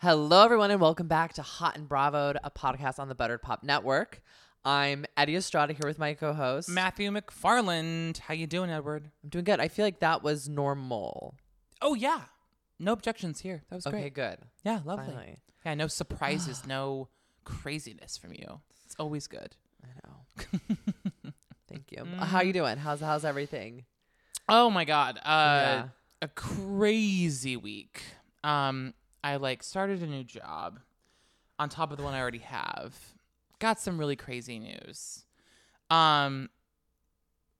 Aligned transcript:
Hello, 0.00 0.44
everyone, 0.44 0.70
and 0.70 0.80
welcome 0.80 1.08
back 1.08 1.32
to 1.34 1.42
Hot 1.42 1.76
and 1.76 1.88
Bravo, 1.88 2.32
a 2.44 2.50
podcast 2.50 2.98
on 3.00 3.08
the 3.08 3.14
Buttered 3.14 3.42
Pop 3.42 3.64
Network. 3.64 4.22
I'm 4.64 5.04
Eddie 5.16 5.34
Estrada 5.36 5.72
here 5.72 5.86
with 5.88 5.98
my 5.98 6.14
co-host. 6.14 6.68
Matthew 6.68 7.10
McFarland. 7.10 8.18
How 8.18 8.34
you 8.34 8.46
doing, 8.46 8.70
Edward? 8.70 9.10
I'm 9.24 9.28
doing 9.30 9.44
good. 9.44 9.60
I 9.60 9.68
feel 9.68 9.84
like 9.84 10.00
that 10.00 10.22
was 10.22 10.48
normal. 10.48 11.34
Oh 11.82 11.94
yeah. 11.94 12.22
No 12.78 12.92
objections 12.92 13.40
here. 13.40 13.62
That 13.70 13.76
was 13.76 13.86
Okay, 13.86 14.02
great. 14.02 14.14
good. 14.14 14.38
Yeah, 14.64 14.80
lovely. 14.84 15.06
Finally. 15.06 15.38
Yeah, 15.64 15.74
no 15.74 15.86
surprises, 15.88 16.64
no 16.66 17.08
craziness 17.44 18.16
from 18.16 18.32
you. 18.34 18.60
It's 18.84 18.94
always 18.98 19.26
good. 19.26 19.56
I 19.82 19.88
know. 20.06 20.92
Thank 21.68 21.90
you. 21.90 22.04
How 22.18 22.42
you 22.42 22.52
doing? 22.52 22.76
How's 22.78 23.00
how's 23.00 23.24
everything? 23.24 23.84
Oh 24.48 24.70
my 24.70 24.84
god. 24.84 25.18
Uh 25.18 25.20
Yeah. 25.24 25.88
a 26.22 26.28
crazy 26.28 27.56
week. 27.56 28.02
Um 28.44 28.94
I 29.22 29.36
like 29.36 29.62
started 29.62 30.02
a 30.02 30.06
new 30.06 30.24
job 30.24 30.80
on 31.58 31.68
top 31.68 31.90
of 31.90 31.98
the 31.98 32.04
one 32.04 32.14
I 32.14 32.20
already 32.20 32.38
have. 32.38 32.94
Got 33.58 33.80
some 33.80 33.98
really 33.98 34.16
crazy 34.16 34.58
news. 34.58 35.24
Um 35.90 36.50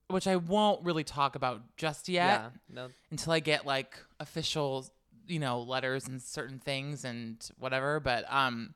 which 0.08 0.26
I 0.26 0.36
won't 0.36 0.84
really 0.84 1.04
talk 1.04 1.36
about 1.36 1.60
just 1.76 2.08
yet. 2.08 2.24
Yeah. 2.24 2.50
No. 2.70 2.88
until 3.10 3.32
I 3.32 3.40
get 3.40 3.66
like 3.66 3.98
official, 4.18 4.86
you 5.26 5.38
know, 5.38 5.60
letters 5.60 6.08
and 6.08 6.20
certain 6.22 6.58
things 6.58 7.04
and 7.04 7.46
whatever. 7.58 8.00
But 8.00 8.24
um, 8.32 8.74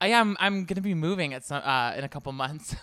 I 0.00 0.08
am 0.08 0.36
I'm 0.38 0.64
gonna 0.64 0.80
be 0.80 0.94
moving 0.94 1.34
at 1.34 1.44
some 1.44 1.62
uh 1.64 1.94
in 1.96 2.04
a 2.04 2.08
couple 2.08 2.30
months 2.32 2.76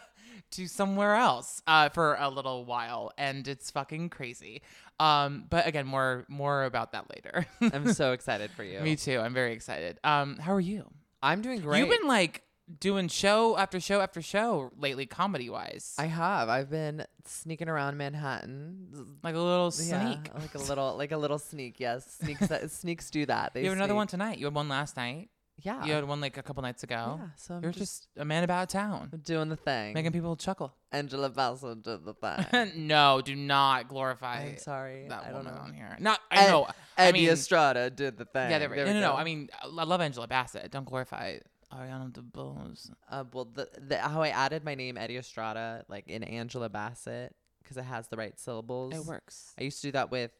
to 0.50 0.66
somewhere 0.66 1.14
else 1.16 1.62
uh 1.66 1.88
for 1.88 2.16
a 2.20 2.28
little 2.28 2.64
while, 2.66 3.12
and 3.16 3.48
it's 3.48 3.70
fucking 3.70 4.10
crazy. 4.10 4.60
Um, 5.00 5.46
but 5.48 5.66
again, 5.66 5.86
more 5.86 6.24
more 6.28 6.64
about 6.64 6.92
that 6.92 7.06
later. 7.14 7.46
I'm 7.74 7.92
so 7.94 8.12
excited 8.12 8.50
for 8.50 8.62
you. 8.62 8.80
Me 8.80 8.96
too. 8.96 9.18
I'm 9.18 9.32
very 9.34 9.52
excited. 9.54 9.98
Um, 10.04 10.36
how 10.36 10.52
are 10.52 10.60
you? 10.60 10.84
I'm 11.22 11.40
doing 11.42 11.60
great. 11.60 11.78
You've 11.80 11.88
been 11.88 12.06
like 12.08 12.42
doing 12.78 13.08
show 13.08 13.56
after 13.56 13.80
show 13.80 14.00
after 14.00 14.22
show 14.22 14.70
lately, 14.76 15.06
comedy 15.06 15.48
wise. 15.50 15.94
I 15.98 16.04
have. 16.06 16.48
I've 16.48 16.70
been 16.70 17.04
sneaking 17.24 17.68
around 17.68 17.96
Manhattan. 17.96 19.16
like 19.24 19.34
a 19.34 19.38
little 19.38 19.72
Yeah, 19.76 20.12
sneak. 20.14 20.30
like 20.38 20.54
a 20.54 20.58
little, 20.58 20.96
like 20.96 21.12
a 21.12 21.16
little 21.16 21.38
sneak. 21.38 21.80
Yes, 21.80 22.18
sneaks. 22.20 22.46
sneaks 22.72 23.10
do 23.10 23.26
that. 23.26 23.54
They 23.54 23.62
You 23.62 23.68
have 23.70 23.76
another 23.78 23.94
one 23.94 24.06
tonight. 24.06 24.38
You 24.38 24.46
had 24.46 24.54
one 24.54 24.68
last 24.68 24.96
night. 24.96 25.30
Yeah. 25.62 25.84
You 25.84 25.92
had 25.92 26.04
one 26.04 26.20
like 26.20 26.36
a 26.36 26.42
couple 26.42 26.62
nights 26.62 26.82
ago. 26.82 27.18
Yeah. 27.20 27.28
So 27.36 27.54
I'm 27.54 27.62
You're 27.62 27.72
just, 27.72 28.02
just 28.02 28.08
a 28.16 28.24
man 28.24 28.44
about 28.44 28.68
town, 28.68 29.10
doing 29.24 29.48
the 29.48 29.56
thing. 29.56 29.94
making 29.94 30.12
people 30.12 30.36
chuckle. 30.36 30.72
Angela 30.92 31.28
Bassett 31.30 31.82
did 31.82 32.04
the 32.04 32.14
thing. 32.14 32.72
no, 32.88 33.20
do 33.24 33.34
not 33.36 33.88
glorify 33.88 34.40
I'm 34.42 34.58
sorry. 34.58 35.06
that 35.08 35.22
I 35.22 35.26
don't 35.30 35.38
woman 35.44 35.54
know. 35.54 35.60
on 35.60 35.72
here. 35.72 35.96
Not, 36.00 36.20
I 36.30 36.46
know. 36.48 36.66
I 36.98 37.04
Eddie 37.06 37.20
mean, 37.20 37.30
Estrada 37.30 37.90
did 37.90 38.16
the 38.18 38.24
thing. 38.24 38.50
yeah, 38.50 38.58
they're 38.58 38.68
right. 38.68 38.76
There 38.76 38.86
No, 38.86 38.92
we 38.92 39.00
no, 39.00 39.06
no. 39.08 39.12
go. 39.12 39.18
I 39.18 39.24
mean, 39.24 39.48
I 39.62 39.66
love 39.84 40.00
Angela 40.00 40.26
Bassett. 40.26 40.70
Don't 40.70 40.84
glorify 40.86 41.38
Ariana 41.72 42.10
DeBose. 42.12 42.90
uh, 43.10 43.24
well, 43.32 43.44
the, 43.44 43.68
the 43.78 43.98
how 43.98 44.22
I 44.22 44.28
added 44.28 44.64
my 44.64 44.74
name 44.74 44.96
Eddie 44.98 45.16
Estrada 45.18 45.84
like 45.88 46.08
in 46.08 46.24
Angela 46.24 46.68
Bassett 46.68 47.34
because 47.62 47.76
it 47.76 47.84
has 47.84 48.08
the 48.08 48.16
right 48.16 48.38
syllables. 48.40 48.94
It 48.94 49.04
works. 49.04 49.54
I 49.58 49.62
used 49.62 49.80
to 49.82 49.88
do 49.88 49.92
that 49.92 50.10
with 50.10 50.32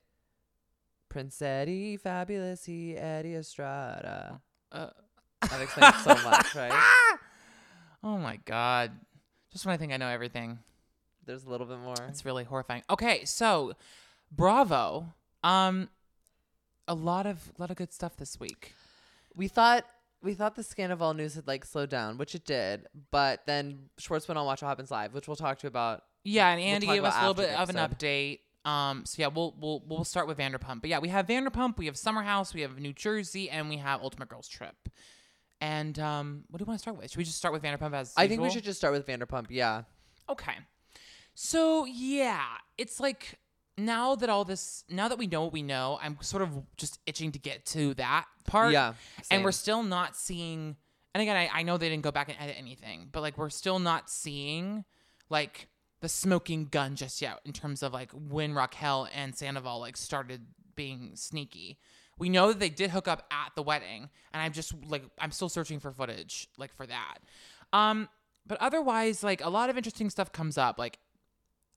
Prince 1.09 1.41
Eddie, 1.43 1.97
fabulous 1.97 2.65
he 2.65 2.97
Eddie 2.97 3.35
Estrada. 3.35 4.41
Uh, 4.73 4.89
That 5.49 5.61
explains 5.63 5.97
so 6.03 6.15
much, 6.29 6.55
right? 6.55 6.73
oh 8.05 8.19
my 8.19 8.37
god! 8.45 8.93
Just 9.53 9.65
when 9.67 9.73
I 9.75 9.77
think 9.77 9.93
I 9.93 9.97
know 9.97 10.09
everything, 10.09 10.59
There's 11.27 11.45
a 11.45 11.51
little 11.51 11.67
bit 11.67 11.79
more. 11.79 11.95
it's 12.09 12.25
really 12.25 12.45
horrifying. 12.45 12.83
Okay, 12.91 13.25
so 13.25 13.73
Bravo. 14.31 15.15
Um, 15.43 15.89
a 16.87 16.95
lot 16.95 17.27
of 17.27 17.53
a 17.57 17.61
lot 17.61 17.71
of 17.71 17.77
good 17.77 17.93
stuff 17.93 18.17
this 18.17 18.39
week. 18.39 18.75
We 19.35 19.49
thought 19.49 19.85
we 20.23 20.35
thought 20.35 20.55
the 20.57 20.63
Scandoval 20.63 21.17
news 21.17 21.35
had 21.35 21.47
like 21.47 21.65
slowed 21.65 21.89
down, 21.91 22.19
which 22.19 22.35
it 22.35 22.45
did. 22.45 22.87
But 23.11 23.47
then 23.47 23.89
Schwartz 23.99 24.29
went 24.29 24.39
on 24.39 24.45
Watch 24.47 24.63
What 24.63 24.69
Happens 24.69 24.91
Live, 24.91 25.15
which 25.15 25.27
we'll 25.29 25.37
talk 25.37 25.59
to 25.61 25.65
you 25.65 25.69
about. 25.69 26.03
Yeah, 26.25 26.49
and 26.49 26.61
We'll 26.61 26.69
Andy 26.75 26.87
gave 26.87 27.05
us 27.05 27.15
a 27.17 27.21
little 27.21 27.35
bit 27.35 27.59
of 27.59 27.71
an 27.71 27.77
update. 27.77 28.41
Um, 28.65 29.07
so 29.07 29.23
yeah, 29.23 29.29
we'll 29.29 29.55
we'll 29.59 29.83
we'll 29.87 30.05
start 30.05 30.27
with 30.29 30.37
Vanderpump. 30.37 30.83
But 30.83 30.91
yeah, 30.91 30.99
we 30.99 31.09
have 31.09 31.27
Vanderpump, 31.27 31.79
we 31.79 31.87
have 31.87 31.97
Summer 31.97 32.23
House, 32.23 32.53
we 32.53 32.61
have 32.61 32.79
New 32.79 32.93
Jersey, 32.93 33.49
and 33.49 33.71
we 33.71 33.79
have 33.79 34.03
Ultimate 34.03 34.29
Girls 34.29 34.47
Trip. 34.49 34.75
And 35.61 35.99
um, 35.99 36.45
what 36.49 36.59
do 36.59 36.63
you 36.63 36.67
want 36.67 36.79
to 36.79 36.83
start 36.83 36.97
with? 36.97 37.11
Should 37.11 37.19
we 37.19 37.25
just 37.25 37.37
start 37.37 37.53
with 37.53 37.63
Vanderpump 37.63 37.93
as 37.93 38.15
I 38.17 38.27
think 38.27 38.41
we 38.41 38.47
usual? 38.47 38.57
should 38.57 38.65
just 38.65 38.79
start 38.79 38.95
with 38.95 39.07
Vanderpump. 39.07 39.47
Yeah. 39.51 39.83
Okay. 40.29 40.55
So 41.35 41.85
yeah, 41.85 42.45
it's 42.79 43.01
like 43.01 43.39
now 43.77 44.15
that 44.15 44.29
all 44.29 44.45
this, 44.45 44.85
now 44.89 45.09
that 45.09 45.19
we 45.19 45.27
know 45.27 45.43
what 45.43 45.53
we 45.53 45.63
know, 45.63 45.99
I'm 46.03 46.17
sort 46.21 46.43
of 46.43 46.63
just 46.77 46.99
itching 47.07 47.33
to 47.33 47.39
get 47.39 47.67
to 47.67 47.95
that 47.95 48.27
part. 48.47 48.73
Yeah. 48.73 48.95
And 49.31 49.45
we're 49.45 49.53
still 49.53 49.83
not 49.83 50.17
seeing. 50.17 50.77
And 51.15 51.23
again, 51.23 51.37
I, 51.37 51.51
I 51.53 51.63
know 51.63 51.77
they 51.77 51.89
didn't 51.89 52.05
go 52.05 52.13
back 52.13 52.29
and 52.29 52.39
edit 52.41 52.57
anything, 52.59 53.09
but 53.11 53.21
like 53.21 53.37
we're 53.37 53.51
still 53.51 53.79
not 53.79 54.09
seeing 54.09 54.85
like 55.29 55.69
the 56.01 56.09
smoking 56.09 56.67
gun 56.67 56.97
just 56.97 57.21
yet 57.21 57.41
in 57.45 57.53
terms 57.53 57.83
of 57.83 57.93
like 57.93 58.11
when 58.13 58.55
Raquel 58.55 59.09
and 59.15 59.37
Sandoval 59.37 59.81
like 59.81 59.97
started 59.97 60.47
being 60.75 61.13
sneaky. 61.15 61.79
We 62.21 62.29
know 62.29 62.49
that 62.49 62.61
they 62.61 62.69
did 62.69 62.91
hook 62.91 63.09
up 63.09 63.27
at 63.33 63.53
the 63.57 63.63
wedding, 63.63 64.11
and 64.33 64.43
I'm 64.43 64.53
just 64.53 64.75
like 64.87 65.03
I'm 65.19 65.33
still 65.33 65.49
searching 65.49 65.81
for 65.81 65.91
footage 65.91 66.49
like 66.59 66.73
for 66.75 66.87
that. 66.87 67.19
Um, 67.73 68.09
but 68.47 68.59
otherwise, 68.61 69.25
like 69.25 69.45
a 69.45 69.49
lot 69.49 69.71
of 69.71 69.77
interesting 69.77 70.11
stuff 70.11 70.31
comes 70.31 70.59
up. 70.59 70.79
Like 70.79 70.99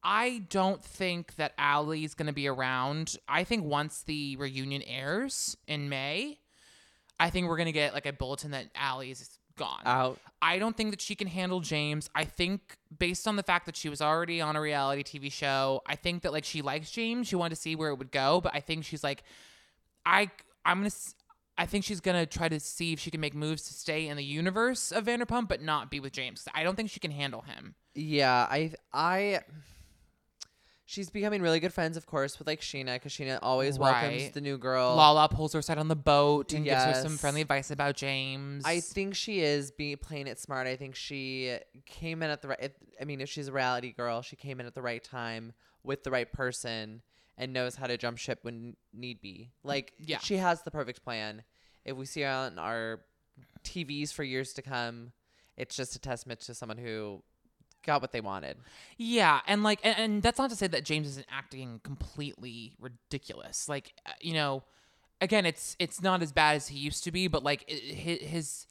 I 0.04 0.44
don't 0.50 0.84
think 0.84 1.36
that 1.38 1.54
Allie's 1.58 2.14
gonna 2.14 2.34
be 2.34 2.48
around. 2.48 3.18
I 3.28 3.46
think 3.46 3.64
once 3.64 4.04
the 4.04 4.36
reunion 4.36 4.82
airs 4.84 5.56
in 5.66 5.88
May, 5.88 6.40
I 7.20 7.30
think 7.30 7.48
we're 7.48 7.58
gonna 7.58 7.72
get 7.72 7.94
like 7.94 8.06
a 8.06 8.14
bulletin 8.14 8.52
that 8.52 8.68
Allie's 8.76 9.40
gone. 9.56 9.82
out. 9.86 10.20
I 10.42 10.60
don't 10.60 10.76
think 10.76 10.92
that 10.92 11.00
she 11.00 11.16
can 11.16 11.28
handle 11.28 11.62
James. 11.62 12.10
I 12.14 12.26
think 12.26 12.78
based 12.98 13.28
on 13.28 13.38
the 13.38 13.44
fact 13.44 13.66
that 13.68 13.78
she 13.78 13.88
was 13.88 14.02
already 14.02 14.42
on 14.42 14.56
a 14.56 14.62
reality 14.62 15.04
TV 15.04 15.32
show, 15.32 15.82
I 15.88 15.96
think 15.96 16.24
that 16.24 16.34
like 16.34 16.44
she 16.44 16.62
likes 16.62 16.92
James. 16.92 17.28
She 17.28 17.36
wanted 17.38 17.56
to 17.56 17.62
see 17.62 17.76
where 17.76 17.90
it 17.90 17.96
would 17.96 18.12
go, 18.12 18.42
but 18.42 18.54
I 18.54 18.60
think 18.60 18.84
she's 18.84 19.04
like, 19.04 19.24
I 20.06 20.30
I'm 20.66 20.80
gonna. 20.80 20.92
I 21.58 21.66
think 21.66 21.86
she's 21.86 22.00
gonna 22.00 22.26
try 22.26 22.50
to 22.50 22.60
see 22.60 22.94
if 22.94 23.00
she 23.00 23.12
can 23.12 23.22
make 23.22 23.36
moves 23.36 23.64
to 23.68 23.74
stay 23.74 24.08
in 24.08 24.18
the 24.18 24.24
universe 24.24 24.92
of 24.92 25.06
Vanderpump, 25.06 25.48
but 25.48 25.62
not 25.62 25.92
be 25.92 26.00
with 26.00 26.14
James. 26.14 26.48
I 26.54 26.64
don't 26.64 26.76
think 26.76 26.90
she 26.90 27.00
can 27.00 27.12
handle 27.12 27.42
him. 27.42 27.76
Yeah, 27.94 28.48
I 28.50 28.74
I 28.92 29.42
she's 30.86 31.10
becoming 31.10 31.42
really 31.42 31.60
good 31.60 31.74
friends, 31.74 31.98
of 31.98 32.06
course, 32.06 32.40
with 32.40 32.48
like 32.48 32.62
Scheana 32.62 32.96
because 32.96 33.12
Scheana 33.12 33.40
always 33.42 33.78
welcomes 33.78 34.32
the 34.32 34.42
new 34.42 34.58
girl. 34.58 34.96
Lala 34.96 35.30
pulls 35.30 35.54
her 35.54 35.60
aside 35.60 35.78
on 35.78 35.88
the 35.88 35.96
boat 35.96 36.54
and 36.54 36.64
gives 36.64 36.84
her 36.84 36.94
some 36.94 37.18
friendly 37.18 37.42
advice 37.42 37.72
about 37.72 37.96
James. 37.96 38.64
I 38.66 38.80
think 38.80 39.16
she 39.16 39.42
is 39.42 39.72
being 39.72 39.98
playing 39.98 40.28
it 40.28 40.40
smart. 40.40 40.68
I 40.68 40.76
think 40.76 40.96
she 40.96 41.58
came 41.86 42.24
in 42.24 42.30
at 42.30 42.42
the 42.42 42.50
right. 42.50 42.72
I 43.00 43.06
mean, 43.06 43.22
if 43.22 43.30
she's 43.30 43.48
a 43.48 43.52
reality 43.52 43.92
girl, 43.92 44.22
she 44.22 44.36
came 44.36 44.60
in 44.60 44.66
at 44.66 44.76
the 44.76 44.82
right 44.82 45.04
time 45.04 45.54
with 45.84 46.04
the 46.04 46.12
right 46.12 46.32
person 46.32 47.02
and 47.38 47.52
knows 47.54 47.76
how 47.76 47.88
to 47.88 47.98
jump 47.98 48.18
ship 48.18 48.40
when 48.44 48.76
need 48.94 49.22
be. 49.22 49.50
Like, 49.64 49.94
Yeah. 50.00 50.20
she 50.20 50.38
has 50.38 50.62
the 50.64 50.72
perfect 50.72 51.04
plan. 51.04 51.44
If 51.86 51.98
we 51.98 52.06
see 52.06 52.22
her 52.22 52.30
on 52.30 52.60
our 52.60 53.02
TVs 53.64 54.12
for 54.14 54.24
years 54.24 54.54
to 54.54 54.62
come, 54.62 55.12
it's 55.58 55.76
just 55.76 55.96
a 55.96 56.00
testament 56.00 56.40
to 56.42 56.54
someone 56.54 56.78
who 56.78 57.24
got 57.86 58.02
what 58.02 58.12
they 58.12 58.22
wanted. 58.22 58.58
Yeah, 58.98 59.42
and 59.48 59.64
like, 59.64 59.80
and, 59.84 59.98
and 59.98 60.24
that's 60.24 60.38
not 60.38 60.50
to 60.52 60.56
say 60.56 60.68
that 60.68 60.86
James 60.86 61.08
isn't 61.08 61.28
acting 61.30 61.82
completely 61.84 62.76
ridiculous. 62.80 63.68
Like, 63.68 63.94
uh, 64.06 64.12
you 64.22 64.34
know, 64.34 64.64
again, 65.22 65.46
it's 65.46 65.76
it's 65.80 66.02
not 66.02 66.22
as 66.22 66.32
bad 66.32 66.56
as 66.56 66.68
he 66.70 66.78
used 66.80 67.04
to 67.04 67.12
be, 67.12 67.28
but 67.28 67.44
like 67.44 67.70
his, 67.70 68.20
his 68.22 68.68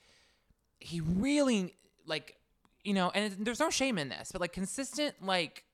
he 0.79 1.01
really 1.01 1.75
like, 2.07 2.37
you 2.85 2.95
know, 2.95 3.11
and 3.15 3.45
there's 3.45 3.61
no 3.61 3.71
shame 3.71 3.99
in 3.99 4.09
this, 4.09 4.33
but 4.33 4.41
like 4.41 4.53
consistent 4.53 5.15
like, 5.25 5.65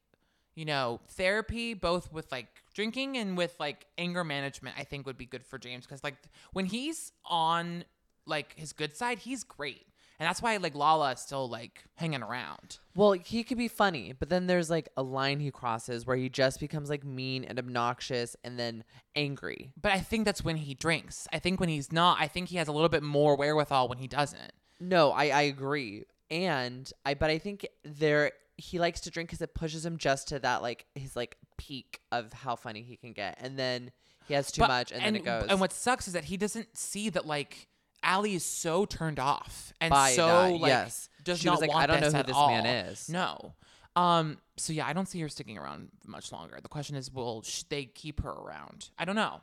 you 0.59 0.65
know, 0.65 0.99
therapy 1.11 1.73
both 1.73 2.13
with 2.13 2.33
like 2.33 2.49
drinking 2.75 3.17
and 3.17 3.39
with 3.39 3.55
like 3.61 3.87
anger 3.97 4.25
management, 4.25 4.75
I 4.77 4.83
think 4.83 5.07
would 5.07 5.17
be 5.17 5.25
good 5.25 5.45
for 5.45 5.57
James 5.57 5.87
because 5.87 6.03
like 6.03 6.17
when 6.53 6.67
he's 6.67 7.13
on 7.25 7.85
like 8.27 8.55
his 8.57 8.73
good 8.73 8.97
side, 8.97 9.21
he's 9.21 9.45
great. 9.45 9.87
And 10.19 10.27
that's 10.27 10.43
why 10.43 10.57
like 10.57 10.75
Lala 10.75 11.13
is 11.13 11.21
still 11.21 11.49
like 11.49 11.85
hanging 11.95 12.25
around. 12.25 12.79
Well, 12.97 13.13
he 13.13 13.45
could 13.45 13.57
be 13.57 13.69
funny, 13.69 14.13
but 14.19 14.31
then 14.31 14.49
there's 14.49 14.69
like 14.69 14.89
a 14.97 15.03
line 15.05 15.39
he 15.39 15.53
crosses 15.53 16.05
where 16.05 16.17
he 16.17 16.29
just 16.29 16.59
becomes 16.59 16.91
like 16.91 17.05
mean 17.05 17.45
and 17.45 17.57
obnoxious 17.57 18.35
and 18.43 18.59
then 18.59 18.83
angry. 19.15 19.71
But 19.81 19.93
I 19.93 20.01
think 20.01 20.25
that's 20.25 20.43
when 20.43 20.57
he 20.57 20.75
drinks. 20.75 21.29
I 21.33 21.39
think 21.39 21.61
when 21.61 21.69
he's 21.69 21.93
not, 21.93 22.19
I 22.21 22.27
think 22.27 22.49
he 22.49 22.57
has 22.57 22.67
a 22.67 22.73
little 22.73 22.89
bit 22.89 23.05
more 23.05 23.37
wherewithal 23.37 23.87
when 23.87 23.99
he 23.99 24.09
doesn't. 24.09 24.53
No, 24.81 25.13
I, 25.13 25.27
I 25.27 25.43
agree. 25.43 26.07
And 26.33 26.93
I 27.07 27.15
but 27.15 27.31
I 27.31 27.39
think 27.39 27.65
there 27.85 28.33
he 28.59 28.79
likes 28.79 29.01
to 29.03 29.11
drink 29.11 29.31
because 29.31 29.41
it 29.41 29.55
pushes 29.55 29.87
him 29.87 29.97
just 29.97 30.29
to 30.29 30.39
that 30.41 30.61
like 30.63 30.85
his 30.95 31.17
like 31.17 31.37
peak 31.57 32.01
of 32.13 32.33
how 32.33 32.57
funny 32.57 32.83
he 32.83 32.97
can 32.97 33.13
get. 33.15 33.39
And 33.41 33.59
then 33.59 33.91
he 34.27 34.35
has 34.35 34.53
too 34.53 34.61
But- 34.63 34.69
much 34.69 34.93
and, 34.93 35.03
then 35.03 35.17
it 35.17 35.25
goes. 35.25 35.47
And 35.49 35.61
what 35.61 35.73
sucks 35.73 36.07
is 36.09 36.13
that 36.15 36.25
he 36.25 36.37
doesn't 36.37 36.77
see 36.77 37.09
that 37.11 37.25
like 37.27 37.69
Allie 38.03 38.35
is 38.35 38.45
so 38.45 38.85
turned 38.85 39.19
off 39.19 39.73
and 39.81 39.91
By 39.91 40.11
so 40.11 40.27
that, 40.27 40.53
like 40.61 40.69
yes. 40.69 41.09
does 41.25 41.39
She 41.41 41.47
not 41.47 41.53
was 41.55 41.61
like, 41.63 41.71
want 41.71 41.91
"I 41.91 42.01
don't 42.01 42.13
know 42.13 42.19
who 42.19 42.25
this 42.25 42.37
all. 42.37 42.49
man 42.51 42.67
is." 42.67 43.09
No. 43.09 43.55
Um. 43.97 44.39
So 44.57 44.73
yeah, 44.73 44.87
I 44.87 44.93
don't 44.93 45.07
see 45.07 45.21
her 45.21 45.29
sticking 45.29 45.57
around 45.59 45.89
much 46.07 46.31
longer. 46.31 46.59
The 46.63 46.69
question 46.69 46.95
is, 46.95 47.11
will 47.13 47.43
sh- 47.43 47.63
they 47.65 47.85
keep 47.87 48.23
her 48.23 48.31
around? 48.31 48.91
I 48.99 49.05
don't 49.05 49.17
know. 49.17 49.41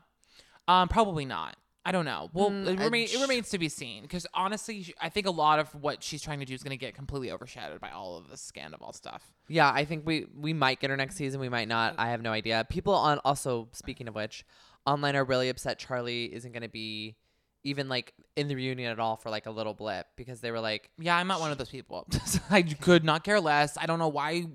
Um. 0.68 0.88
Probably 0.88 1.26
not. 1.26 1.58
I 1.88 1.92
don't 1.92 2.06
know. 2.06 2.32
Well, 2.34 2.50
Mm, 2.50 2.68
it, 2.68 2.80
remain, 2.80 3.08
it 3.12 3.22
remains 3.22 3.50
to 3.50 3.60
be 3.60 3.70
seen 3.70 4.02
because 4.02 4.26
honestly, 4.34 4.94
I 5.00 5.10
think 5.10 5.28
a 5.28 5.32
lot 5.32 5.60
of 5.60 5.70
what 5.76 6.02
she's 6.02 6.22
trying 6.24 6.40
to 6.40 6.46
do 6.46 6.54
is 6.56 6.64
going 6.64 6.72
to 6.72 6.78
get 6.78 6.96
completely 6.96 7.32
overshadowed 7.32 7.80
by 7.80 7.92
all 7.92 8.18
of 8.18 8.28
the 8.30 8.36
Scandoval 8.38 8.96
stuff. 8.96 9.32
Yeah, 9.48 9.72
I 9.72 9.86
think 9.86 10.04
we 10.06 10.26
we 10.36 10.52
might 10.52 10.80
get 10.80 10.90
her 10.90 10.98
next 10.98 11.16
season. 11.16 11.40
We 11.40 11.50
might 11.50 11.68
not. 11.68 11.94
I 12.00 12.10
have 12.10 12.24
no 12.24 12.32
idea. 12.32 12.66
People 12.70 12.96
on 12.96 13.20
also 13.24 13.68
speaking 13.72 14.08
of 14.08 14.16
which, 14.16 14.44
online 14.88 15.16
are 15.16 15.24
really 15.24 15.48
upset 15.50 15.78
Charlie 15.78 16.34
isn't 16.34 16.52
going 16.52 16.64
to 16.64 16.70
be 16.70 17.18
even 17.64 17.88
like 17.90 18.14
in 18.36 18.48
the 18.48 18.56
reunion 18.56 18.92
at 18.92 19.00
all 19.00 19.16
for 19.16 19.30
like 19.30 19.46
a 19.48 19.52
little 19.52 19.74
blip 19.74 20.08
because 20.16 20.40
they 20.40 20.50
were 20.52 20.60
like, 20.60 20.90
Yeah, 21.00 21.16
I'm 21.18 21.28
not 21.28 21.40
one 21.40 21.52
of 21.52 21.58
those 21.60 21.70
people. 21.70 22.08
I 22.50 22.64
could 22.64 23.04
not 23.04 23.24
care 23.24 23.40
less. 23.40 23.78
I 23.78 23.86
don't 23.86 24.00
know 24.00 24.08
why. 24.08 24.48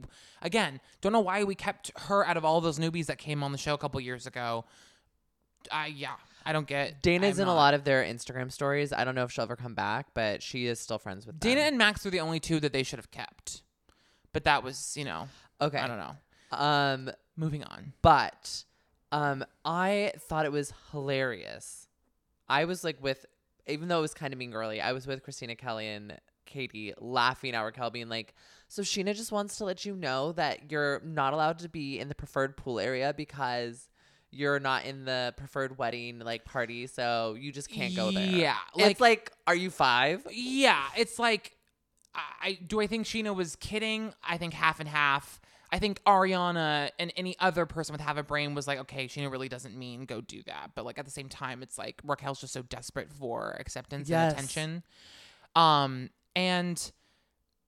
Again, 0.42 0.80
don't 1.00 1.12
know 1.12 1.20
why 1.20 1.44
we 1.44 1.54
kept 1.54 1.92
her 2.08 2.26
out 2.26 2.36
of 2.36 2.44
all 2.44 2.60
those 2.60 2.78
newbies 2.80 3.06
that 3.06 3.18
came 3.18 3.42
on 3.44 3.52
the 3.52 3.58
show 3.58 3.74
a 3.74 3.78
couple 3.78 4.00
years 4.00 4.26
ago. 4.26 4.64
I 5.70 5.86
yeah, 5.88 6.14
I 6.44 6.52
don't 6.52 6.66
get. 6.66 7.02
Dana's 7.02 7.38
I'm 7.38 7.44
in 7.44 7.48
a 7.48 7.54
lot 7.54 7.74
of 7.74 7.84
their 7.84 8.02
Instagram 8.02 8.50
stories. 8.50 8.92
I 8.92 9.04
don't 9.04 9.14
know 9.14 9.24
if 9.24 9.32
she'll 9.32 9.44
ever 9.44 9.56
come 9.56 9.74
back, 9.74 10.08
but 10.14 10.42
she 10.42 10.66
is 10.66 10.80
still 10.80 10.98
friends 10.98 11.26
with 11.26 11.38
Dana 11.38 11.60
them. 11.60 11.68
and 11.68 11.78
Max 11.78 12.04
were 12.04 12.10
the 12.10 12.20
only 12.20 12.40
two 12.40 12.60
that 12.60 12.72
they 12.72 12.82
should 12.82 12.98
have 12.98 13.10
kept. 13.10 13.62
But 14.32 14.44
that 14.44 14.62
was, 14.62 14.96
you 14.96 15.04
know, 15.04 15.28
okay. 15.60 15.78
I 15.78 15.86
don't 15.86 15.98
know. 15.98 16.56
Um, 16.56 17.10
Moving 17.36 17.64
on. 17.64 17.92
but 18.02 18.64
um, 19.12 19.44
I 19.64 20.12
thought 20.18 20.46
it 20.46 20.52
was 20.52 20.72
hilarious. 20.92 21.88
I 22.48 22.64
was 22.64 22.84
like 22.84 23.02
with, 23.02 23.26
even 23.66 23.88
though 23.88 23.98
it 23.98 24.02
was 24.02 24.14
kind 24.14 24.32
of 24.32 24.38
mean 24.38 24.50
girly, 24.50 24.80
I 24.80 24.92
was 24.92 25.06
with 25.06 25.24
Kristina 25.24 25.56
Kelly 25.56 25.86
and 25.88 26.18
Katie 26.46 26.92
laughing 26.98 27.54
at 27.54 27.60
Raquel 27.60 27.90
being 27.90 28.08
like, 28.08 28.34
so 28.68 28.82
Scheana 28.82 29.14
just 29.14 29.32
wants 29.32 29.58
to 29.58 29.64
let 29.64 29.84
you 29.84 29.94
know 29.96 30.32
that 30.32 30.70
you're 30.70 31.00
not 31.04 31.32
allowed 31.32 31.58
to 31.60 31.68
be 31.68 31.98
in 31.98 32.08
the 32.08 32.14
preferred 32.14 32.56
pool 32.56 32.78
area 32.80 33.14
because 33.16 33.88
you're 34.30 34.60
not 34.60 34.84
in 34.84 35.04
the 35.04 35.34
preferred 35.36 35.76
wedding 35.78 36.18
like 36.20 36.44
party, 36.44 36.86
so 36.86 37.36
you 37.38 37.50
just 37.52 37.68
can't 37.68 37.94
go 37.96 38.10
there. 38.10 38.24
Yeah, 38.26 38.56
it's 38.76 39.00
like, 39.00 39.30
are 39.46 39.54
you 39.54 39.70
five? 39.70 40.26
Yeah, 40.30 40.82
it's 40.96 41.18
like 41.18 41.56
I 42.14 42.20
I- 42.42 42.58
do 42.66 42.80
I 42.80 42.86
think 42.86 43.06
Scheana 43.06 43.34
was 43.34 43.56
kidding? 43.56 44.12
I 44.22 44.36
think 44.38 44.54
half 44.54 44.80
and 44.80 44.88
half. 44.88 45.40
I 45.72 45.78
think 45.78 46.02
Ariana 46.04 46.90
and 46.98 47.12
any 47.16 47.36
other 47.38 47.64
person 47.64 47.92
with 47.92 48.00
half 48.00 48.16
a 48.16 48.24
brain 48.24 48.54
was 48.56 48.66
like, 48.66 48.80
okay, 48.80 49.06
Scheana 49.06 49.30
really 49.30 49.48
doesn't 49.48 49.76
mean 49.78 50.04
go 50.04 50.20
do 50.20 50.42
that. 50.46 50.72
But 50.74 50.84
like 50.84 50.98
at 50.98 51.04
the 51.04 51.12
same 51.12 51.28
time, 51.28 51.62
it's 51.62 51.78
like 51.78 52.00
Raquel's 52.04 52.40
just 52.40 52.52
so 52.52 52.62
desperate 52.62 53.08
for 53.12 53.56
acceptance 53.60 54.08
Yes. 54.08 54.32
and 54.32 54.38
attention. 54.40 54.82
Um, 55.54 56.10
and 56.34 56.90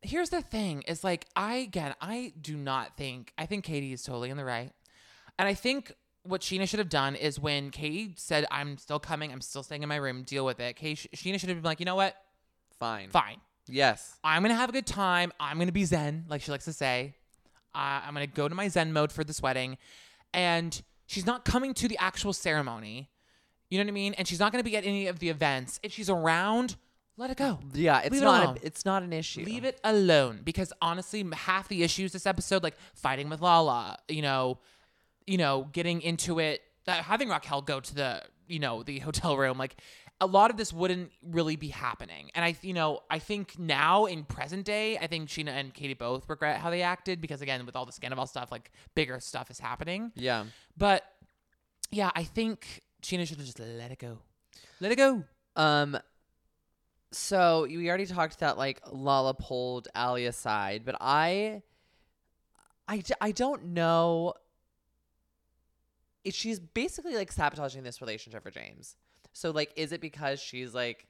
here's 0.01 0.31
the 0.31 0.43
thing: 0.43 0.83
is 0.83 1.05
like 1.05 1.27
I 1.37 1.57
again, 1.57 1.95
I 2.01 2.33
do 2.41 2.57
not 2.57 2.97
think 2.97 3.33
I 3.39 3.47
think 3.47 3.65
Katie 3.65 3.93
is 3.93 4.03
totally 4.03 4.31
in 4.31 4.37
the 4.37 4.45
right, 4.45 4.73
and 5.39 5.49
I 5.49 5.55
think 5.55 5.93
what 6.25 6.41
Scheana 6.41 6.69
should 6.69 6.79
have 6.79 6.89
done 6.89 7.15
is 7.17 7.39
when 7.41 7.71
Katie 7.71 8.15
said, 8.17 8.47
"I'm 8.51 8.79
still 8.79 8.99
coming, 9.01 9.33
I'm 9.33 9.41
still 9.41 9.63
staying 9.63 9.83
in 9.83 9.89
my 9.89 9.97
room, 9.97 10.23
deal 10.23 10.45
with 10.45 10.61
it." 10.61 10.77
Katie, 10.77 11.09
Scheana 11.15 11.39
should 11.41 11.49
have 11.49 11.59
been 11.59 11.65
like, 11.65 11.81
you 11.81 11.87
know 11.87 11.97
what? 11.97 12.17
Fine. 12.79 13.11
Fine. 13.11 13.41
Yes. 13.69 14.19
I'm 14.25 14.43
gonna 14.43 14.55
have 14.55 14.69
a 14.69 14.73
good 14.73 14.87
time. 14.87 15.33
I'm 15.39 15.59
gonna 15.59 15.73
be 15.73 15.85
zen, 15.85 16.25
like 16.29 16.43
she 16.43 16.51
likes 16.51 16.65
to 16.67 16.73
say. 16.73 17.15
Uh, 17.75 18.03
I'm 18.07 18.13
gonna 18.15 18.27
go 18.27 18.49
to 18.49 18.55
my 18.55 18.69
zen 18.69 18.93
mode 18.93 19.13
for 19.13 19.25
this 19.25 19.41
wedding, 19.41 19.79
and 20.35 20.83
she's 21.07 21.27
not 21.27 21.45
coming 21.45 21.75
to 21.75 21.89
the 21.89 21.99
actual 21.99 22.33
ceremony. 22.33 23.09
You 23.71 23.79
know 23.79 23.85
what 23.85 23.91
I 23.91 23.93
mean? 23.93 24.15
And 24.15 24.29
she's 24.29 24.41
not 24.41 24.53
gonna 24.53 24.65
be 24.65 24.77
at 24.77 24.85
any 24.85 25.07
of 25.07 25.19
the 25.19 25.29
events. 25.29 25.81
If 25.83 25.93
she's 25.93 26.11
around, 26.11 26.77
let 27.17 27.31
it 27.31 27.37
go. 27.37 27.61
Yeah, 27.73 28.01
it's 28.01 28.13
Leave 28.13 28.23
not. 28.23 28.45
alone. 28.45 28.59
A, 28.63 28.67
it's 28.67 28.85
not 28.85 29.03
an 29.03 29.13
issue. 29.13 29.45
Leave 29.45 29.65
it 29.65 29.81
alone 29.85 30.41
because 30.45 30.73
honestly, 30.83 31.25
half 31.33 31.69
the 31.69 31.83
issues 31.83 32.13
this 32.13 32.27
episode, 32.27 32.63
like 32.63 32.77
fighting 32.95 33.29
with 33.29 33.41
Lala, 33.41 33.97
you 34.09 34.23
know, 34.23 34.59
you 35.27 35.39
know, 35.39 35.69
getting 35.73 36.03
into 36.03 36.39
it, 36.39 36.63
uh, 36.87 36.95
having 36.95 37.29
Raquel 37.29 37.63
go 37.63 37.81
to 37.81 37.95
the, 37.95 38.23
you 38.47 38.59
know, 38.59 38.83
the 38.83 38.99
hotel 39.01 39.37
room, 39.37 39.59
like 39.59 39.77
a 40.21 40.27
lot 40.27 40.51
of 40.51 40.57
this 40.57 40.73
wouldn't 40.73 41.11
really 41.23 41.57
be 41.57 41.69
happening. 41.69 42.31
And 42.35 42.45
I, 42.45 42.55
you 42.63 42.75
know, 42.75 43.01
I 43.11 43.19
think 43.19 43.59
now 43.59 44.05
in 44.05 44.25
present 44.25 44.65
day, 44.65 44.97
I 44.97 45.09
think 45.09 45.29
Scheana 45.29 45.49
and 45.49 45.75
Katie 45.75 45.95
both 45.95 46.29
regret 46.29 46.61
how 46.61 46.71
they 46.71 46.83
acted 46.83 47.21
because 47.21 47.43
again, 47.43 47.67
with 47.67 47.75
all 47.75 47.87
the 47.87 47.93
Scandoval 47.93 48.29
stuff, 48.29 48.53
like 48.53 48.71
bigger 48.95 49.19
stuff 49.19 49.51
is 49.51 49.59
happening. 49.59 50.13
Yeah. 50.15 50.45
But 50.77 51.03
yeah, 51.91 52.11
I 52.15 52.23
think 52.23 52.83
Scheana 53.03 53.27
should 53.27 53.39
have 53.39 53.47
just 53.47 53.59
let 53.59 53.91
it 53.91 53.99
go. 53.99 54.19
Let 54.81 54.93
it 54.93 54.97
go. 54.97 55.25
Um. 55.57 55.99
So 57.11 57.67
we 57.69 57.89
already 57.89 58.07
talked 58.07 58.39
that 58.39 58.57
like 58.57 58.81
Lala 58.91 59.35
pulled 59.35 59.89
Allie 59.95 60.25
aside, 60.25 60.83
but 60.85 60.97
I, 60.99 61.63
I, 62.89 63.03
I 63.21 63.33
don't 63.33 63.67
know. 63.67 64.33
She's 66.31 66.61
basically 66.61 67.15
like 67.15 67.33
sabotaging 67.33 67.83
this 67.83 68.01
relationship 68.01 68.43
for 68.43 68.51
James. 68.51 68.97
So 69.33 69.51
like, 69.51 69.73
is 69.77 69.93
it 69.93 70.01
because 70.01 70.41
she's 70.41 70.75
like, 70.75 71.07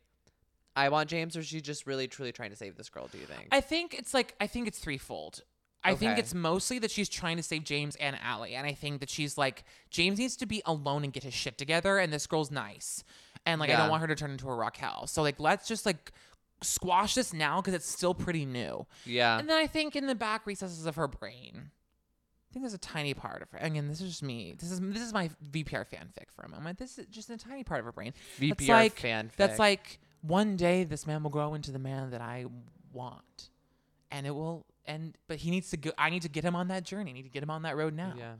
I 0.74 0.88
want 0.88 1.10
James, 1.10 1.36
or 1.36 1.40
is 1.40 1.46
she 1.46 1.60
just 1.60 1.86
really 1.86 2.08
truly 2.08 2.32
trying 2.32 2.50
to 2.50 2.56
save 2.56 2.76
this 2.76 2.88
girl? 2.88 3.08
Do 3.10 3.18
you 3.18 3.26
think? 3.26 3.48
I 3.52 3.60
think 3.60 3.94
it's 3.94 4.14
like 4.14 4.34
I 4.40 4.46
think 4.46 4.68
it's 4.68 4.78
threefold. 4.78 5.42
I 5.84 5.94
think 5.96 6.16
it's 6.16 6.32
mostly 6.32 6.78
that 6.78 6.92
she's 6.92 7.08
trying 7.08 7.36
to 7.38 7.42
save 7.42 7.64
James 7.64 7.96
and 7.96 8.16
Allie, 8.22 8.54
and 8.54 8.64
I 8.66 8.72
think 8.72 9.00
that 9.00 9.10
she's 9.10 9.36
like 9.36 9.64
James 9.90 10.18
needs 10.18 10.36
to 10.36 10.46
be 10.46 10.62
alone 10.64 11.02
and 11.04 11.12
get 11.12 11.24
his 11.24 11.34
shit 11.34 11.58
together, 11.58 11.98
and 11.98 12.12
this 12.12 12.26
girl's 12.26 12.52
nice, 12.52 13.02
and 13.44 13.60
like 13.60 13.68
I 13.68 13.76
don't 13.76 13.90
want 13.90 14.00
her 14.02 14.06
to 14.06 14.14
turn 14.14 14.30
into 14.30 14.48
a 14.48 14.54
Raquel. 14.54 15.08
So 15.08 15.22
like 15.22 15.40
let's 15.40 15.66
just 15.66 15.84
like 15.84 16.12
squash 16.62 17.16
this 17.16 17.32
now 17.32 17.60
because 17.60 17.74
it's 17.74 17.88
still 17.90 18.14
pretty 18.14 18.46
new. 18.46 18.86
yeah. 19.04 19.38
And 19.38 19.48
then 19.50 19.58
I 19.58 19.66
think 19.66 19.96
in 19.96 20.06
the 20.06 20.14
back 20.14 20.46
recesses 20.46 20.86
of 20.86 20.94
her 20.94 21.08
brain, 21.08 21.72
I 22.52 22.54
think 22.54 22.64
there's 22.64 22.74
a 22.74 22.78
tiny 22.78 23.14
part 23.14 23.40
of 23.40 23.50
her. 23.52 23.58
Again, 23.62 23.88
this 23.88 24.02
is 24.02 24.10
just 24.10 24.22
me. 24.22 24.54
This 24.58 24.70
is 24.70 24.78
this 24.78 25.00
is 25.00 25.14
my 25.14 25.30
VPR 25.50 25.86
fanfic 25.88 26.30
for 26.36 26.42
a 26.44 26.50
moment. 26.50 26.78
This 26.78 26.98
is 26.98 27.06
just 27.06 27.30
a 27.30 27.38
tiny 27.38 27.64
part 27.64 27.80
of 27.80 27.86
her 27.86 27.92
brain. 27.92 28.12
VPR 28.38 28.48
that's 28.58 28.68
like 28.68 29.00
fanfic. 29.00 29.36
that's 29.36 29.58
like 29.58 29.98
one 30.20 30.56
day 30.56 30.84
this 30.84 31.06
man 31.06 31.22
will 31.22 31.30
grow 31.30 31.54
into 31.54 31.72
the 31.72 31.78
man 31.78 32.10
that 32.10 32.20
I 32.20 32.44
want, 32.92 33.48
and 34.10 34.26
it 34.26 34.34
will. 34.34 34.66
And 34.84 35.16
but 35.28 35.38
he 35.38 35.50
needs 35.50 35.70
to 35.70 35.78
go. 35.78 35.92
I 35.96 36.10
need 36.10 36.22
to 36.22 36.28
get 36.28 36.44
him 36.44 36.54
on 36.54 36.68
that 36.68 36.84
journey. 36.84 37.12
I 37.12 37.14
need 37.14 37.22
to 37.22 37.30
get 37.30 37.42
him 37.42 37.48
on 37.48 37.62
that 37.62 37.74
road 37.74 37.94
now. 37.94 38.12
yeah. 38.18 38.34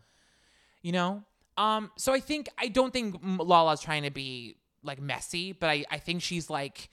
You 0.82 0.93
know. 0.93 1.23
Um. 1.56 1.91
So 1.97 2.12
I 2.12 2.20
think 2.20 2.50
I 2.59 2.69
don't 2.69 2.93
think 2.93 3.17
Lala's 3.23 3.81
trying 3.81 4.03
to 4.03 4.11
be 4.11 4.56
like 4.82 5.00
messy, 5.00 5.53
but 5.53 5.70
I 5.70 5.87
I 5.91 5.97
think 5.97 6.20
she's 6.20 6.50
like 6.50 6.91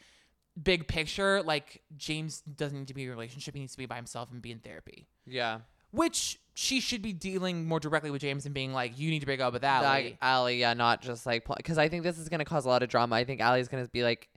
big 0.62 0.88
picture. 0.88 1.42
Like 1.44 1.82
James 1.98 2.40
doesn't 2.42 2.78
need 2.80 2.88
to 2.88 2.94
be 2.94 3.04
in 3.04 3.10
a 3.10 3.12
relationship. 3.12 3.56
He 3.56 3.60
needs 3.60 3.74
to 3.74 3.78
be 3.78 3.88
by 3.88 3.98
himself 3.98 4.32
and 4.32 4.42
be 4.42 4.52
in 4.52 4.60
therapy 4.60 5.08
Yeah. 5.28 5.60
Which 5.92 6.40
she 6.54 6.82
should 6.82 7.02
be 7.02 7.14
dealing 7.14 7.66
more 7.66 7.80
directly 7.80 8.12
with 8.12 8.22
James 8.22 8.46
and 8.46 8.54
being 8.54 8.74
like, 8.74 9.00
you 9.00 9.10
need 9.10 9.20
to 9.22 9.26
break 9.26 9.40
up 9.40 9.54
with 9.54 9.64
Allie. 9.64 9.86
Like 9.86 10.18
Allie, 10.22 10.60
yeah, 10.60 10.74
not 10.74 11.02
just 11.02 11.26
like 11.26 11.48
because 11.58 11.78
I 11.78 11.88
think 11.90 12.04
this 12.04 12.18
is 12.18 12.28
gonna 12.30 12.46
cause 12.46 12.66
a 12.66 12.70
lot 12.70 12.84
of 12.84 12.90
drama. 12.90 13.16
I 13.16 13.24
think 13.24 13.40
Allie's 13.42 13.68
gonna 13.68 13.88
be 13.88 14.04
like, 14.04 14.30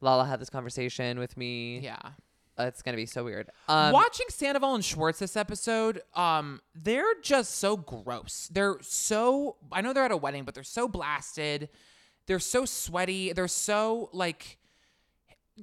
Lala 0.00 0.24
had 0.26 0.40
this 0.40 0.50
conversation 0.50 1.18
with 1.18 1.36
me. 1.36 1.78
yeah. 1.80 1.98
It's 2.58 2.82
gonna 2.82 2.98
be 2.98 3.06
so 3.06 3.24
weird. 3.24 3.48
Um, 3.68 3.92
Watching 3.92 4.26
Sandoval 4.28 4.74
and 4.74 4.84
Schwartz 4.84 5.18
this 5.18 5.34
episode, 5.34 6.02
um, 6.14 6.60
they're 6.74 7.14
just 7.22 7.54
so 7.56 7.78
gross. 7.78 8.50
They're 8.52 8.76
so 8.82 9.56
I 9.72 9.80
know 9.80 9.94
they're 9.94 10.04
at 10.04 10.12
a 10.12 10.16
wedding, 10.18 10.44
but 10.44 10.54
they're 10.54 10.62
so 10.62 10.86
blasted. 10.86 11.70
They're 12.26 12.38
so 12.38 12.66
sweaty. 12.66 13.32
They're 13.32 13.48
so 13.48 14.10
like 14.12 14.58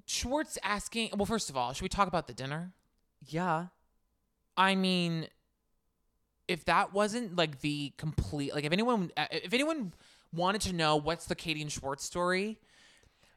Schwartz 0.08 0.58
asking. 0.64 1.12
Well, 1.16 1.28
first 1.28 1.52
of 1.52 1.58
all, 1.58 1.74
should 1.74 1.84
we 1.84 1.90
talk 1.90 2.08
about 2.08 2.26
the 2.26 2.34
dinner? 2.34 2.74
Yeah. 3.28 3.68
I 4.56 4.74
mean, 4.74 5.28
if 6.48 6.66
that 6.66 6.94
wasn't 6.94 7.36
like 7.36 7.60
the 7.62 7.94
complete, 7.98 8.54
like 8.54 8.64
if 8.64 8.72
anyone, 8.72 9.12
uh, 9.18 9.26
if 9.32 9.54
anyone 9.54 9.94
wanted 10.34 10.62
to 10.62 10.74
know 10.74 10.96
what's 10.98 11.26
the 11.26 11.36
Katie 11.36 11.62
and 11.62 11.72
Schwartz 11.72 12.04
story, 12.06 12.58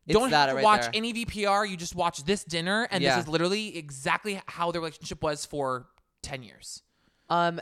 It's 0.07 0.19
don't 0.19 0.31
have 0.31 0.51
to 0.51 0.55
right 0.57 0.65
watch 0.65 0.83
there. 0.83 0.91
any 0.95 1.13
VPR. 1.13 1.69
You 1.69 1.77
just 1.77 1.95
watch 1.95 2.25
this 2.25 2.45
dinner, 2.45 2.89
and 2.91 3.03
Yeah. 3.03 3.17
this 3.17 3.25
is 3.25 3.29
literally 3.29 3.77
exactly 3.77 4.41
how 4.47 4.71
their 4.73 4.81
relationship 4.81 5.23
was 5.23 5.45
for 5.45 5.87
ten 6.23 6.43
years. 6.43 6.83
Um, 7.29 7.61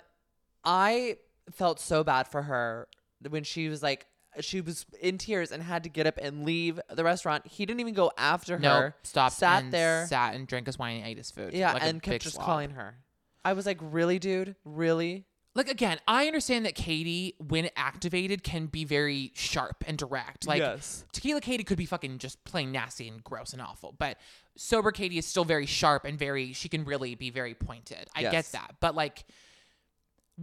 I 0.65 1.17
felt 1.51 1.81
so 1.81 2.05
bad 2.05 2.29
for 2.29 2.43
her 2.43 2.89
when 3.29 3.45
she 3.45 3.69
was 3.69 3.83
like, 3.83 4.07
she 4.41 4.61
was 4.61 4.87
in 5.01 5.19
tears 5.19 5.51
and 5.51 5.63
had 5.63 5.83
to 5.85 5.89
get 5.89 6.07
up 6.07 6.19
and 6.21 6.45
leave 6.45 6.79
the 6.91 7.03
restaurant. 7.03 7.47
He 7.47 7.65
didn't 7.67 7.81
even 7.81 7.95
go 7.95 8.13
after 8.17 8.55
her. 8.55 8.59
No, 8.61 8.93
stopped, 9.03 9.35
sat 9.35 9.71
there. 9.71 10.07
sat 10.07 10.35
and 10.35 10.47
drank 10.47 10.67
his 10.67 10.79
wine 10.79 10.99
and 10.99 11.07
ate 11.07 11.17
his 11.19 11.31
food. 11.31 11.55
Yeah, 11.55 11.73
like 11.73 11.83
and 11.83 12.03
kept 12.03 12.23
just 12.23 12.37
slob. 12.37 12.47
calling 12.47 12.71
her. 12.71 12.97
I 13.45 13.55
was 13.55 13.67
like, 13.67 13.79
really, 13.81 14.19
dude? 14.19 14.55
Really? 14.65 15.25
Like 15.59 15.69
again, 15.69 15.99
I 16.07 16.29
understand 16.29 16.67
that 16.67 16.77
Katie, 16.77 17.35
when 17.39 17.69
activated, 17.75 18.45
can 18.45 18.67
be 18.67 18.85
very 18.85 19.33
sharp 19.35 19.83
and 19.89 19.99
direct. 19.99 20.47
Like 20.47 20.61
Yes. 20.61 21.05
Tequila 21.11 21.41
Katie 21.41 21.65
could 21.65 21.77
be 21.77 21.85
fucking 21.85 22.19
just 22.19 22.45
plain 22.45 22.71
nasty 22.71 23.09
and 23.09 23.25
gross 23.25 23.53
and 23.53 23.61
awful, 23.61 23.93
but 23.99 24.19
sober 24.57 24.93
Katie 24.93 25.19
is 25.19 25.27
still 25.27 25.45
very 25.45 25.67
sharp 25.67 26.05
and 26.05 26.17
very. 26.17 26.53
She 26.53 26.69
can 26.69 26.85
really 26.85 27.17
be 27.17 27.31
very 27.31 27.55
pointed. 27.55 28.09
I 28.15 28.21
Yes. 28.21 28.31
get 28.31 28.53
that, 28.53 28.77
but 28.79 28.95
like 28.95 29.25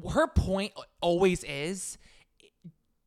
her 0.10 0.28
point 0.28 0.74
always 1.00 1.46
is. 1.46 1.98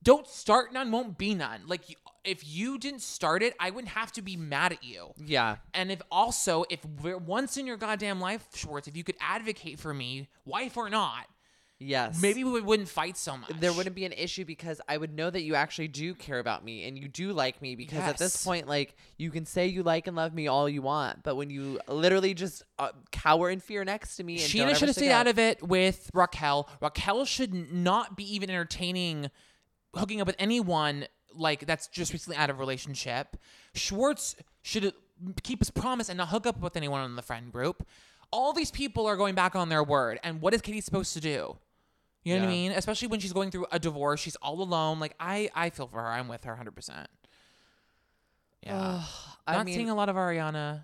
Don't 0.02 0.26
start 0.26 0.72
none, 0.72 0.90
won't 0.90 1.18
be 1.18 1.34
none. 1.34 1.64
Like, 1.66 1.82
if 2.24 2.48
you 2.48 2.78
didn't 2.78 3.02
start 3.02 3.42
it, 3.42 3.54
I 3.60 3.68
wouldn't 3.68 3.92
have 3.92 4.12
to 4.12 4.22
be 4.22 4.34
mad 4.34 4.72
at 4.72 4.82
you. 4.82 5.12
Yeah. 5.18 5.56
And 5.74 5.92
if 5.92 6.00
also, 6.10 6.64
if 6.70 6.86
once 6.86 7.58
in 7.58 7.66
your 7.66 7.76
goddamn 7.76 8.18
life, 8.18 8.46
Schwartz, 8.54 8.88
if 8.88 8.96
you 8.96 9.04
could 9.04 9.16
advocate 9.20 9.78
for 9.78 9.92
me, 9.92 10.28
wife 10.46 10.78
or 10.78 10.88
not, 10.88 11.26
Yes. 11.80 12.20
maybe 12.20 12.42
we 12.42 12.60
wouldn't 12.60 12.88
fight 12.88 13.16
so 13.16 13.36
much. 13.36 13.50
there 13.60 13.72
wouldn't 13.72 13.94
be 13.94 14.04
an 14.04 14.12
issue 14.12 14.44
because 14.44 14.80
I 14.88 14.96
would 14.96 15.14
know 15.14 15.30
that 15.30 15.42
you 15.42 15.54
actually 15.54 15.88
do 15.88 16.12
care 16.14 16.40
about 16.40 16.64
me 16.64 16.88
and 16.88 16.98
you 16.98 17.06
do 17.08 17.32
like 17.32 17.62
me 17.62 17.76
because 17.76 18.00
at 18.00 18.18
this 18.18 18.44
point, 18.44 18.66
like, 18.66 18.96
you 19.16 19.30
can 19.30 19.46
say 19.46 19.68
you 19.68 19.84
like 19.84 20.08
and 20.08 20.16
love 20.16 20.34
me 20.34 20.48
all 20.48 20.68
you 20.68 20.82
want, 20.82 21.22
but 21.22 21.36
when 21.36 21.50
you 21.50 21.78
literally 21.86 22.34
just 22.34 22.64
uh, 22.78 22.90
cower 23.12 23.48
in 23.48 23.60
fear 23.60 23.84
next 23.84 24.16
to 24.16 24.24
me 24.24 24.34
and 24.34 24.42
Scheana 24.42 24.74
should 24.74 24.88
have 24.88 24.96
stayed 24.96 25.12
out 25.12 25.28
of 25.28 25.38
it 25.38 25.62
with 25.62 26.10
Raquel. 26.14 26.68
Raquel 26.80 27.24
should 27.24 27.72
not 27.72 28.16
be 28.16 28.34
even 28.34 28.50
entertaining 28.50 29.30
hooking 29.94 30.20
up 30.20 30.26
with 30.26 30.36
anyone 30.38 31.06
like 31.34 31.66
that's 31.66 31.86
just 31.88 32.12
recently 32.12 32.36
out 32.36 32.50
of 32.50 32.56
a 32.56 32.58
relationship. 32.58 33.36
Schwartz 33.74 34.34
should 34.62 34.92
keep 35.42 35.60
his 35.60 35.70
promise 35.70 36.08
and 36.08 36.18
not 36.18 36.28
hook 36.28 36.46
up 36.46 36.60
with 36.60 36.76
anyone 36.76 37.04
in 37.04 37.16
the 37.16 37.22
friend 37.22 37.52
group. 37.52 37.86
All 38.30 38.52
these 38.52 38.70
people 38.70 39.06
are 39.06 39.16
going 39.16 39.34
back 39.34 39.56
on 39.56 39.68
their 39.68 39.82
word, 39.82 40.20
and 40.22 40.42
what 40.42 40.52
is 40.52 40.60
Katie 40.60 40.80
supposed 40.82 41.14
to 41.14 41.20
do? 41.20 41.56
You 42.28 42.40
know 42.40 42.46
what 42.46 42.48
I 42.50 42.52
mean? 42.52 42.72
Especially 42.72 43.08
when 43.08 43.20
she's 43.20 43.32
going 43.32 43.50
through 43.50 43.66
a 43.72 43.78
divorce, 43.78 44.20
she's 44.20 44.36
all 44.36 44.60
alone. 44.62 45.00
Like 45.00 45.14
I, 45.20 45.50
I 45.54 45.70
feel 45.70 45.86
for 45.86 46.00
her. 46.00 46.06
I'm 46.08 46.28
with 46.28 46.44
her 46.44 46.52
100. 46.52 46.72
percent 46.74 47.08
Yeah, 48.64 49.02
I 49.46 49.54
not 49.56 49.66
mean, 49.66 49.74
seeing 49.74 49.90
a 49.90 49.94
lot 49.94 50.08
of 50.08 50.16
Ariana, 50.16 50.82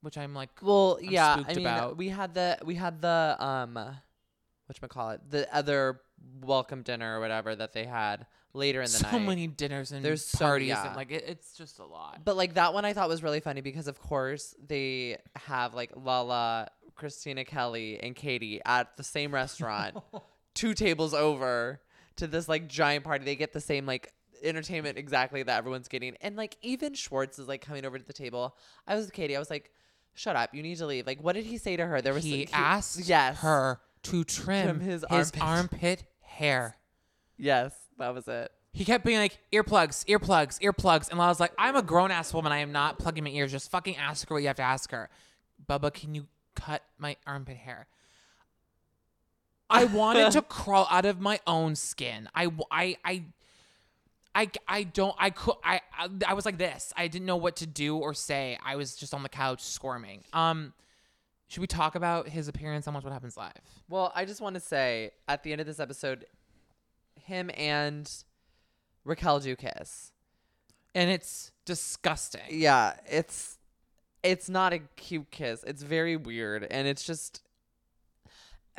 which 0.00 0.16
I'm 0.16 0.34
like, 0.34 0.50
well, 0.62 0.98
I'm 1.02 1.10
yeah, 1.10 1.42
I 1.46 1.54
mean, 1.54 1.66
about. 1.66 1.96
we 1.96 2.08
had 2.08 2.34
the 2.34 2.58
we 2.64 2.74
had 2.76 3.00
the 3.02 3.36
um, 3.38 3.74
what 3.74 4.90
call 4.90 5.10
it, 5.10 5.20
the 5.30 5.54
other 5.54 6.00
welcome 6.40 6.82
dinner 6.82 7.18
or 7.18 7.20
whatever 7.20 7.54
that 7.54 7.72
they 7.72 7.84
had 7.84 8.26
later 8.52 8.80
in 8.80 8.84
the 8.86 8.90
so 8.90 9.06
night. 9.06 9.12
So 9.12 9.18
many 9.20 9.46
dinners 9.46 9.92
and 9.92 10.04
There's 10.04 10.24
so- 10.24 10.44
parties, 10.44 10.68
yeah. 10.68 10.86
and 10.86 10.96
like 10.96 11.10
it, 11.10 11.24
it's 11.26 11.56
just 11.56 11.78
a 11.78 11.84
lot. 11.84 12.20
But 12.24 12.36
like 12.36 12.54
that 12.54 12.74
one 12.74 12.84
I 12.84 12.92
thought 12.92 13.08
was 13.08 13.22
really 13.22 13.40
funny 13.40 13.60
because 13.60 13.86
of 13.86 14.00
course 14.00 14.54
they 14.66 15.18
have 15.36 15.74
like 15.74 15.92
Lala, 15.94 16.68
Kristina 16.98 17.46
Kelly, 17.46 18.00
and 18.02 18.14
Katie 18.16 18.60
at 18.64 18.96
the 18.96 19.02
same 19.04 19.32
restaurant, 19.34 19.96
two 20.56 20.74
tables 20.74 21.14
over 21.14 21.80
to 22.16 22.26
this 22.26 22.48
like 22.48 22.66
giant 22.66 23.04
party. 23.04 23.24
They 23.24 23.36
get 23.36 23.52
the 23.52 23.60
same 23.60 23.86
like 23.86 24.12
entertainment 24.42 24.98
exactly 24.98 25.42
that 25.44 25.58
everyone's 25.58 25.86
getting. 25.86 26.16
And 26.20 26.34
like 26.34 26.56
even 26.62 26.94
Schwartz 26.94 27.38
is 27.38 27.46
like 27.46 27.60
coming 27.60 27.84
over 27.84 27.98
to 27.98 28.04
the 28.04 28.12
table. 28.12 28.56
I 28.88 28.96
was 28.96 29.04
with 29.06 29.14
Katie, 29.14 29.36
I 29.36 29.38
was 29.38 29.50
like, 29.50 29.70
Shut 30.14 30.34
up, 30.34 30.54
you 30.54 30.62
need 30.62 30.78
to 30.78 30.86
leave. 30.86 31.06
Like 31.06 31.22
what 31.22 31.34
did 31.34 31.44
he 31.44 31.58
say 31.58 31.76
to 31.76 31.86
her? 31.86 32.00
There 32.02 32.14
was 32.14 32.24
he 32.24 32.38
he- 32.38 32.48
asked 32.52 33.06
yes. 33.06 33.38
her 33.40 33.80
to 34.04 34.24
trim, 34.24 34.66
Trim 34.66 34.80
his 34.80 35.04
his, 35.10 35.30
armpit. 35.32 35.42
armpit. 35.42 36.04
hair. 36.20 36.76
Yes, 37.38 37.74
that 37.98 38.14
was 38.14 38.26
it. 38.26 38.50
He 38.72 38.84
kept 38.84 39.04
being 39.04 39.18
like 39.18 39.38
earplugs, 39.52 40.04
earplugs, 40.06 40.60
earplugs, 40.60 41.10
and 41.10 41.20
I 41.20 41.28
was 41.28 41.40
like, 41.40 41.52
I'm 41.58 41.76
a 41.76 41.82
grown 41.82 42.10
ass 42.10 42.32
woman. 42.34 42.52
I 42.52 42.58
am 42.58 42.72
not 42.72 42.98
plugging 42.98 43.24
my 43.24 43.30
ears. 43.30 43.50
Just 43.52 43.70
fucking 43.70 43.96
ask 43.96 44.28
her 44.28 44.34
what 44.34 44.42
you 44.42 44.48
have 44.48 44.56
to 44.56 44.62
ask 44.62 44.90
her. 44.90 45.08
Bubba, 45.66 45.92
can 45.92 46.14
you 46.14 46.26
cut 46.54 46.82
my 46.98 47.16
armpit 47.26 47.56
hair? 47.56 47.86
I 49.68 49.84
wanted 49.84 50.32
to 50.32 50.42
crawl 50.48 50.86
out 50.90 51.04
of 51.04 51.20
my 51.20 51.40
own 51.46 51.74
skin. 51.74 52.28
I, 52.34 52.50
I, 52.70 52.96
I, 53.04 53.24
I, 54.34 54.50
I 54.68 54.82
don't. 54.82 55.14
I 55.18 55.30
could. 55.30 55.54
I, 55.64 55.80
I. 55.98 56.08
I 56.28 56.34
was 56.34 56.44
like 56.44 56.58
this. 56.58 56.92
I 56.96 57.08
didn't 57.08 57.26
know 57.26 57.36
what 57.36 57.56
to 57.56 57.66
do 57.66 57.96
or 57.96 58.12
say. 58.14 58.58
I 58.64 58.76
was 58.76 58.94
just 58.94 59.14
on 59.14 59.22
the 59.22 59.28
couch 59.28 59.62
squirming. 59.62 60.24
Um, 60.32 60.72
should 61.48 61.60
we 61.60 61.66
talk 61.66 61.94
about 61.94 62.28
his 62.28 62.48
appearance 62.48 62.86
on 62.86 62.94
Watch 62.94 63.04
What 63.04 63.12
Happens 63.12 63.36
Live? 63.36 63.52
Well, 63.88 64.12
I 64.14 64.24
just 64.24 64.40
want 64.40 64.54
to 64.54 64.60
say 64.60 65.12
at 65.28 65.42
the 65.42 65.52
end 65.52 65.60
of 65.60 65.66
this 65.66 65.80
episode, 65.80 66.26
him 67.14 67.50
and 67.56 68.10
Raquel 69.04 69.40
do 69.40 69.56
kiss. 69.56 70.12
And 70.94 71.10
it's 71.10 71.52
disgusting. 71.64 72.42
Yeah, 72.50 72.94
it's 73.06 73.58
it's 74.22 74.48
not 74.48 74.72
a 74.72 74.80
cute 74.96 75.30
kiss. 75.30 75.62
It's 75.64 75.82
very 75.82 76.16
weird 76.16 76.66
and 76.70 76.88
it's 76.88 77.04
just 77.04 77.42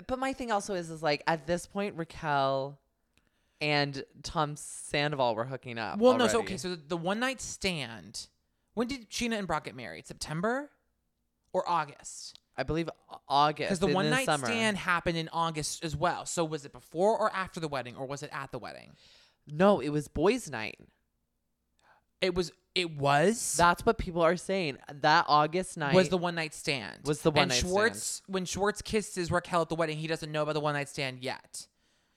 But 0.05 0.19
my 0.19 0.33
thing 0.33 0.51
also 0.51 0.75
is 0.75 0.89
is 0.89 1.01
like 1.01 1.23
at 1.25 1.47
this 1.47 1.65
point 1.65 1.95
Raquel 1.95 2.79
and 3.59 4.03
Tom 4.21 4.55
Sandoval 4.55 5.35
were 5.35 5.45
hooking 5.45 5.79
up. 5.79 5.99
Well, 5.99 6.17
no. 6.17 6.27
So 6.27 6.35
already. 6.37 6.53
okay. 6.53 6.57
So 6.57 6.69
the, 6.69 6.81
the 6.89 6.97
one 6.97 7.19
night 7.19 7.41
stand. 7.41 8.27
When 8.75 8.87
did 8.87 9.09
Scheana 9.09 9.39
and 9.39 9.47
Brock 9.47 9.65
get 9.65 9.75
married? 9.75 10.05
September 10.05 10.69
or 11.51 11.67
August? 11.67 12.37
I 12.55 12.63
believe 12.63 12.89
August 13.27 13.69
Because 13.69 13.79
the 13.79 13.87
in 13.87 13.93
one 13.93 14.09
night 14.09 14.25
summer. 14.25 14.45
stand 14.45 14.77
happened 14.77 15.17
in 15.17 15.29
August 15.31 15.83
as 15.83 15.95
well. 15.95 16.25
So 16.25 16.43
was 16.45 16.65
it 16.65 16.73
before 16.73 17.17
or 17.17 17.31
after 17.33 17.59
the 17.59 17.67
wedding, 17.67 17.95
or 17.95 18.05
was 18.05 18.23
it 18.23 18.29
at 18.33 18.51
the 18.51 18.59
wedding? 18.59 18.93
No, 19.47 19.79
it 19.79 19.89
was 19.89 20.07
boys' 20.07 20.49
night. 20.49 20.77
It 22.21 22.35
was. 22.35 22.51
It 22.75 22.95
was. 22.95 23.55
That's 23.57 23.85
what 23.85 23.97
people 23.97 24.21
are 24.21 24.37
saying. 24.37 24.77
That 25.01 25.25
August 25.27 25.77
night 25.77 25.95
was 25.95 26.09
the 26.09 26.17
one 26.17 26.35
night 26.35 26.53
stand. 26.53 26.99
Was 27.05 27.21
the 27.21 27.31
one 27.31 27.43
and 27.43 27.49
night 27.49 27.59
Schwartz, 27.59 28.21
when 28.27 28.45
Schwartz 28.45 28.81
kisses 28.83 29.31
Raquel 29.31 29.63
at 29.63 29.69
the 29.69 29.75
wedding, 29.75 29.97
he 29.97 30.05
doesn't 30.07 30.31
know 30.31 30.43
about 30.43 30.53
the 30.53 30.59
one 30.59 30.73
night 30.75 30.89
stand 30.89 31.23
yet. 31.23 31.67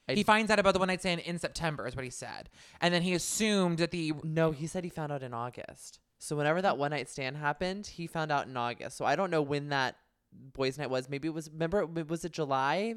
I- 0.09 0.15
he 0.15 0.23
finds 0.23 0.51
out 0.51 0.59
about 0.59 0.73
the 0.75 0.79
one 0.79 0.89
night 0.89 1.01
stand 1.01 1.21
in 1.23 1.39
September, 1.39 1.87
is 1.87 1.95
what 1.97 2.05
he 2.05 2.11
said, 2.11 2.51
and 2.81 2.93
then 2.93 3.03
he 3.03 3.15
assumed 3.15 3.79
that 3.79 3.91
the 3.91 4.13
No, 4.23 4.51
he 4.51 4.67
said 4.67 4.85
he 4.85 4.91
found 4.91 5.13
out 5.13 5.23
in 5.23 5.33
August. 5.33 5.99
So 6.19 6.37
whenever 6.37 6.61
that 6.61 6.77
one 6.77 6.91
night 6.91 7.09
stand 7.09 7.39
happened, 7.39 7.87
he 7.87 8.07
found 8.07 8.31
out 8.31 8.47
in 8.47 8.55
August. 8.57 8.97
So 8.99 9.07
I 9.07 9.17
don't 9.17 9.31
know 9.31 9.41
when 9.41 9.69
that 9.71 9.97
boys' 10.33 10.77
night 10.77 10.91
was. 10.91 11.09
Maybe 11.09 11.29
it 11.29 11.35
was. 11.35 11.49
Remember, 11.51 11.87
was 11.87 12.25
it 12.25 12.33
July? 12.33 12.97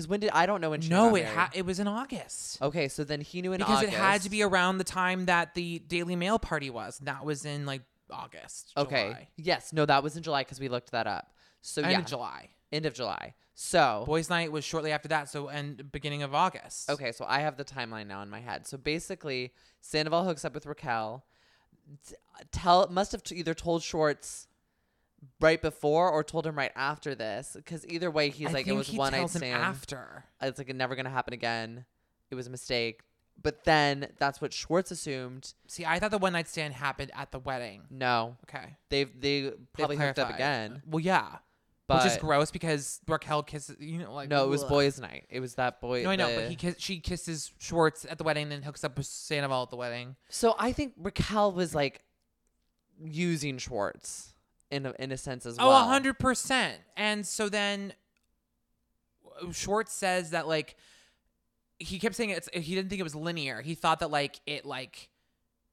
Because 0.00 0.08
when 0.08 0.20
did 0.20 0.30
I 0.30 0.46
don't 0.46 0.60
know 0.62 0.70
when 0.70 0.80
she 0.80 0.88
no, 0.88 1.10
got 1.10 1.18
it 1.18 1.22
married. 1.24 1.34
ha- 1.36 1.50
it 1.52 1.66
was 1.66 1.78
in 1.78 1.86
August. 1.86 2.62
Okay, 2.62 2.88
so 2.88 3.04
then 3.04 3.20
he 3.20 3.42
knew 3.42 3.52
in 3.52 3.58
because 3.58 3.82
it 3.82 3.90
had 3.90 4.22
to 4.22 4.30
be 4.30 4.42
around 4.42 4.78
the 4.78 4.84
time 4.84 5.26
that 5.26 5.54
the 5.54 5.78
Daily 5.80 6.16
Mail 6.16 6.38
party 6.38 6.70
was. 6.70 6.98
and 7.00 7.08
That 7.08 7.24
was 7.24 7.44
in 7.44 7.66
like 7.66 7.82
August. 8.10 8.72
okay. 8.76 9.08
July. 9.08 9.28
Yes, 9.36 9.72
no, 9.74 9.84
that 9.84 10.02
was 10.02 10.16
in 10.16 10.22
July 10.22 10.40
because 10.42 10.58
we 10.58 10.68
looked 10.68 10.92
that 10.92 11.06
up. 11.06 11.34
So 11.60 11.82
End 11.82 11.92
yeah, 11.92 11.98
of 11.98 12.06
July. 12.06 12.48
end 12.72 12.86
of 12.86 12.94
July. 12.94 13.34
So 13.54 14.04
Boys' 14.06 14.30
Night 14.30 14.50
was 14.50 14.64
shortly 14.64 14.90
after 14.90 15.08
that, 15.08 15.28
so 15.28 15.48
and 15.48 15.92
beginning 15.92 16.22
of 16.22 16.34
August. 16.34 16.88
okay, 16.88 17.12
so 17.12 17.26
I 17.28 17.40
have 17.40 17.58
the 17.58 17.64
timeline 17.64 18.06
now 18.06 18.22
in 18.22 18.30
my 18.30 18.40
head. 18.40 18.66
So 18.66 18.78
basically, 18.78 19.52
Sandoval 19.82 20.24
hooks 20.24 20.46
up 20.46 20.54
with 20.54 20.64
Raquel. 20.64 21.24
T- 22.08 22.14
Tell 22.52 22.88
must 22.90 23.12
have 23.12 23.22
t- 23.22 23.34
either 23.36 23.52
told 23.52 23.82
Schwartz 23.82 24.46
right 25.40 25.60
before 25.60 26.10
or 26.10 26.24
told 26.24 26.46
him 26.46 26.56
right 26.56 26.72
after 26.74 27.14
this 27.14 27.52
because 27.54 27.86
either 27.86 28.10
way 28.10 28.30
he's 28.30 28.48
I 28.48 28.52
like 28.52 28.66
it 28.66 28.72
was 28.72 28.90
one 28.92 29.12
night 29.12 29.28
stand. 29.30 29.62
after. 29.62 30.24
it's 30.40 30.58
like 30.58 30.74
never 30.74 30.94
gonna 30.96 31.10
happen 31.10 31.34
again. 31.34 31.84
It 32.30 32.34
was 32.34 32.46
a 32.46 32.50
mistake. 32.50 33.00
But 33.42 33.64
then 33.64 34.08
that's 34.18 34.40
what 34.42 34.52
Schwartz 34.52 34.90
assumed. 34.90 35.54
See, 35.66 35.84
I 35.86 35.98
thought 35.98 36.10
the 36.10 36.18
one 36.18 36.34
night 36.34 36.46
stand 36.48 36.74
happened 36.74 37.10
at 37.14 37.32
the 37.32 37.38
wedding. 37.38 37.82
No, 37.90 38.36
Okay. 38.44 38.76
they've 38.90 39.08
they 39.18 39.52
probably 39.72 39.96
hooked 39.96 40.18
up 40.18 40.28
again. 40.34 40.82
Well, 40.86 41.00
yeah, 41.00 41.36
But 41.86 42.04
which 42.04 42.12
is 42.12 42.18
gross 42.18 42.50
because 42.50 43.00
Raquel 43.08 43.42
kisses. 43.42 43.76
You 43.80 43.98
know, 43.98 44.12
like 44.12 44.28
no, 44.28 44.44
it 44.44 44.48
was 44.48 44.62
ugh. 44.62 44.68
boys' 44.68 45.00
night. 45.00 45.24
It 45.30 45.40
was 45.40 45.54
that 45.54 45.80
boy. 45.80 46.02
No, 46.02 46.10
I 46.10 46.16
know, 46.16 46.28
the- 46.28 46.40
but 46.42 46.50
he 46.50 46.54
kiss, 46.56 46.74
she 46.78 47.00
kisses 47.00 47.50
Schwartz 47.58 48.04
at 48.04 48.18
the 48.18 48.24
wedding, 48.24 48.50
then 48.50 48.60
hooks 48.62 48.84
up 48.84 48.98
with 48.98 49.06
Sandoval 49.06 49.62
at 49.62 49.70
the 49.70 49.76
wedding. 49.76 50.16
So 50.28 50.54
I 50.58 50.72
think 50.72 50.92
Raquel 50.98 51.52
was 51.52 51.74
like 51.74 52.02
using 53.02 53.58
Schwartz 53.58 54.29
in 54.70 54.86
a, 54.86 54.94
in 54.98 55.12
a 55.12 55.16
sense 55.16 55.46
as 55.46 55.58
oh, 55.58 55.68
well. 55.68 55.76
Oh, 55.76 55.84
a 55.84 55.88
hundred 55.88 56.18
percent. 56.18 56.78
And 56.96 57.26
so 57.26 57.48
then 57.48 57.92
uh, 59.42 59.52
Schwartz 59.52 59.92
says 59.92 60.30
that 60.30 60.46
like 60.48 60.76
he 61.78 61.98
kept 61.98 62.14
saying 62.14 62.30
it's 62.30 62.48
he 62.52 62.74
didn't 62.74 62.90
think 62.90 63.00
it 63.00 63.04
was 63.04 63.14
linear. 63.14 63.62
He 63.62 63.74
thought 63.74 64.00
that 64.00 64.10
like 64.10 64.40
it 64.46 64.64
like 64.64 65.08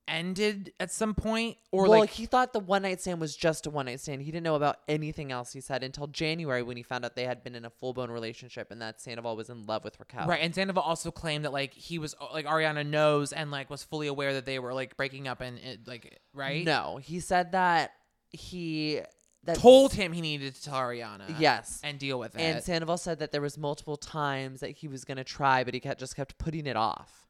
ended 0.08 0.72
at 0.80 0.89
some 0.89 1.13
point 1.13 1.58
or 1.72 1.84
well, 1.84 2.00
like 2.00 2.10
he 2.10 2.25
thought 2.25 2.54
the 2.54 2.60
one 2.60 2.82
night 2.82 3.01
stand 3.01 3.20
was 3.20 3.36
just 3.36 3.68
a 3.68 3.70
one 3.70 3.88
night 3.88 4.00
stand. 4.00 4.22
He 4.22 4.32
didn't 4.32 4.44
know 4.44 4.56
about 4.56 4.77
anything 4.88 5.32
else. 5.32 5.51
He 5.51 5.62
said 5.62 5.84
until 5.84 6.08
January 6.08 6.63
when 6.63 6.77
he 6.77 6.84
found 6.84 7.04
out 7.04 7.16
they 7.16 7.25
had 7.25 7.44
been 7.44 7.56
in 7.56 7.66
a 7.66 7.70
full 7.70 7.94
blown 7.94 8.10
relationship 8.10 8.72
and 8.72 8.82
that 8.82 9.01
Sandoval 9.01 9.36
was 9.36 9.50
in 9.50 9.66
love 9.66 9.84
with 9.84 10.00
Raquel. 10.00 10.27
right. 10.27 10.39
And 10.42 10.56
Sandoval 10.56 10.82
also 10.82 11.12
claimed 11.12 11.46
that 11.46 11.54
like 11.54 11.74
he 11.74 12.00
was 12.00 12.16
uh, 12.22 12.27
like 12.32 12.46
Ariana 12.46 12.88
knows 12.88 13.34
and 13.34 13.51
like 13.51 13.70
was 13.70 13.84
fully 13.84 14.08
aware 14.08 14.34
that 14.34 14.46
they 14.46 14.60
were 14.60 14.74
like 14.74 14.96
breaking 14.96 15.27
up 15.27 15.42
and 15.42 15.60
it, 15.60 15.88
like 15.88 16.20
right. 16.34 16.63
No, 16.66 17.00
he 17.01 17.20
said 17.20 17.51
that 17.51 17.92
he 18.32 19.02
that 19.44 19.58
told 19.58 19.94
him 19.94 20.12
he 20.12 20.22
needed 20.22 20.56
to 20.56 20.64
tell 20.64 20.76
Ariana. 20.76 21.40
yes. 21.40 21.80
and 21.84 21.98
deal 22.00 22.20
with 22.20 22.36
it. 22.36 22.42
And 22.42 22.64
Sandoval 22.64 22.98
said 22.98 23.20
that 23.20 23.32
there 23.32 23.42
was 23.42 23.58
multiple 23.58 23.96
times 23.98 24.60
that 24.60 24.72
he 24.72 24.88
was 24.88 25.06
gonna 25.06 25.24
try, 25.24 25.64
but 25.64 25.74
he 25.74 25.80
kept, 25.80 26.00
just 26.00 26.16
kept 26.16 26.38
putting 26.38 26.66
it 26.68 26.76
off. 26.76 27.28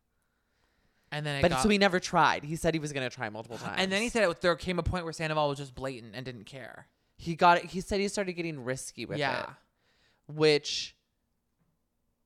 and 1.12 1.26
then 1.26 1.38
it 1.38 1.42
But 1.42 1.52
got, 1.52 1.62
so 1.64 1.70
he 1.70 1.78
never 1.78 2.00
tried. 2.00 2.44
He 2.44 2.56
said 2.56 2.74
he 2.74 2.80
was 2.80 2.92
gonna 2.92 3.10
try 3.10 3.30
multiple 3.30 3.58
times. 3.58 3.76
and 3.78 3.92
then 3.92 4.02
he 4.02 4.10
said 4.10 4.28
it, 4.30 4.42
there 4.42 4.56
came 4.56 4.80
a 4.80 4.84
point 4.84 5.04
where 5.04 5.14
Sandoval 5.14 5.50
was 5.50 5.58
just 5.60 5.76
blatant 5.76 6.16
and 6.16 6.26
didn't 6.26 6.46
care. 6.46 6.88
he 7.18 7.36
got 7.36 7.58
it. 7.60 7.66
He 7.66 7.82
said 7.82 8.00
he 8.00 8.08
started 8.08 8.34
getting 8.34 8.64
risky 8.64 9.06
with 9.06 9.18
yeah. 9.20 9.44
it, 9.44 9.50
which 10.34 10.96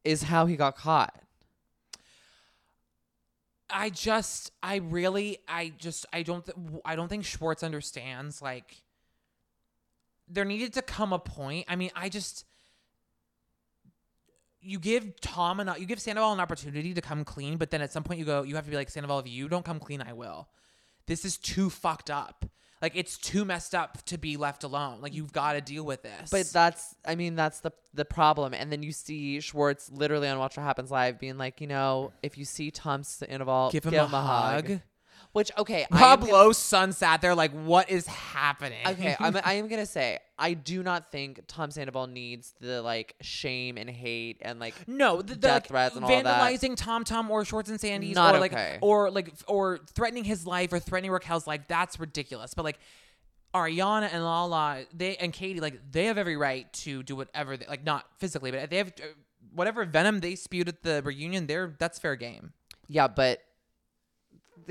is 0.03 0.23
how 0.23 0.45
he 0.45 0.55
got 0.55 0.75
caught. 0.75 1.15
I 3.71 3.89
just, 3.89 4.51
I 4.61 4.77
really, 4.77 5.39
I 5.47 5.73
just, 5.77 6.05
I 6.13 6.23
don't, 6.23 6.45
th- 6.45 6.57
I 6.85 6.95
don't 6.95 7.07
think 7.07 7.25
Schwartz 7.25 7.63
understands. 7.63 8.41
Like, 8.41 8.81
there 10.27 10.45
needed 10.45 10.73
to 10.73 10.81
come 10.81 11.13
a 11.13 11.19
point. 11.19 11.65
I 11.67 11.75
mean, 11.75 11.91
I 11.95 12.09
just, 12.09 12.45
you 14.61 14.79
give 14.79 15.19
Tom 15.21 15.59
an, 15.59 15.71
you 15.77 15.85
give 15.85 15.99
Sandoval 15.99 16.33
an 16.33 16.39
opportunity 16.39 16.93
to 16.93 17.01
come 17.01 17.23
clean, 17.23 17.57
but 17.57 17.71
then 17.71 17.81
at 17.81 17.91
some 17.91 18.03
point 18.03 18.19
you 18.19 18.25
go, 18.25 18.43
you 18.43 18.55
have 18.55 18.65
to 18.65 18.71
be 18.71 18.77
like 18.77 18.89
Sandoval, 18.89 19.19
if 19.19 19.27
you 19.27 19.49
don't 19.49 19.65
come 19.65 19.79
clean, 19.79 20.01
I 20.01 20.13
will. 20.13 20.47
This 21.07 21.25
is 21.25 21.37
too 21.37 21.69
fucked 21.69 22.09
up. 22.09 22.45
Like 22.81 22.93
it's 22.95 23.17
too 23.17 23.45
messed 23.45 23.75
up 23.75 24.03
to 24.05 24.17
be 24.17 24.37
left 24.37 24.63
alone. 24.63 25.01
Like 25.01 25.13
you've 25.13 25.31
got 25.31 25.53
to 25.53 25.61
deal 25.61 25.83
with 25.83 26.01
this. 26.01 26.29
But 26.29 26.47
that's, 26.47 26.95
I 27.05 27.15
mean, 27.15 27.35
that's 27.35 27.59
the 27.59 27.71
the 27.93 28.05
problem. 28.05 28.53
And 28.53 28.71
then 28.71 28.83
you 28.83 28.91
see 28.91 29.39
Schwartz 29.39 29.91
literally 29.91 30.27
on 30.27 30.39
Watch 30.39 30.57
What 30.57 30.63
Happens 30.63 30.89
Live 30.91 31.19
being 31.19 31.37
like, 31.37 31.61
you 31.61 31.67
know, 31.67 32.13
if 32.23 32.37
you 32.37 32.45
see 32.45 32.71
Tom 32.71 33.03
Sandoval, 33.03 33.71
give 33.71 33.83
him, 33.83 33.93
a, 33.93 34.07
hug. 34.07 34.79
Which 35.33 35.51
okay, 35.57 35.85
I 35.91 35.95
am 35.95 36.01
Rob 36.01 36.19
gonna- 36.21 36.33
Lowe's 36.33 36.57
son 36.57 36.91
sat 36.91 37.21
there 37.21 37.35
like, 37.35 37.51
what 37.51 37.89
is 37.89 38.05
happening? 38.07 38.85
Okay, 38.85 39.15
I'm, 39.19 39.37
I 39.43 39.53
am 39.53 39.67
gonna 39.67 39.85
say 39.85 40.19
I 40.37 40.53
do 40.53 40.83
not 40.83 41.11
think 41.11 41.41
Tom 41.47 41.71
Sandoval 41.71 42.07
needs 42.07 42.53
the 42.59 42.81
like 42.81 43.15
shame 43.21 43.77
and 43.77 43.89
hate 43.89 44.37
and 44.41 44.59
like 44.59 44.73
No, 44.87 45.17
the, 45.21 45.33
the 45.33 45.35
death 45.35 45.53
like, 45.53 45.67
threats 45.67 45.95
and 45.95 46.03
all 46.03 46.09
that. 46.09 46.25
vandalizing 46.25 46.75
TomTom 46.75 47.29
or 47.29 47.45
Schwartz 47.45 47.69
and 47.69 47.79
Sandy's 47.79 48.15
Not 48.15 48.35
or 48.35 48.39
like 48.39 48.53
okay. 48.53 48.77
or 48.81 49.09
like 49.11 49.33
or 49.47 49.79
threatening 49.93 50.23
his 50.23 50.45
life 50.45 50.73
or 50.73 50.79
threatening 50.79 51.11
Raquel's 51.11 51.47
life. 51.47 51.61
That's 51.67 51.99
ridiculous. 51.99 52.53
But 52.53 52.63
like 52.65 52.79
Ariana 53.53 54.09
and 54.11 54.23
Lala, 54.23 54.83
they 54.93 55.15
and 55.17 55.33
Katie, 55.33 55.59
like 55.59 55.79
they 55.91 56.05
have 56.05 56.17
every 56.17 56.37
right 56.37 56.71
to 56.73 57.03
do 57.03 57.15
whatever, 57.15 57.57
they, 57.57 57.65
like 57.67 57.83
not 57.83 58.05
physically, 58.17 58.49
but 58.51 58.69
they 58.69 58.77
have 58.77 58.87
uh, 59.01 59.07
whatever 59.53 59.83
venom 59.85 60.19
they 60.21 60.35
spewed 60.35 60.69
at 60.69 60.83
the 60.83 61.01
reunion. 61.03 61.47
They're 61.47 61.73
that's 61.77 61.99
fair 61.99 62.15
game. 62.15 62.53
yeah, 62.87 63.07
but 63.09 63.41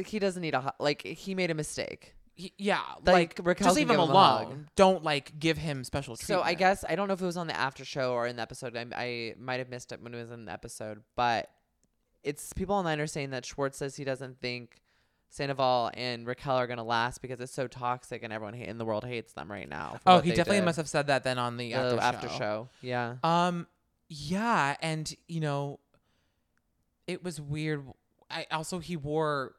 he 0.06 0.18
doesn't 0.18 0.40
need 0.42 0.54
a 0.54 0.72
like 0.78 1.02
he 1.02 1.34
made 1.34 1.50
a 1.50 1.54
mistake. 1.54 2.14
He- 2.34 2.54
yeah, 2.56 2.80
Like, 3.04 3.38
like, 3.38 3.40
Raquel 3.42 3.66
just 3.66 3.76
leave 3.76 3.90
him 3.90 3.96
him 3.96 4.00
a 4.00 4.06
hug. 4.06 4.46
alone. 4.46 4.68
Don't 4.74 5.04
like 5.04 5.38
give 5.38 5.58
him 5.58 5.84
special 5.84 6.16
treatment. 6.16 6.40
So 6.40 6.42
I 6.42 6.54
guess 6.54 6.84
I 6.88 6.94
don't 6.94 7.06
know 7.08 7.14
if 7.14 7.20
it 7.20 7.26
was 7.26 7.36
on 7.36 7.46
the 7.48 7.56
after 7.56 7.84
show 7.84 8.12
or 8.12 8.26
in 8.26 8.36
the 8.36 8.42
episode. 8.42 8.76
I, 8.76 8.86
I 8.96 9.34
might 9.38 9.58
have 9.58 9.68
missed 9.68 9.92
it 9.92 10.00
when 10.02 10.14
it 10.14 10.16
was 10.16 10.30
in 10.30 10.46
the 10.46 10.52
episode, 10.52 11.02
but 11.16 11.50
it's 12.22 12.52
people 12.54 12.74
online 12.74 12.98
are 13.00 13.06
saying 13.06 13.30
that 13.30 13.44
Schwartz 13.44 13.76
says 13.78 13.96
he 13.96 14.04
doesn't 14.04 14.40
think 14.40 14.80
Sandoval 15.28 15.90
and 15.94 16.26
Raquel 16.26 16.56
are 16.56 16.66
gonna 16.66 16.82
last 16.84 17.20
because 17.20 17.40
it's 17.40 17.52
so 17.52 17.66
toxic 17.66 18.22
and 18.22 18.32
everyone 18.32 18.54
in 18.54 18.78
the 18.78 18.84
world 18.86 19.04
hates 19.04 19.32
them 19.34 19.50
right 19.50 19.68
now. 19.68 19.98
Oh, 20.06 20.20
he 20.20 20.30
definitely 20.30 20.56
did. 20.58 20.64
must 20.64 20.76
have 20.78 20.88
said 20.88 21.08
that 21.08 21.24
then 21.24 21.38
on 21.38 21.56
the, 21.58 21.72
the 21.72 21.78
after, 21.78 22.00
after 22.00 22.28
show. 22.30 22.68
Yeah. 22.80 23.16
Um, 23.22 23.66
yeah, 24.08 24.76
and 24.80 25.14
you 25.28 25.40
know, 25.40 25.78
it 27.06 27.22
was 27.22 27.40
weird. 27.40 27.84
I 28.30 28.46
also 28.50 28.78
he 28.78 28.96
wore 28.96 29.54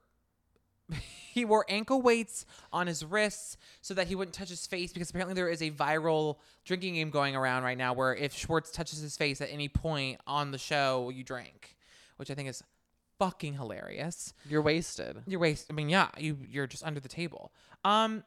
he 1.34 1.46
wore 1.46 1.66
ankle 1.70 2.02
weights 2.02 2.46
on 2.72 2.88
his 2.88 3.06
wrists 3.06 3.58
so 3.82 3.94
that 3.94 4.08
he 4.08 4.16
wouldn't 4.16 4.34
touch 4.34 4.50
his 4.50 4.66
face 4.68 4.92
because 4.94 5.10
apparently 5.10 5.34
there 5.34 5.50
is 5.50 5.62
a 5.62 5.72
viral 5.72 6.38
drinking 6.66 6.96
game 6.96 7.10
going 7.10 7.36
around 7.36 7.64
right 7.64 7.78
now 7.78 7.94
where 7.94 8.16
if 8.16 8.34
Schwartz 8.34 8.72
touches 8.72 9.00
his 9.00 9.18
face 9.18 9.42
at 9.42 9.50
any 9.52 9.70
point 9.70 10.20
on 10.28 10.52
the 10.52 10.58
show, 10.58 11.10
you 11.10 11.24
drink, 11.24 11.76
which 12.18 12.30
I 12.30 12.36
think 12.36 12.50
is 12.50 12.64
fucking 13.20 13.54
hilarious. 13.54 14.34
You're 14.50 14.62
wasted. 14.62 15.24
You're 15.28 15.40
wasted. 15.40 15.72
I 15.72 15.76
mean, 15.76 15.90
yeah, 15.90 16.10
you 16.18 16.38
you're 16.50 16.68
just 16.68 16.84
under 16.84 17.00
the 17.00 17.10
table. 17.10 17.52
Um, 17.86 18.24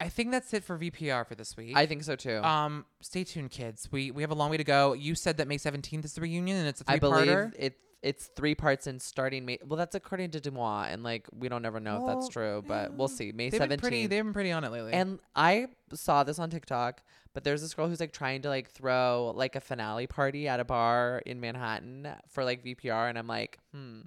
I 0.00 0.08
think 0.08 0.32
that's 0.32 0.52
it 0.52 0.64
for 0.64 0.76
VPR 0.76 1.26
for 1.26 1.34
this 1.34 1.56
week. 1.56 1.76
I 1.76 1.86
think 1.86 2.02
so 2.02 2.16
too. 2.16 2.42
Um, 2.42 2.84
stay 3.00 3.24
tuned, 3.24 3.50
kids. 3.50 3.88
We 3.90 4.10
we 4.10 4.22
have 4.22 4.30
a 4.30 4.34
long 4.34 4.50
way 4.50 4.56
to 4.56 4.64
go. 4.64 4.92
You 4.92 5.14
said 5.14 5.36
that 5.36 5.48
May 5.48 5.56
seventeenth 5.56 6.04
is 6.04 6.14
the 6.14 6.20
reunion, 6.20 6.56
and 6.56 6.66
it's 6.66 6.80
a 6.80 6.84
three-parter. 6.84 7.24
believe 7.24 7.54
it. 7.58 7.78
It's 8.04 8.26
three 8.36 8.54
parts 8.54 8.86
in 8.86 9.00
starting 9.00 9.46
May. 9.46 9.58
Well, 9.66 9.78
that's 9.78 9.94
according 9.94 10.32
to 10.32 10.40
Deux 10.40 10.50
Moi, 10.50 10.86
and 10.90 11.02
like 11.02 11.26
we 11.32 11.48
don't 11.48 11.64
ever 11.64 11.80
know 11.80 12.00
if 12.00 12.06
that's 12.06 12.28
true, 12.28 12.62
but 12.66 12.92
we'll 12.92 13.08
see. 13.08 13.32
May 13.32 13.48
They've 13.48 13.58
been 13.60 13.68
pretty. 13.80 13.80
seventeenth. 13.80 14.10
They've 14.10 14.24
been 14.24 14.32
pretty 14.34 14.52
on 14.52 14.62
it 14.62 14.70
lately. 14.70 14.92
And 14.92 15.20
I 15.34 15.68
saw 15.94 16.22
this 16.22 16.38
on 16.38 16.50
TikTok, 16.50 17.02
but 17.32 17.44
there's 17.44 17.62
this 17.62 17.72
girl 17.72 17.88
who's 17.88 18.00
like 18.00 18.12
trying 18.12 18.42
to 18.42 18.50
like 18.50 18.70
throw 18.70 19.32
like 19.34 19.56
a 19.56 19.60
finale 19.60 20.06
party 20.06 20.46
at 20.48 20.60
a 20.60 20.64
bar 20.66 21.22
in 21.24 21.40
Manhattan 21.40 22.06
for 22.28 22.44
like 22.44 22.62
VPR, 22.62 23.08
and 23.08 23.16
I'm 23.18 23.26
like, 23.26 23.58
hmm, 23.72 24.00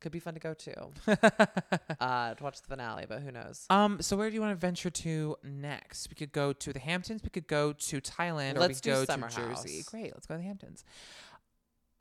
could 0.00 0.12
be 0.12 0.20
fun 0.20 0.34
to 0.34 0.40
go 0.40 0.52
to, 0.52 0.88
uh, 2.00 2.34
to 2.34 2.44
watch 2.44 2.60
the 2.60 2.68
finale, 2.68 3.06
but 3.08 3.22
who 3.22 3.32
knows? 3.32 3.64
um, 3.70 4.02
so 4.02 4.16
where 4.16 4.28
do 4.28 4.34
you 4.34 4.40
want 4.40 4.52
to 4.52 4.60
venture 4.60 4.90
to 4.90 5.36
next? 5.42 6.10
We 6.10 6.14
could 6.14 6.30
go 6.30 6.52
to 6.52 6.72
the 6.72 6.78
Hamptons. 6.78 7.22
We 7.22 7.30
could 7.30 7.48
go 7.48 7.72
to 7.72 8.00
Thailand, 8.00 8.58
Let's 8.58 8.84
we 8.84 8.90
do 8.92 8.98
could 8.98 9.08
go 9.08 9.12
Summer 9.14 9.30
to 9.30 9.36
Jersey. 9.36 9.78
House. 9.78 9.88
Great, 9.88 10.12
let's 10.12 10.26
go 10.26 10.34
to 10.34 10.38
the 10.38 10.46
Hamptons. 10.46 10.84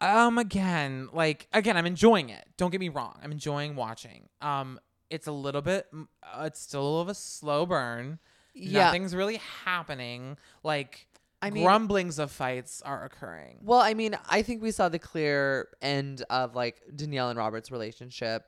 Um, 0.04 0.38
again, 0.38 1.08
like 1.14 1.48
again, 1.54 1.78
I'm 1.78 1.86
enjoying 1.86 2.30
it. 2.30 2.46
Don't 2.58 2.72
get 2.72 2.80
me 2.82 2.90
wrong. 2.90 3.18
I'm 3.24 3.32
enjoying 3.32 3.76
watching. 3.76 4.28
Um, 4.42 4.80
it's 5.10 5.28
a 5.28 5.32
little 5.32 5.62
bit. 5.62 5.88
Uh, 5.94 6.44
it's 6.44 6.60
still 6.60 6.82
a 6.82 6.84
little 6.84 7.02
of 7.02 7.10
a 7.10 7.14
slow 7.16 7.66
burn. 7.66 8.20
Yeah, 8.54 8.86
Nothing's 8.86 9.16
really 9.16 9.38
happening. 9.64 10.38
Like 10.62 11.08
I 11.42 11.50
mean, 11.52 11.64
grumblings 11.64 12.20
of 12.20 12.32
fights 12.32 12.82
are 12.84 13.06
occurring. 13.06 13.60
well, 13.64 13.80
I 13.80 13.94
mean, 13.94 14.18
I 14.30 14.42
think 14.42 14.62
we 14.62 14.72
saw 14.72 14.90
the 14.90 15.00
clear 15.00 15.70
end 15.82 16.24
of 16.30 16.54
like 16.54 16.82
Danielle 16.94 17.30
and 17.30 17.40
Robert's 17.40 17.72
relationship 17.72 18.46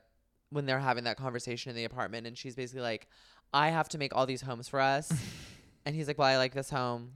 when 0.50 0.66
they're 0.66 0.78
having 0.78 1.04
that 1.04 1.16
conversation 1.16 1.70
in 1.70 1.76
the 1.76 1.84
apartment, 1.84 2.26
and 2.26 2.36
she's 2.36 2.54
basically 2.54 2.82
like, 2.82 3.08
I 3.52 3.70
have 3.70 3.88
to 3.90 3.98
make 3.98 4.14
all 4.14 4.26
these 4.26 4.42
homes 4.42 4.68
for 4.68 4.80
us, 4.80 5.10
and 5.86 5.96
he's 5.96 6.06
like, 6.06 6.18
Well, 6.18 6.28
I 6.28 6.36
like 6.36 6.54
this 6.54 6.70
home. 6.70 7.12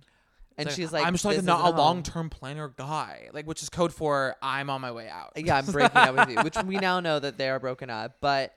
And 0.58 0.66
It's 0.68 0.76
she's 0.76 0.92
like, 0.92 1.06
I'm 1.06 1.14
just 1.14 1.24
like 1.24 1.42
not 1.42 1.72
a 1.72 1.76
long 1.76 2.02
term 2.02 2.28
planner 2.28 2.68
guy, 2.68 3.28
like 3.32 3.46
which 3.46 3.62
is 3.62 3.68
code 3.68 3.94
for 3.94 4.36
I'm 4.42 4.68
on 4.68 4.80
my 4.80 4.92
way 4.92 5.08
out. 5.08 5.32
yeah, 5.36 5.56
I'm 5.56 5.64
breaking 5.66 5.96
up 5.96 6.14
with 6.14 6.36
you, 6.36 6.42
which 6.42 6.56
we 6.64 6.76
now 6.76 7.00
know 7.00 7.18
that 7.18 7.38
they 7.38 7.48
are 7.48 7.58
broken 7.58 7.88
up. 7.88 8.16
But 8.20 8.54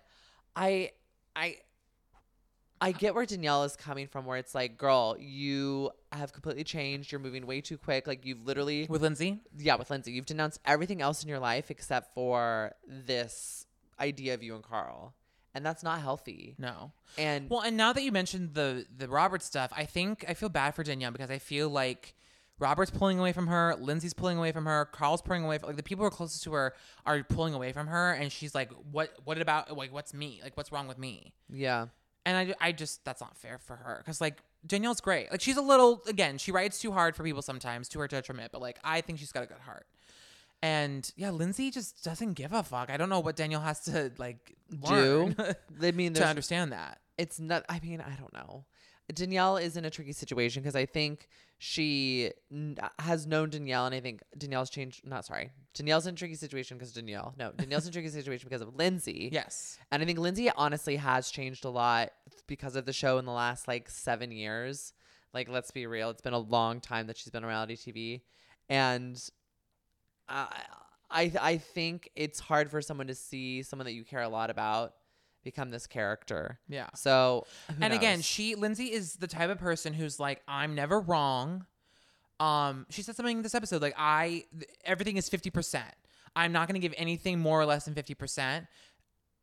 I, 0.56 0.92
I, 1.36 1.58
I 2.82 2.92
get 2.92 3.16
where 3.16 3.26
Danielle 3.26 3.64
is 3.64 3.78
coming 3.78 4.08
from, 4.08 4.26
where 4.26 4.38
it's 4.38 4.54
like, 4.54 4.78
girl, 4.78 5.16
you 5.18 5.92
have 6.12 6.34
completely 6.34 6.66
changed. 6.66 7.12
You're 7.14 7.22
moving 7.22 7.48
way 7.48 7.62
too 7.62 7.78
quick. 7.78 8.08
Like 8.08 8.26
you've 8.26 8.46
literally, 8.46 8.86
With 8.90 9.02
Lindsay, 9.02 9.40
yeah, 9.58 9.76
with 9.76 9.90
Lindsay, 9.90 10.12
you've 10.12 10.26
denounced 10.26 10.60
everything 10.66 11.02
else 11.02 11.24
in 11.24 11.30
your 11.30 11.40
life 11.40 11.72
except 11.72 12.14
for 12.14 12.74
this 12.86 13.66
idea 14.00 14.34
of 14.34 14.44
you 14.44 14.56
and 14.56 14.64
Carl, 14.64 15.14
and 15.54 15.66
that's 15.66 15.84
not 15.84 16.02
healthy. 16.02 16.56
no. 16.58 16.92
And 17.18 17.50
Well, 17.50 17.62
and 17.62 17.78
now 17.78 17.94
that 17.94 18.02
you 18.04 18.12
mentioned 18.12 18.54
the 18.54 18.86
the 18.96 19.08
Robert 19.08 19.44
stuff, 19.44 19.72
I 19.76 19.86
think 19.86 20.26
I 20.28 20.34
feel 20.34 20.50
bad 20.50 20.76
for 20.76 20.84
Danielle 20.84 21.12
because 21.12 21.30
I 21.30 21.40
feel 21.40 21.70
like 21.70 22.16
Robert's 22.60 22.92
pulling 22.92 23.20
away 23.20 23.34
from 23.34 23.48
her, 23.48 23.76
Lindsay's 23.80 24.14
pulling 24.14 24.38
away 24.38 24.52
from 24.52 24.66
her, 24.66 24.86
Carl's 24.86 25.22
pulling 25.22 25.44
away 25.44 25.58
from 25.58 25.68
like 25.68 25.76
the 25.76 25.84
people 25.84 26.04
who 26.04 26.08
are 26.08 26.12
closest 26.12 26.44
to 26.44 26.54
her 26.54 26.74
are 27.06 27.24
pulling 27.24 27.54
away 27.54 27.72
from 27.72 27.88
her, 27.88 28.14
and 28.14 28.32
she's 28.32 28.56
like, 28.56 28.72
"What? 28.92 29.12
What 29.26 29.40
about 29.40 29.76
like 29.78 29.94
what's 29.94 30.14
me? 30.14 30.40
Like 30.44 30.56
what's 30.58 30.72
wrong 30.72 30.88
with 30.88 30.98
me?" 30.98 31.34
yeah, 31.52 31.88
And 32.26 32.38
I, 32.38 32.68
I 32.68 32.72
just 32.72 33.04
that's 33.06 33.22
not 33.22 33.36
fair 33.38 33.58
for 33.58 33.76
her 33.76 33.98
because 34.00 34.22
like 34.22 34.38
Danielle's 34.66 35.02
great. 35.02 35.30
Like 35.32 35.42
she's 35.42 35.58
a 35.58 35.62
little 35.62 36.02
again, 36.08 36.38
she 36.38 36.52
writes 36.52 36.80
too 36.80 36.92
hard 36.92 37.16
for 37.16 37.24
people 37.24 37.42
sometimes 37.42 37.90
to 37.90 38.00
her 38.00 38.08
detriment, 38.08 38.52
but 38.52 38.62
like 38.62 38.80
I 38.84 39.02
think 39.02 39.20
she's 39.20 39.32
got 39.32 39.44
a 39.44 39.48
good 39.48 39.60
heart. 39.60 39.86
And 40.64 41.12
yeah, 41.18 41.30
Lindsay 41.32 41.70
just 41.72 42.04
doesn't 42.04 42.34
give 42.34 42.54
a 42.54 42.64
fuck. 42.64 42.90
I 42.90 42.96
don't 42.98 43.10
know 43.10 43.20
what 43.20 43.36
Danielle 43.36 43.62
has 43.62 43.82
to 43.82 44.12
like 44.18 44.56
learn 44.82 45.34
do 45.80 45.88
I 45.88 45.92
mean, 45.92 46.14
to 46.14 46.26
understand 46.26 46.72
that. 46.72 47.00
it's 47.18 47.40
not 47.40 47.64
i 47.70 47.80
mean 47.84 48.02
i 48.02 48.16
don't 48.20 48.34
know. 48.34 48.66
Danielle 49.14 49.58
is 49.58 49.76
in 49.78 49.84
a 49.86 49.90
tricky 49.92 50.14
situation 50.14 50.64
because 50.64 50.76
i 50.76 50.86
think 50.86 51.28
she 51.60 52.32
n- 52.52 52.78
has 52.98 53.28
known 53.28 53.50
danielle 53.50 53.86
and 53.86 53.94
i 53.94 54.00
think 54.00 54.22
danielle's 54.38 54.70
changed 54.70 55.06
not 55.06 55.26
sorry. 55.26 55.52
Danielle's 55.76 56.08
in 56.08 56.14
a 56.14 56.18
tricky 56.18 56.36
situation 56.36 56.78
because 56.78 56.94
danielle. 56.94 57.36
No 57.38 57.52
danielle's 57.52 57.86
in 57.86 57.90
a 57.90 57.94
tricky 57.94 58.10
situation 58.10 58.48
because 58.50 58.62
of 58.62 58.74
lindsay. 58.76 59.30
Yes. 59.32 59.78
and 59.92 60.02
i 60.02 60.06
think 60.06 60.18
lindsay 60.18 60.50
honestly 60.56 60.96
has 60.96 61.30
changed 61.30 61.66
a 61.66 61.70
lot 61.70 62.12
because 62.48 62.76
of 62.78 62.86
the 62.86 62.94
show 62.94 63.18
in 63.20 63.26
the 63.26 63.32
last 63.32 63.68
like 63.68 63.90
seven 63.90 64.32
years. 64.32 64.94
Like 65.34 65.50
let's 65.50 65.72
be 65.72 65.86
real 65.86 66.10
it's 66.10 66.22
been 66.22 66.34
a 66.34 66.40
long 66.40 66.80
time 66.80 67.08
that 67.08 67.18
she's 67.18 67.30
been 67.32 67.44
on 67.44 67.50
reality 67.50 67.76
tv 67.76 68.22
and 68.70 69.22
I, 70.28 70.64
I 71.10 71.32
I 71.40 71.58
think 71.58 72.10
it's 72.16 72.40
hard 72.40 72.72
for 72.72 72.82
someone 72.82 73.08
to 73.08 73.16
see 73.16 73.64
someone 73.64 73.86
that 73.86 73.94
you 73.94 74.04
care 74.04 74.22
a 74.22 74.30
lot 74.30 74.50
about 74.50 74.94
become 75.44 75.72
this 75.72 75.88
character. 75.88 76.58
Yeah. 76.70 76.88
So, 76.96 77.46
and 77.82 77.94
again, 77.94 78.22
she 78.22 78.56
Lindsay 78.56 78.92
is 78.92 79.16
the 79.16 79.28
type 79.28 79.50
of 79.50 79.58
person 79.60 79.94
who's 79.94 80.20
like, 80.20 80.42
I'm 80.48 80.74
never 80.74 81.00
wrong. 81.00 81.66
Um, 82.40 82.86
she 82.90 83.02
said 83.02 83.16
something 83.16 83.38
in 83.38 83.44
this 83.44 83.54
episode 83.54 83.82
like, 83.82 83.96
I 83.98 84.46
th- 84.58 84.72
everything 84.86 85.18
is 85.18 85.30
fifty 85.30 85.50
percent. 85.50 85.94
I'm 86.36 86.52
not 86.52 86.68
going 86.68 86.82
to 86.82 86.86
give 86.86 86.96
anything 86.98 87.40
more 87.40 87.62
or 87.62 87.66
less 87.66 87.86
than 87.86 87.94
fifty 87.94 88.16
percent, 88.16 88.66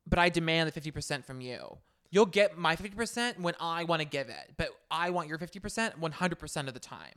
but 0.09 0.19
I 0.19 0.29
demand 0.29 0.69
the 0.69 0.73
fifty 0.73 0.91
percent 0.91 1.25
from 1.25 1.41
you. 1.41 1.79
You'll 2.11 2.27
get 2.27 2.59
my 2.59 2.75
fifty 2.75 2.97
percent 2.97 3.39
when 3.39 3.55
I 3.61 3.85
want 3.85 4.03
to 4.03 4.09
give 4.09 4.29
it, 4.29 4.55
but 4.57 4.71
I 4.91 5.11
want 5.11 5.29
your 5.29 5.39
fifty 5.39 5.61
percent 5.61 5.99
one 5.99 6.13
hundred 6.13 6.41
percent 6.41 6.67
of 6.67 6.75
the 6.75 6.81
time. 6.81 7.15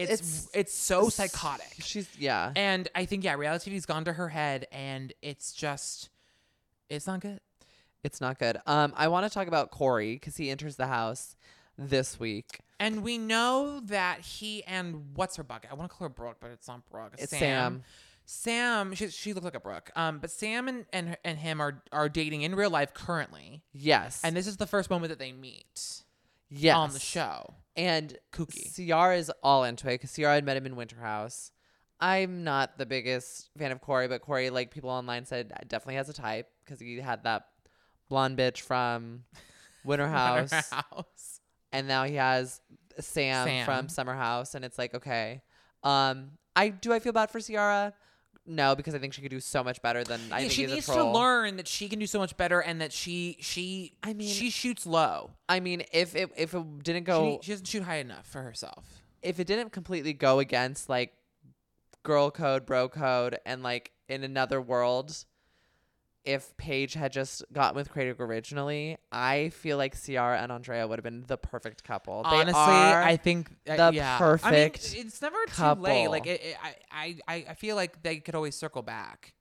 It's 0.00 0.12
It's- 0.12 0.48
it's, 0.54 0.74
so 0.74 1.08
psychotic. 1.08 1.74
she's 1.80 2.08
yeah. 2.18 2.52
And 2.56 2.88
I 2.94 3.04
think 3.04 3.24
yeah, 3.24 3.34
reality 3.34 3.70
TV's 3.70 3.86
gone 3.86 4.04
to 4.06 4.12
her 4.12 4.28
head, 4.28 4.66
and 4.72 5.12
it's 5.22 5.52
just, 5.52 6.10
it's 6.88 7.06
not 7.06 7.20
good. 7.20 7.40
It's 8.02 8.20
not 8.20 8.38
good. 8.38 8.58
Um, 8.66 8.94
I 8.96 9.08
want 9.08 9.26
to 9.26 9.30
talk 9.32 9.46
about 9.46 9.70
Kory 9.70 10.14
because 10.14 10.36
he 10.36 10.50
enters 10.50 10.76
the 10.76 10.86
house 10.86 11.36
this 11.76 12.18
week. 12.18 12.60
And 12.78 13.02
we 13.02 13.18
know 13.18 13.80
that 13.86 14.20
he 14.20 14.64
and 14.64 15.14
what's 15.14 15.36
her 15.36 15.42
bucket? 15.42 15.70
I 15.70 15.74
want 15.74 15.90
to 15.90 15.96
call 15.96 16.06
her 16.08 16.14
Brooke, 16.14 16.38
but 16.40 16.50
it's 16.50 16.66
not 16.66 16.88
Brooke. 16.90 17.14
It's. 17.18 17.30
Sam. 17.36 17.82
Sam, 18.24 18.94
she, 18.94 19.08
she 19.08 19.32
looked 19.32 19.44
like 19.44 19.56
a 19.56 19.60
Brooke. 19.60 19.90
Um, 19.96 20.18
but 20.18 20.30
Sam 20.30 20.68
and, 20.68 20.86
and 20.92 21.16
and 21.24 21.36
him 21.36 21.60
are 21.60 21.82
are 21.90 22.08
dating 22.08 22.42
in 22.42 22.54
real 22.54 22.70
life 22.70 22.94
currently, 22.94 23.64
Yes, 23.72 24.20
and 24.22 24.36
this 24.36 24.46
is 24.46 24.56
the 24.56 24.68
first 24.68 24.88
moment 24.88 25.08
that 25.10 25.18
they 25.18 25.32
meet 25.32 26.04
yes 26.50 26.76
on 26.76 26.92
the 26.92 26.98
show. 26.98 27.54
And 27.76 28.16
Kooky. 28.32 28.74
Ciara 28.74 29.16
is 29.16 29.30
all 29.42 29.64
into 29.64 29.88
it 29.88 29.94
because 29.94 30.12
Ciara 30.14 30.34
had 30.34 30.44
met 30.44 30.56
him 30.56 30.66
in 30.66 30.76
Winter 30.76 30.96
House. 31.00 31.52
I'm 32.00 32.44
not 32.44 32.78
the 32.78 32.86
biggest 32.86 33.50
fan 33.58 33.72
of 33.72 33.80
Kory, 33.80 34.08
but 34.08 34.22
Kory, 34.22 34.50
like 34.50 34.70
people 34.70 34.90
online 34.90 35.24
said, 35.24 35.52
definitely 35.68 35.96
has 35.96 36.08
a 36.08 36.12
type 36.14 36.48
because 36.64 36.80
he 36.80 36.98
had 36.98 37.24
that 37.24 37.44
blonde 38.08 38.36
bitch 38.38 38.60
from 38.60 39.24
Winter 39.84 40.08
House, 40.08 40.50
House. 40.70 41.40
and 41.72 41.86
now 41.86 42.04
he 42.04 42.14
has 42.16 42.60
Sam, 42.98 43.46
Sam. 43.46 43.64
from 43.64 43.88
Summer 43.88 44.14
House, 44.14 44.54
and 44.54 44.64
it's 44.64 44.78
like 44.78 44.94
okay. 44.94 45.42
Um, 45.82 46.32
I 46.56 46.68
do 46.70 46.92
I 46.92 46.98
feel 46.98 47.12
bad 47.12 47.30
for 47.30 47.40
Ciara? 47.40 47.94
No, 48.46 48.74
because 48.74 48.94
I 48.94 48.98
think 48.98 49.12
she 49.12 49.20
could 49.22 49.30
do 49.30 49.38
so 49.40 49.62
much 49.62 49.80
better 49.82 50.02
than 50.02 50.20
I 50.32 50.36
Yeah, 50.40 50.48
think 50.48 50.52
she 50.52 50.66
needs 50.66 50.86
to 50.86 51.04
learn 51.04 51.56
that 51.58 51.68
she 51.68 51.88
can 51.88 51.98
do 51.98 52.06
so 52.06 52.18
much 52.18 52.36
better 52.36 52.60
and 52.60 52.80
that 52.80 52.92
she 52.92 53.36
she 53.40 53.92
I 54.02 54.12
mean- 54.14 54.28
she 54.32 54.50
shoots 54.50 54.86
low. 54.86 55.30
I 55.48 55.60
mean, 55.60 55.84
if 55.92 56.16
it 56.16 56.30
if 56.36 56.54
it 56.54 56.82
didn't 56.82 57.04
go 57.04 57.24
need- 57.24 57.44
she 57.44 57.52
doesn't 57.52 57.66
shoot 57.66 57.82
high 57.82 57.96
enough 57.98 58.26
for 58.26 58.42
herself. 58.42 58.84
if 59.22 59.38
it 59.38 59.46
didn't 59.46 59.70
completely 59.70 60.12
go 60.14 60.38
against 60.38 60.88
like 60.88 61.12
girl 62.02 62.30
code, 62.30 62.64
bro 62.66 62.88
code, 62.88 63.38
and 63.44 63.62
like 63.62 63.92
in 64.08 64.24
another 64.24 64.60
world, 64.60 65.24
if 66.24 66.56
Paige 66.56 66.94
had 66.94 67.12
just 67.12 67.42
gotten 67.52 67.76
with 67.76 67.90
Craig 67.90 68.16
originally, 68.20 68.98
I 69.10 69.48
feel 69.50 69.76
like 69.78 70.00
Ciara 70.00 70.38
and 70.40 70.52
Andrea 70.52 70.86
would 70.86 70.98
have 70.98 71.04
been 71.04 71.24
the 71.26 71.38
perfect 71.38 71.82
couple. 71.84 72.22
Honestly, 72.24 72.52
I 72.54 73.16
think 73.16 73.50
uh, 73.68 73.90
the 73.90 73.96
yeah. 73.96 74.18
perfect 74.18 74.46
I 74.92 74.96
mean, 74.96 75.06
it's 75.06 75.22
never 75.22 75.38
too 75.54 75.80
late. 75.80 76.08
Like 76.08 76.26
it, 76.26 76.42
it, 76.42 76.56
I, 76.92 77.16
I, 77.26 77.46
I 77.50 77.54
feel 77.54 77.76
like 77.76 78.02
they 78.02 78.16
could 78.18 78.34
always 78.34 78.54
circle 78.54 78.82
back. 78.82 79.32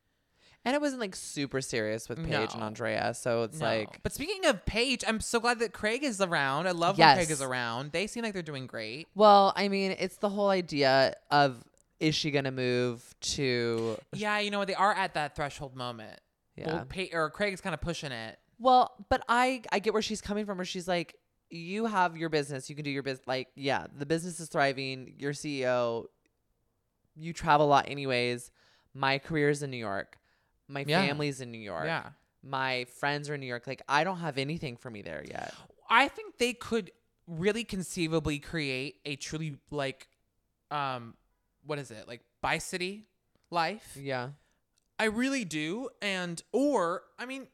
and 0.65 0.75
it 0.75 0.81
wasn't 0.81 1.01
like 1.01 1.15
super 1.15 1.61
serious 1.61 2.07
with 2.09 2.23
Paige 2.25 2.53
and 2.53 2.63
Andrea, 2.63 3.13
so 3.13 3.43
it's 3.43 3.59
No. 3.59 3.65
like 3.65 4.01
but 4.03 4.13
speaking 4.13 4.45
of 4.45 4.65
Paige, 4.65 5.03
I'm 5.07 5.19
so 5.19 5.39
glad 5.39 5.59
that 5.59 5.73
Craig 5.73 6.03
is 6.03 6.21
around. 6.21 6.67
I 6.67 6.71
love 6.71 6.97
when 6.97 7.15
Craig 7.15 7.31
is 7.31 7.41
around. 7.41 7.91
They 7.91 8.07
seem 8.07 8.23
like 8.23 8.33
they're 8.33 8.41
doing 8.41 8.67
great. 8.67 9.07
well, 9.15 9.51
I 9.55 9.67
mean, 9.67 9.95
it's 9.99 10.17
the 10.17 10.29
whole 10.29 10.49
idea 10.49 11.15
of 11.31 11.63
is 11.99 12.15
she 12.15 12.31
gonna 12.31 12.51
move 12.51 13.03
to 13.19 13.97
Yeah, 14.13 14.39
you 14.39 14.49
know 14.51 14.59
what? 14.59 14.69
They 14.69 14.75
are 14.75 14.93
at 14.93 15.13
that 15.15 15.35
threshold 15.35 15.75
moment. 15.75 16.19
Yeah. 16.59 17.09
Or 17.13 17.29
Craig's 17.29 17.61
kind 17.61 17.73
of 17.73 17.81
pushing 17.81 18.11
it. 18.11 18.37
Well, 18.59 18.93
but 19.09 19.23
I 19.29 19.61
I 19.71 19.79
get 19.79 19.93
where 19.93 20.01
she's 20.01 20.21
coming 20.21 20.45
from. 20.45 20.57
Where 20.57 20.65
she's 20.65 20.87
like, 20.87 21.15
you 21.49 21.85
have 21.85 22.17
your 22.17 22.29
business, 22.29 22.69
you 22.69 22.75
can 22.75 22.83
do 22.85 22.91
your 22.91 23.03
business. 23.03 23.27
Like, 23.27 23.47
yeah, 23.55 23.87
the 23.97 24.05
business 24.05 24.39
is 24.39 24.49
thriving. 24.49 25.15
You're 25.17 25.33
CEO. 25.33 26.05
You 27.15 27.33
travel 27.33 27.65
a 27.65 27.69
lot, 27.69 27.89
anyways. 27.89 28.51
My 28.93 29.17
career's 29.17 29.63
in 29.63 29.71
New 29.71 29.77
York. 29.77 30.17
My 30.67 30.83
Yeah. 30.87 31.05
family's 31.05 31.41
in 31.41 31.51
New 31.51 31.57
York. 31.59 31.85
Yeah. 31.85 32.09
My 32.43 32.85
friends 32.99 33.29
are 33.29 33.33
in 33.33 33.41
New 33.41 33.47
York. 33.47 33.67
Like, 33.67 33.81
I 33.89 34.03
don't 34.03 34.19
have 34.19 34.37
anything 34.37 34.77
for 34.77 34.89
me 34.89 35.01
there 35.01 35.23
yet. 35.27 35.53
I 35.89 36.07
think 36.07 36.37
they 36.37 36.53
could 36.53 36.91
really 37.27 37.63
conceivably 37.63 38.39
create 38.39 38.95
a 39.05 39.15
truly 39.15 39.57
like 39.69 40.07
um 40.71 41.15
what 41.65 41.77
is 41.79 41.91
it? 41.91 42.07
Like 42.07 42.21
bi 42.41 42.57
city 42.57 43.07
life. 43.51 43.97
Yeah. 43.99 44.29
I 44.99 45.05
really 45.05 45.45
do. 45.45 45.89
And 46.01 46.41
or 46.51 47.03
I 47.17 47.25
mean 47.25 47.47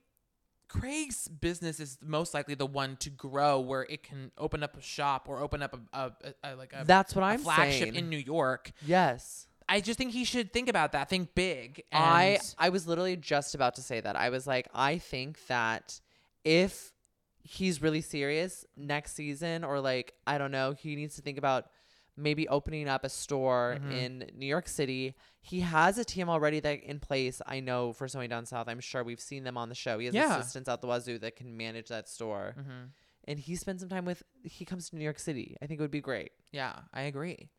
Craig's 0.67 1.27
business 1.27 1.79
is 1.79 1.97
most 2.01 2.33
likely 2.33 2.55
the 2.55 2.65
one 2.65 2.95
to 2.97 3.09
grow 3.09 3.59
where 3.59 3.83
it 3.89 4.01
can 4.03 4.31
open 4.37 4.63
up 4.63 4.75
a 4.75 4.81
shop 4.81 5.27
or 5.29 5.39
open 5.39 5.61
up 5.61 5.77
a, 5.93 5.97
a, 5.97 6.11
a, 6.43 6.53
a- 6.53 6.55
like 6.55 6.73
a, 6.73 6.83
That's 6.85 7.13
what 7.15 7.23
I'm 7.23 7.39
flagship 7.39 7.83
saying. 7.83 7.95
in 7.95 8.09
New 8.09 8.17
York. 8.17 8.71
yes. 8.85 9.47
I 9.67 9.81
just 9.81 9.97
think 9.97 10.11
he 10.11 10.25
should 10.25 10.53
think 10.53 10.69
about 10.69 10.91
that. 10.91 11.09
Think 11.09 11.33
big. 11.33 11.81
And 11.91 12.03
I 12.03 12.39
I 12.59 12.69
was 12.69 12.85
literally 12.87 13.15
just 13.15 13.55
about 13.55 13.73
to 13.75 13.81
say 13.81 13.99
that. 13.99 14.15
I 14.15 14.29
was 14.29 14.45
like, 14.45 14.67
I 14.75 14.99
think 14.99 15.39
that 15.47 15.99
if 16.43 16.93
he's 17.41 17.81
really 17.81 18.01
serious 18.01 18.63
next 18.77 19.13
season, 19.15 19.63
or 19.63 19.79
like 19.79 20.13
I 20.27 20.37
don't 20.37 20.51
know, 20.51 20.73
he 20.73 20.95
needs 20.95 21.15
to 21.15 21.23
think 21.23 21.39
about 21.39 21.65
maybe 22.17 22.47
opening 22.47 22.87
up 22.87 23.03
a 23.03 23.09
store 23.09 23.77
Mhm. 23.81 23.91
in 23.91 24.31
New 24.35 24.45
York 24.45 24.67
City. 24.67 25.15
He 25.41 25.59
has 25.61 25.97
a 25.97 26.05
team 26.05 26.29
already 26.29 26.59
that 26.61 26.81
in 26.83 26.99
place. 26.99 27.41
I 27.45 27.59
know 27.59 27.91
for 27.93 28.07
somebody 28.07 28.29
down 28.29 28.45
south. 28.45 28.67
I'm 28.69 28.79
sure 28.79 29.03
we've 29.03 29.19
seen 29.19 29.43
them 29.43 29.57
on 29.57 29.69
the 29.69 29.75
show. 29.75 29.99
He 29.99 30.05
has 30.05 30.15
Yeah. 30.15 30.37
assistants 30.37 30.69
out 30.69 30.81
the 30.81 30.87
wazoo 30.87 31.19
that 31.19 31.35
can 31.35 31.55
manage 31.57 31.89
that 31.89 32.07
store, 32.07 32.55
Mhm. 32.57 32.91
and 33.25 33.39
he 33.39 33.55
spends 33.55 33.81
some 33.81 33.89
time 33.89 34.05
with. 34.05 34.23
He 34.43 34.63
comes 34.65 34.89
to 34.89 34.95
New 34.95 35.03
York 35.03 35.19
City. 35.19 35.57
I 35.61 35.67
think 35.67 35.79
it 35.79 35.83
would 35.83 35.91
be 35.91 36.01
great, 36.01 36.31
yeah, 36.51 36.83
I 36.93 37.01
agree. 37.01 37.49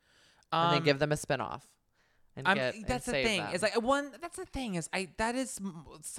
and 0.53 0.71
then 0.73 0.79
Um, 0.79 0.85
give 0.85 0.99
them 1.01 1.13
a 1.13 1.17
spinoff. 1.17 1.63
And 2.37 2.47
I'm, 2.47 2.57
get, 2.57 2.75
and 2.77 2.87
that's 2.87 3.07
the 3.07 3.13
thing. 3.13 3.41
them. 3.43 3.55
Is 3.55 3.63
like 3.63 3.81
one. 3.81 4.13
That's 4.21 4.37
the 4.37 4.45
thing. 4.47 4.75
Is 4.77 4.89
I 4.93 5.09
that 5.17 5.35
is 5.35 5.59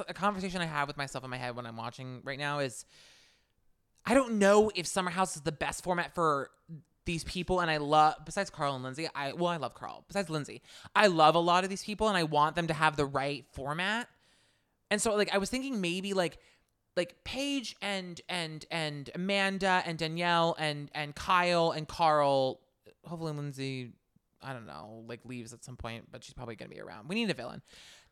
a 0.07 0.13
conversation 0.13 0.61
I 0.61 0.65
have 0.65 0.87
with 0.87 0.97
myself 0.97 1.23
in 1.23 1.29
my 1.29 1.37
head 1.37 1.55
when 1.55 1.65
I'm 1.65 1.77
watching 1.77 2.21
right 2.23 2.39
now. 2.39 2.59
Is 2.59 2.85
I 4.05 4.13
don't 4.13 4.39
know 4.39 4.71
if 4.75 4.87
Summer 4.87 5.11
House 5.11 5.35
is 5.35 5.43
the 5.43 5.51
best 5.51 5.83
format 5.83 6.13
for 6.15 6.49
these 7.07 7.23
people, 7.23 7.59
and 7.61 7.71
I 7.71 7.77
love 7.77 8.15
besides 8.23 8.51
Carl 8.51 8.75
and 8.75 8.83
Lindsay. 8.83 9.07
I 9.15 9.33
well, 9.33 9.47
I 9.47 9.57
love 9.57 9.73
Carl. 9.73 10.05
Besides 10.07 10.29
Lindsay, 10.29 10.61
I 10.95 11.07
love 11.07 11.33
a 11.33 11.39
lot 11.39 11.63
of 11.63 11.71
these 11.71 11.83
people, 11.83 12.07
and 12.07 12.15
I 12.15 12.23
want 12.23 12.55
them 12.55 12.67
to 12.67 12.73
have 12.75 12.95
the 12.95 13.05
right 13.05 13.45
format. 13.53 14.07
And 14.91 15.01
so, 15.01 15.15
like, 15.15 15.33
I 15.33 15.39
was 15.39 15.49
thinking 15.49 15.81
maybe 15.81 16.13
like 16.13 16.37
like 16.95 17.23
Paige 17.23 17.75
and 17.81 18.21
and 18.29 18.65
and 18.69 19.09
Amanda 19.15 19.81
and 19.85 19.97
Danielle 19.97 20.55
and 20.59 20.91
and 20.93 21.15
Kyle 21.15 21.71
and 21.71 21.87
Carl. 21.87 22.59
Hopefully, 23.05 23.33
Lindsay. 23.33 23.93
I 24.39 24.53
don't 24.53 24.67
know, 24.67 25.03
like 25.07 25.25
leaves 25.25 25.51
at 25.51 25.63
some 25.63 25.77
point, 25.77 26.11
but 26.11 26.23
she's 26.23 26.35
probably 26.35 26.55
gonna 26.55 26.69
be 26.69 26.79
around. 26.79 27.09
We 27.09 27.15
need 27.15 27.29
a 27.29 27.33
villain. 27.33 27.63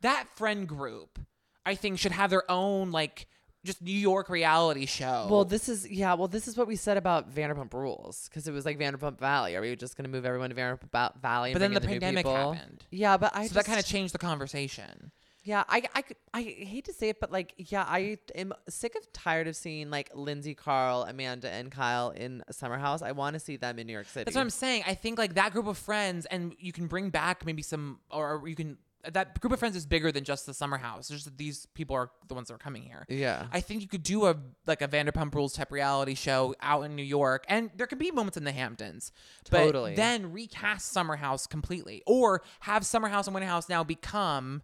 That 0.02 0.28
friend 0.36 0.68
group, 0.68 1.20
I 1.68 1.76
think, 1.76 2.00
should 2.00 2.14
have 2.14 2.32
their 2.32 2.50
own 2.50 2.92
like 2.92 3.28
just 3.66 3.82
New 3.82 3.92
York 3.92 4.30
reality 4.30 4.86
show. 4.86 5.28
Well, 5.30 5.44
this 5.44 5.68
is 5.68 5.90
yeah. 5.90 6.14
Well, 6.14 6.28
this 6.30 6.48
is 6.48 6.56
what 6.56 6.68
we 6.68 6.76
said 6.76 6.96
about 6.98 7.34
Vanderpump 7.34 7.74
Rules 7.74 8.30
because 8.30 8.48
it 8.48 8.52
was 8.54 8.64
like 8.66 8.80
Vanderpump 8.80 9.20
Valley. 9.20 9.56
Are 9.56 9.62
we 9.62 9.76
just 9.76 9.98
gonna 9.98 10.10
move 10.10 10.26
everyone 10.26 10.50
to 10.52 10.56
Vanderpump 10.56 11.20
Valley? 11.22 11.50
And 11.52 11.56
but 11.56 11.60
then 11.60 11.74
the 11.74 11.80
new 11.82 11.88
pandemic 11.88 12.26
happened, 12.26 12.86
Yeah, 12.92 13.18
but 13.18 13.36
I 13.36 13.48
so 13.48 13.56
that 13.56 13.66
kind 13.66 13.80
of 13.80 13.86
changed 13.86 14.14
the 14.14 14.20
conversation. 14.20 15.12
yeah. 15.44 15.64
I 15.68 15.84
I 15.94 16.04
I 16.34 16.42
hate 16.42 16.86
to 16.86 16.94
say 16.94 17.10
it, 17.10 17.20
but 17.20 17.32
like 17.32 17.54
yeah, 17.58 17.84
I 17.88 18.18
am 18.36 18.54
sick 18.70 18.96
of 18.96 19.12
tired 19.14 19.48
of 19.48 19.56
seeing 19.56 19.90
like 19.90 20.10
Lindsay, 20.14 20.54
Carl, 20.56 21.04
Amanda, 21.04 21.50
and 21.50 21.72
Kyle 21.72 22.10
in 22.12 22.44
Summer 22.52 22.78
House. 22.78 23.02
I 23.02 23.12
want 23.12 23.34
to 23.36 23.40
see 23.40 23.58
them 23.58 23.80
in 23.80 23.88
New 23.88 23.94
York 23.94 24.08
City. 24.08 24.26
That's 24.26 24.36
what 24.36 24.42
I'm 24.42 24.50
saying. 24.50 24.84
I 24.88 24.94
think 24.96 25.18
like 25.18 25.34
that 25.36 25.52
group 25.54 25.68
of 25.68 25.78
friends, 25.78 26.26
and 26.28 26.56
you 26.60 26.72
can 26.72 26.88
bring 26.88 27.10
back 27.10 27.46
maybe 27.46 27.62
some, 27.62 28.00
or 28.12 28.44
you 28.46 28.56
can 28.56 28.78
that 29.14 29.40
group 29.40 29.54
of 29.54 29.60
friends 29.60 29.76
is 29.76 29.86
bigger 29.86 30.12
than 30.12 30.24
just 30.24 30.46
the 30.46 30.54
summer 30.54 30.78
house. 30.78 31.02
It's 31.02 31.10
just 31.10 31.26
that 31.26 31.38
these 31.38 31.66
people 31.74 31.96
are 31.96 32.10
the 32.28 32.34
ones 32.34 32.48
that 32.48 32.56
are 32.56 32.60
coming 32.60 32.84
here. 32.84 33.06
yeah. 33.10 33.48
I 33.52 33.62
think 33.62 33.82
you 33.82 33.88
could 33.88 34.04
do 34.04 34.26
a 34.26 34.36
like 34.66 34.82
a 34.82 34.88
Vanderpump 34.88 35.34
Rules 35.36 35.54
type 35.54 35.72
reality 35.72 36.16
show 36.16 36.56
out 36.62 36.84
in 36.84 36.96
New 36.96 37.04
York, 37.04 37.46
and 37.48 37.70
there 37.76 37.88
could 37.88 38.00
be 38.00 38.12
moments 38.12 38.38
in 38.38 38.44
the 38.44 38.52
Hamptons. 38.52 39.12
But 39.50 39.66
Totally. 39.66 39.96
Then 39.96 40.32
recast 40.32 40.92
Summer 40.92 41.16
House 41.16 41.48
completely, 41.48 42.04
or 42.06 42.42
have 42.62 42.86
Summer 42.86 43.08
House 43.10 43.28
and 43.28 43.34
Winter 43.34 43.48
House 43.50 43.70
now 43.70 43.84
become 43.84 44.62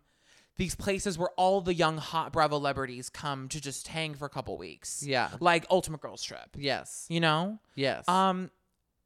these 0.58 0.76
places 0.76 1.18
where 1.18 1.30
all 1.38 1.62
the 1.62 1.74
young 1.74 1.98
hot 1.98 2.34
Bravo 2.34 2.58
celebrities 2.58 3.10
come 3.10 3.48
to 3.50 3.60
just 3.60 3.88
hang 3.88 4.14
for 4.14 4.26
a 4.26 4.30
couple 4.30 4.58
weeks. 4.58 5.02
Yeah. 5.04 5.30
like 5.40 5.66
Ultimate 5.72 6.02
Girls 6.02 6.22
Trip. 6.24 6.50
Yes. 6.56 7.06
You 7.10 7.20
know. 7.20 7.60
Yes. 7.76 8.08
Um, 8.08 8.52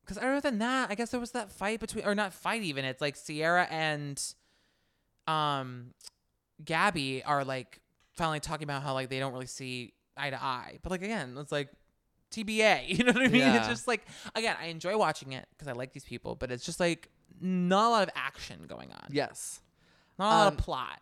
because 0.04 0.17
other 0.17 0.39
than 0.41 0.60
that, 0.60 0.91
I 0.91 0.95
guess 0.95 1.10
there 1.12 1.19
was 1.19 1.32
that 1.32 1.52
fight 1.52 1.80
between, 1.80 2.06
or 2.06 2.13
not 2.13 2.32
fight 2.34 2.62
even. 2.62 2.86
It's 2.86 3.02
like 3.02 3.15
Ciara 3.26 3.67
and, 3.71 4.21
um, 5.27 5.93
Gabby 6.63 7.23
are 7.23 7.43
like 7.43 7.79
finally 8.15 8.39
talking 8.39 8.63
about 8.63 8.83
how 8.83 8.93
like 8.93 9.09
they 9.09 9.19
don't 9.19 9.33
really 9.33 9.45
see 9.45 9.93
eye 10.17 10.29
to 10.29 10.41
eye. 10.41 10.79
But 10.83 10.91
like 10.91 11.01
again, 11.01 11.35
it's 11.38 11.51
like 11.51 11.69
TBA. 12.31 12.88
You 12.97 13.03
know 13.03 13.11
what 13.13 13.23
I 13.23 13.27
mean? 13.27 13.41
It's 13.41 13.67
just 13.67 13.88
like 13.88 14.05
again, 14.35 14.55
I 14.61 14.65
enjoy 14.67 14.97
watching 14.97 15.33
it 15.33 15.47
because 15.51 15.67
I 15.67 15.73
like 15.73 15.93
these 15.93 16.05
people, 16.05 16.35
but 16.35 16.51
it's 16.51 16.65
just 16.65 16.79
like 16.79 17.09
not 17.41 17.88
a 17.88 17.89
lot 17.89 18.03
of 18.03 18.09
action 18.15 18.65
going 18.67 18.91
on. 18.91 19.07
yes. 19.11 19.61
Not 20.17 20.25
a 20.25 20.35
lot 20.38 20.47
Um, 20.47 20.53
of 20.53 20.59
plot. 20.59 21.01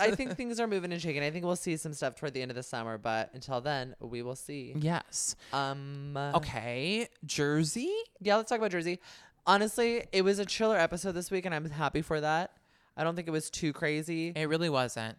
I 0.00 0.12
think 0.12 0.36
things 0.36 0.58
are 0.60 0.66
moving 0.66 0.92
and 0.92 1.00
shaking. 1.00 1.22
I 1.22 1.30
think 1.30 1.44
we'll 1.44 1.56
see 1.56 1.76
some 1.76 1.92
stuff 1.92 2.14
toward 2.14 2.32
the 2.32 2.40
end 2.40 2.50
of 2.50 2.54
the 2.54 2.62
summer, 2.62 2.96
but 2.96 3.30
until 3.34 3.60
then, 3.60 3.94
we 4.00 4.22
will 4.22 4.36
see. 4.36 4.72
Yes. 4.76 5.36
Um. 5.52 6.16
Okay. 6.34 7.08
Jersey. 7.26 7.92
Yeah, 8.20 8.36
let's 8.36 8.48
talk 8.48 8.58
about 8.58 8.70
Jersey. 8.70 8.98
Honestly, 9.46 10.04
it 10.12 10.22
was 10.22 10.38
a 10.38 10.44
chiller 10.46 10.78
episode 10.78 11.12
this 11.12 11.30
week, 11.30 11.44
and 11.46 11.54
I'm 11.54 11.68
happy 11.70 12.00
for 12.02 12.20
that. 12.20 12.52
I 12.96 13.04
don't 13.04 13.14
think 13.16 13.28
it 13.28 13.32
was 13.32 13.50
too 13.50 13.72
crazy. 13.72 14.32
It 14.34 14.48
really 14.48 14.70
wasn't. 14.70 15.18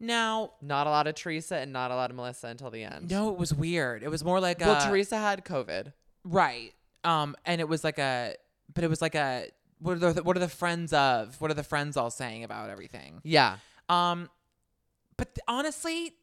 Now, 0.00 0.54
Not 0.60 0.86
a 0.88 0.90
lot 0.90 1.06
of 1.06 1.14
Teresa 1.14 1.56
and 1.56 1.72
not 1.72 1.92
a 1.92 1.94
lot 1.94 2.10
of 2.10 2.16
Melissa 2.16 2.48
until 2.48 2.70
the 2.70 2.82
end. 2.82 3.08
no, 3.10 3.30
it 3.30 3.38
was 3.38 3.54
weird. 3.54 4.02
It 4.02 4.08
was 4.08 4.24
more 4.24 4.40
like 4.40 4.58
Well, 4.60 4.76
a, 4.82 4.88
Teresa 4.88 5.16
had 5.16 5.44
COVID. 5.44 5.92
Right. 6.24 6.72
Um, 7.04 7.36
and 7.46 7.60
it 7.60 7.68
was 7.68 7.84
like 7.84 7.98
a, 7.98 8.34
but 8.74 8.82
it 8.82 8.90
was 8.90 9.00
like 9.00 9.14
a, 9.14 9.46
what 9.78 10.02
are 10.02 10.12
the 10.12 10.22
what 10.22 10.36
are 10.36 10.40
the 10.40 10.48
friends 10.48 10.92
of? 10.92 11.40
What 11.40 11.50
are 11.50 11.54
the 11.54 11.64
friends 11.64 11.96
all 11.96 12.10
saying 12.10 12.44
about 12.44 12.70
everything? 12.70 13.20
Yeah. 13.24 13.56
Um, 13.88 14.28
but 15.16 15.34
th- 15.34 15.44
honestly, 15.48 16.14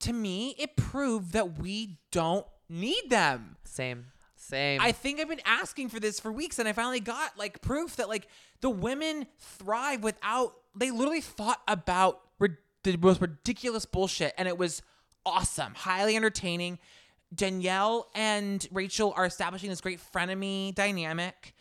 to 0.00 0.12
me, 0.12 0.54
it 0.58 0.76
proved 0.76 1.32
that 1.32 1.58
we 1.58 1.98
don't 2.12 2.46
need 2.68 3.08
them. 3.08 3.56
Same. 3.64 4.06
Same. 4.48 4.80
I 4.80 4.92
think 4.92 5.20
I've 5.20 5.28
been 5.28 5.40
asking 5.44 5.90
for 5.90 6.00
this 6.00 6.18
for 6.18 6.32
weeks, 6.32 6.58
and 6.58 6.68
I 6.68 6.72
finally 6.72 7.00
got 7.00 7.36
like 7.38 7.60
proof 7.60 7.96
that 7.96 8.08
like 8.08 8.28
the 8.60 8.70
women 8.70 9.26
thrive 9.38 10.02
without. 10.02 10.54
They 10.74 10.90
literally 10.90 11.20
thought 11.20 11.60
about 11.68 12.20
rid- 12.38 12.56
the 12.82 12.96
most 12.96 13.20
ridiculous 13.20 13.84
bullshit, 13.84 14.32
and 14.38 14.48
it 14.48 14.56
was 14.56 14.80
awesome, 15.26 15.74
highly 15.74 16.16
entertaining. 16.16 16.78
Danielle 17.34 18.08
and 18.14 18.66
Rachel 18.72 19.12
are 19.16 19.26
establishing 19.26 19.68
this 19.68 19.80
great 19.82 20.00
frenemy 20.14 20.74
dynamic. 20.74 21.54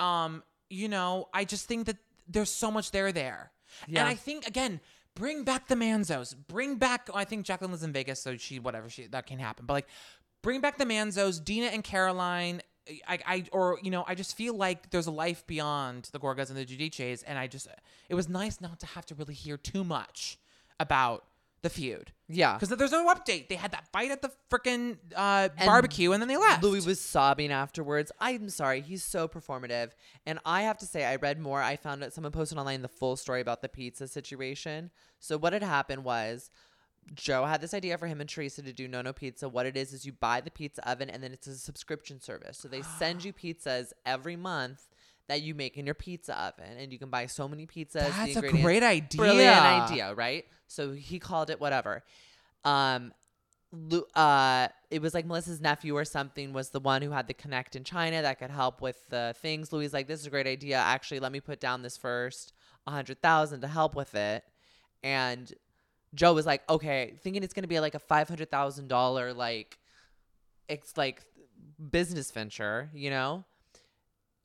Um, 0.00 0.42
you 0.68 0.88
know, 0.88 1.28
I 1.32 1.44
just 1.44 1.66
think 1.66 1.86
that 1.86 1.96
there's 2.26 2.50
so 2.50 2.70
much 2.72 2.90
there 2.90 3.12
there, 3.12 3.52
Yeah. 3.86 4.00
and 4.00 4.08
I 4.08 4.14
think 4.14 4.46
again. 4.46 4.80
Bring 5.14 5.44
back 5.44 5.66
the 5.68 5.76
Manzos. 5.76 6.36
Bring 6.46 6.74
back. 6.76 7.08
I 7.14 7.24
think 7.24 7.46
Jacqueline 7.46 7.70
lives 7.70 7.82
in 7.82 7.90
Vegas, 7.90 8.20
so 8.20 8.36
she 8.36 8.58
whatever 8.58 8.90
she 8.90 9.06
that 9.06 9.24
can 9.24 9.38
happen. 9.38 9.64
But 9.64 9.72
like, 9.72 9.86
bring 10.46 10.60
back 10.60 10.78
the 10.78 10.84
Manzos, 10.84 11.42
Dina 11.44 11.66
and 11.66 11.82
Caroline. 11.82 12.62
I, 13.08 13.18
I, 13.26 13.44
or 13.50 13.80
you 13.82 13.90
know, 13.90 14.04
I 14.06 14.14
just 14.14 14.36
feel 14.36 14.54
like 14.54 14.90
there's 14.90 15.08
a 15.08 15.10
life 15.10 15.44
beyond 15.48 16.08
the 16.12 16.20
Gorgas 16.20 16.50
and 16.50 16.56
the 16.56 16.64
Giudices, 16.64 17.24
and 17.26 17.36
I 17.36 17.48
just, 17.48 17.66
it 18.08 18.14
was 18.14 18.28
nice 18.28 18.60
not 18.60 18.78
to 18.80 18.86
have 18.86 19.04
to 19.06 19.16
really 19.16 19.34
hear 19.34 19.56
too 19.56 19.82
much 19.82 20.38
about 20.78 21.24
the 21.62 21.70
feud 21.70 22.12
Yeah. 22.28 22.52
because 22.54 22.68
there's 22.68 22.92
no 22.92 23.12
update. 23.12 23.48
They 23.48 23.56
had 23.56 23.72
that 23.72 23.88
fight 23.90 24.12
at 24.12 24.22
the 24.22 24.30
freaking 24.48 24.98
uh, 25.16 25.48
barbecue, 25.64 26.12
and 26.12 26.22
then 26.22 26.28
they 26.28 26.36
left. 26.36 26.62
Louis 26.62 26.86
was 26.86 27.00
sobbing 27.00 27.50
afterwards. 27.50 28.12
I'm 28.20 28.48
sorry, 28.50 28.82
he's 28.82 29.02
so 29.02 29.26
performative. 29.26 29.90
And 30.26 30.38
I 30.44 30.62
have 30.62 30.78
to 30.78 30.86
say, 30.86 31.04
I 31.04 31.16
read 31.16 31.40
more. 31.40 31.60
I 31.60 31.74
found 31.74 32.04
out 32.04 32.12
someone 32.12 32.30
posted 32.30 32.56
online 32.56 32.82
the 32.82 32.88
full 32.88 33.16
story 33.16 33.40
about 33.40 33.62
the 33.62 33.68
pizza 33.68 34.06
situation. 34.06 34.92
So 35.18 35.38
what 35.38 35.52
had 35.54 35.64
happened 35.64 36.04
was 36.04 36.50
Joe 37.14 37.44
had 37.44 37.60
this 37.60 37.74
idea 37.74 37.96
for 37.98 38.06
him 38.06 38.20
and 38.20 38.28
Teresa 38.28 38.62
to 38.62 38.72
do 38.72 38.88
No 38.88 39.02
No 39.02 39.12
Pizza. 39.12 39.48
What 39.48 39.66
it 39.66 39.76
is 39.76 39.92
is 39.92 40.04
you 40.04 40.12
buy 40.12 40.40
the 40.40 40.50
pizza 40.50 40.88
oven 40.88 41.08
and 41.08 41.22
then 41.22 41.32
it's 41.32 41.46
a 41.46 41.56
subscription 41.56 42.20
service. 42.20 42.58
So 42.58 42.68
they 42.68 42.82
send 42.82 43.24
you 43.24 43.32
pizzas 43.44 43.92
every 44.04 44.36
month 44.36 44.88
that 45.28 45.42
you 45.42 45.54
make 45.54 45.76
in 45.76 45.86
your 45.86 45.94
pizza 45.94 46.38
oven, 46.40 46.76
and 46.78 46.92
you 46.92 46.98
can 46.98 47.10
buy 47.10 47.26
so 47.26 47.48
many 47.48 47.66
pizzas. 47.66 48.16
That's 48.16 48.36
a 48.36 48.42
great 48.42 48.82
idea. 48.82 49.18
brilliant 49.18 49.60
idea, 49.60 50.14
right? 50.14 50.44
So 50.68 50.92
he 50.92 51.18
called 51.18 51.50
it 51.50 51.60
whatever. 51.60 52.04
Um, 52.64 53.12
uh, 54.14 54.68
it 54.90 55.02
was 55.02 55.14
like 55.14 55.26
Melissa's 55.26 55.60
nephew 55.60 55.96
or 55.96 56.04
something 56.04 56.52
was 56.52 56.70
the 56.70 56.80
one 56.80 57.02
who 57.02 57.10
had 57.10 57.26
the 57.26 57.34
connect 57.34 57.76
in 57.76 57.84
China 57.84 58.22
that 58.22 58.38
could 58.38 58.50
help 58.50 58.80
with 58.80 59.08
the 59.08 59.34
things. 59.42 59.72
Louis 59.72 59.92
like, 59.92 60.06
this 60.06 60.20
is 60.20 60.26
a 60.26 60.30
great 60.30 60.46
idea. 60.46 60.76
Actually, 60.76 61.20
let 61.20 61.32
me 61.32 61.40
put 61.40 61.60
down 61.60 61.82
this 61.82 61.96
first, 61.96 62.52
a 62.86 62.90
hundred 62.90 63.20
thousand 63.20 63.60
to 63.62 63.68
help 63.68 63.94
with 63.94 64.14
it. 64.14 64.44
And 65.02 65.52
Joe 66.16 66.34
was 66.34 66.46
like, 66.46 66.68
okay, 66.68 67.14
thinking 67.22 67.44
it's 67.44 67.54
gonna 67.54 67.68
be 67.68 67.78
like 67.78 67.94
a 67.94 68.00
five 68.00 68.28
hundred 68.28 68.50
thousand 68.50 68.88
dollar 68.88 69.32
like, 69.32 69.78
it's 70.68 70.96
like 70.96 71.22
business 71.90 72.32
venture, 72.32 72.90
you 72.92 73.10
know. 73.10 73.44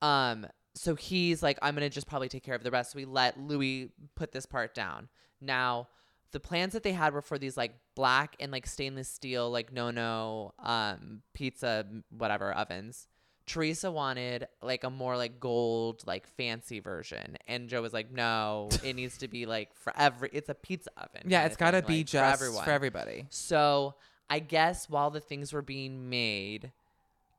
Um, 0.02 0.46
so 0.76 0.96
he's 0.96 1.42
like, 1.42 1.58
I'm 1.62 1.74
gonna 1.74 1.90
just 1.90 2.08
probably 2.08 2.30
take 2.30 2.44
care 2.44 2.56
of 2.56 2.64
the 2.64 2.72
rest. 2.72 2.92
So 2.92 2.98
we 2.98 3.06
let 3.06 3.40
Louis 3.40 3.90
put 4.16 4.32
this 4.32 4.46
part 4.46 4.76
down. 4.76 5.10
Now, 5.40 5.88
the 6.32 6.40
plans 6.40 6.74
that 6.74 6.84
they 6.84 6.94
had 6.94 7.14
were 7.14 7.22
for 7.22 7.38
these 7.38 7.58
like 7.58 7.74
black 7.96 8.36
and 8.40 8.52
like 8.52 8.68
stainless 8.68 9.10
steel, 9.10 9.50
like 9.50 9.74
no 9.74 9.92
no 9.92 10.54
um 10.60 11.22
pizza 11.34 11.86
whatever 12.10 12.52
ovens. 12.54 13.08
Teresa 13.46 13.92
wanted 13.92 14.48
like 14.62 14.84
a 14.84 14.90
more 14.90 15.18
like 15.18 15.40
gold, 15.40 16.04
like 16.06 16.28
fancy 16.28 16.80
version. 16.80 17.38
And 17.48 17.70
Joe 17.70 17.82
was 17.82 17.94
like, 17.94 18.12
No, 18.12 18.70
it 18.84 18.96
needs 18.96 19.18
to 19.20 19.28
be 19.28 19.46
like 19.46 19.74
for 19.74 19.94
every 19.98 20.30
it's 20.32 20.50
a 20.50 20.54
pizza 20.54 20.90
oven. 20.98 21.24
Yeah, 21.26 21.46
it's 21.46 21.58
got 21.58 21.72
to 21.72 21.82
be 21.82 21.98
like, 21.98 22.06
just 22.08 22.40
for 22.40 22.46
everyone. 22.46 22.66
for 22.66 22.72
everybody. 22.72 23.26
So 23.30 23.96
I 24.30 24.40
guess 24.40 24.90
while 24.90 25.10
the 25.10 25.20
things 25.20 25.52
were 25.52 25.62
being 25.62 26.10
made, 26.10 26.72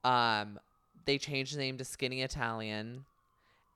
um, 0.05 0.59
they 1.05 1.19
changed 1.19 1.55
the 1.55 1.59
name 1.59 1.79
to 1.79 1.85
Skinny 1.85 2.23
Italian, 2.23 3.05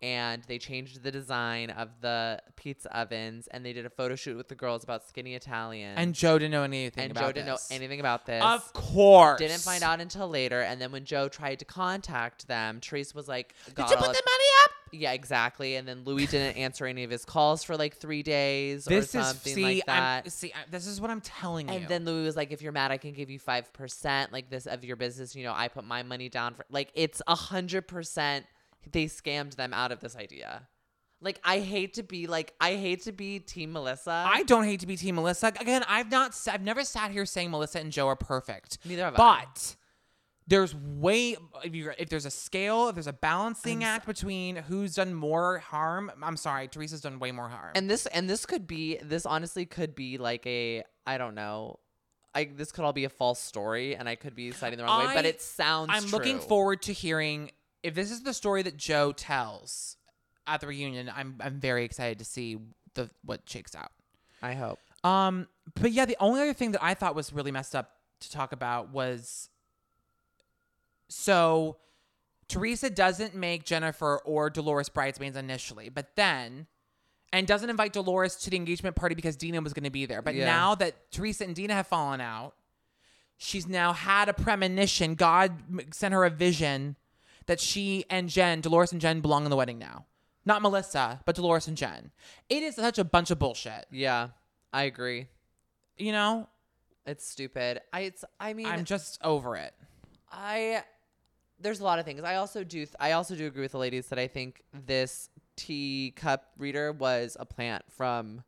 and 0.02 0.42
they 0.44 0.58
changed 0.58 1.02
the 1.02 1.10
design 1.10 1.70
of 1.70 1.88
the 2.00 2.40
pizza 2.56 2.94
ovens, 2.96 3.48
and 3.48 3.64
they 3.64 3.72
did 3.72 3.86
a 3.86 3.90
photo 3.90 4.14
shoot 4.14 4.36
with 4.36 4.48
the 4.48 4.54
girls 4.54 4.84
about 4.84 5.06
Skinny 5.06 5.34
Italian. 5.34 5.96
And 5.96 6.14
Joe 6.14 6.38
didn't 6.38 6.52
know 6.52 6.62
anything 6.62 7.04
and 7.04 7.12
about 7.12 7.20
Joe 7.20 7.32
didn't 7.32 7.46
this. 7.46 7.70
know 7.70 7.76
anything 7.76 8.00
about 8.00 8.26
this. 8.26 8.42
Of 8.42 8.72
course. 8.72 9.38
Didn't 9.38 9.60
find 9.60 9.82
out 9.82 10.00
until 10.00 10.28
later, 10.28 10.60
and 10.60 10.80
then 10.80 10.92
when 10.92 11.04
Joe 11.04 11.28
tried 11.28 11.60
to 11.60 11.64
contact 11.64 12.46
them, 12.48 12.80
Teresa 12.80 13.16
was 13.16 13.28
like, 13.28 13.54
Did 13.66 13.78
you 13.78 13.96
put 13.96 13.98
the 13.98 14.06
money 14.06 14.48
up? 14.64 14.70
Yeah, 14.92 15.12
exactly. 15.12 15.76
And 15.76 15.86
then 15.86 16.04
Louis 16.04 16.26
didn't 16.26 16.56
answer 16.56 16.86
any 16.86 17.04
of 17.04 17.10
his 17.10 17.24
calls 17.24 17.64
for 17.64 17.76
like 17.76 17.96
three 17.96 18.22
days 18.22 18.84
This 18.84 19.14
or 19.14 19.20
is 19.20 19.40
see, 19.40 19.62
like 19.62 19.86
that. 19.86 20.24
I'm, 20.24 20.30
see, 20.30 20.52
I, 20.52 20.70
this 20.70 20.86
is 20.86 21.00
what 21.00 21.10
I'm 21.10 21.20
telling 21.20 21.68
you. 21.68 21.74
And 21.74 21.88
then 21.88 22.04
Louis 22.04 22.24
was 22.24 22.36
like, 22.36 22.52
if 22.52 22.62
you're 22.62 22.72
mad, 22.72 22.90
I 22.90 22.96
can 22.96 23.12
give 23.12 23.28
you 23.28 23.40
5%, 23.40 24.32
like 24.32 24.48
this 24.48 24.66
of 24.66 24.84
your 24.84 24.96
business. 24.96 25.34
You 25.34 25.44
know, 25.44 25.52
I 25.54 25.68
put 25.68 25.84
my 25.84 26.02
money 26.02 26.28
down 26.28 26.54
for, 26.54 26.64
like, 26.70 26.90
it's 26.94 27.20
a 27.26 27.34
100% 27.34 28.42
they 28.90 29.06
scammed 29.06 29.56
them 29.56 29.72
out 29.72 29.92
of 29.92 30.00
this 30.00 30.16
idea. 30.16 30.68
Like, 31.20 31.40
I 31.42 31.60
hate 31.60 31.94
to 31.94 32.02
be, 32.02 32.26
like, 32.26 32.52
I 32.60 32.74
hate 32.74 33.04
to 33.04 33.12
be 33.12 33.38
Team 33.38 33.72
Melissa. 33.72 34.10
I 34.28 34.42
don't 34.42 34.64
hate 34.64 34.80
to 34.80 34.86
be 34.86 34.96
Team 34.96 35.14
Melissa. 35.14 35.46
Again, 35.58 35.82
I've 35.88 36.10
not, 36.10 36.36
I've 36.50 36.62
never 36.62 36.84
sat 36.84 37.10
here 37.10 37.24
saying 37.24 37.50
Melissa 37.50 37.80
and 37.80 37.90
Joe 37.90 38.06
are 38.08 38.16
perfect. 38.16 38.78
Neither 38.84 39.04
have 39.04 39.14
I. 39.14 39.46
But 39.46 39.76
there's 40.46 40.74
way 40.74 41.36
if 41.64 41.74
you 41.74 41.90
if 41.98 42.08
there's 42.08 42.26
a 42.26 42.30
scale, 42.30 42.88
if 42.88 42.94
there's 42.94 43.06
a 43.06 43.12
balancing 43.14 43.78
I'm 43.78 43.82
so- 43.82 43.86
act 43.86 44.06
between 44.06 44.56
who's 44.56 44.94
done 44.94 45.14
more 45.14 45.58
harm. 45.58 46.12
I'm 46.22 46.36
sorry, 46.36 46.68
Teresa's 46.68 47.00
done 47.00 47.18
way 47.18 47.32
more 47.32 47.48
harm. 47.48 47.72
And 47.74 47.90
this, 47.90 48.06
and 48.06 48.28
this 48.28 48.44
could 48.44 48.66
be, 48.66 48.98
this 49.02 49.24
honestly 49.26 49.64
could 49.64 49.94
be 49.94 50.18
like 50.18 50.46
a, 50.46 50.84
I 51.06 51.16
don't 51.18 51.34
know. 51.34 51.78
I, 52.34 52.44
this 52.54 52.70
could 52.70 52.84
all 52.84 52.92
be 52.92 53.04
a 53.04 53.08
false 53.08 53.40
story 53.40 53.96
and 53.96 54.06
I 54.06 54.14
could 54.14 54.34
be 54.36 54.52
citing 54.52 54.76
the 54.76 54.84
wrong 54.84 55.06
way, 55.06 55.14
but 55.14 55.24
it 55.24 55.40
sounds 55.40 55.88
I'm 55.90 56.10
looking 56.10 56.38
forward 56.38 56.82
to 56.82 56.92
hearing 56.92 57.50
if 57.86 57.94
this 57.94 58.10
is 58.10 58.22
the 58.22 58.34
story 58.34 58.62
that 58.62 58.76
Joe 58.76 59.12
tells 59.12 59.96
at 60.46 60.60
the 60.60 60.66
reunion. 60.66 61.10
I'm 61.14 61.36
I'm 61.40 61.60
very 61.60 61.84
excited 61.84 62.18
to 62.18 62.24
see 62.24 62.58
the 62.94 63.10
what 63.24 63.42
shakes 63.46 63.74
out. 63.74 63.92
I 64.42 64.54
hope. 64.54 64.78
Um, 65.04 65.48
but 65.80 65.92
yeah, 65.92 66.04
the 66.04 66.16
only 66.20 66.40
other 66.40 66.52
thing 66.52 66.72
that 66.72 66.82
I 66.82 66.94
thought 66.94 67.14
was 67.14 67.32
really 67.32 67.52
messed 67.52 67.74
up 67.74 67.92
to 68.20 68.30
talk 68.30 68.52
about 68.52 68.90
was 68.90 69.48
so 71.08 71.76
Teresa 72.48 72.90
doesn't 72.90 73.34
make 73.34 73.64
Jennifer 73.64 74.18
or 74.24 74.50
Dolores 74.50 74.88
bridesmaids 74.88 75.36
initially, 75.36 75.88
but 75.88 76.14
then 76.16 76.66
and 77.32 77.46
doesn't 77.46 77.68
invite 77.68 77.92
Dolores 77.92 78.36
to 78.36 78.50
the 78.50 78.56
engagement 78.56 78.96
party 78.96 79.14
because 79.14 79.36
Dina 79.36 79.60
was 79.60 79.72
going 79.72 79.84
to 79.84 79.90
be 79.90 80.06
there. 80.06 80.22
But 80.22 80.34
Yeah. 80.34 80.46
now 80.46 80.74
that 80.76 81.10
Teresa 81.10 81.44
and 81.44 81.54
Dina 81.54 81.74
have 81.74 81.86
fallen 81.86 82.20
out, 82.20 82.54
she's 83.36 83.66
now 83.66 83.92
had 83.92 84.28
a 84.28 84.32
premonition. 84.32 85.14
God 85.16 85.52
sent 85.92 86.14
her 86.14 86.24
a 86.24 86.30
vision 86.30 86.96
that 87.46 87.60
she 87.60 88.04
and 88.10 88.28
Jen, 88.28 88.60
Dolores 88.60 88.92
and 88.92 89.00
Jen, 89.00 89.20
belong 89.20 89.44
in 89.44 89.50
the 89.50 89.56
wedding 89.56 89.78
now. 89.78 90.06
Not 90.44 90.62
Melissa, 90.62 91.20
but 91.24 91.34
Dolores 91.34 91.66
and 91.66 91.76
Jen. 91.76 92.12
It 92.48 92.62
is 92.62 92.76
such 92.76 92.98
a 92.98 93.04
bunch 93.04 93.30
of 93.30 93.38
bullshit. 93.38 93.86
Yeah, 93.90 94.28
I 94.72 94.84
agree. 94.84 95.26
You 95.96 96.12
know, 96.12 96.48
It's 97.04 97.26
stupid. 97.26 97.80
I, 97.92 98.00
it's, 98.02 98.24
I 98.38 98.52
mean, 98.52 98.66
I'm 98.66 98.84
just 98.84 99.18
over 99.24 99.56
it. 99.56 99.74
I 100.30 100.82
there's 101.58 101.80
a 101.80 101.84
lot 101.84 101.98
of 101.98 102.04
things. 102.04 102.22
I 102.22 102.36
also 102.36 102.64
do 102.64 102.78
th- 102.84 102.94
I 103.00 103.12
also 103.12 103.34
do 103.34 103.46
agree 103.46 103.62
with 103.62 103.72
the 103.72 103.78
ladies 103.78 104.08
that 104.08 104.18
I 104.18 104.26
think 104.26 104.62
this 104.86 105.30
teacup 105.56 106.50
reader 106.58 106.92
was 106.92 107.36
a 107.40 107.46
plant 107.46 107.84
from 107.88 108.42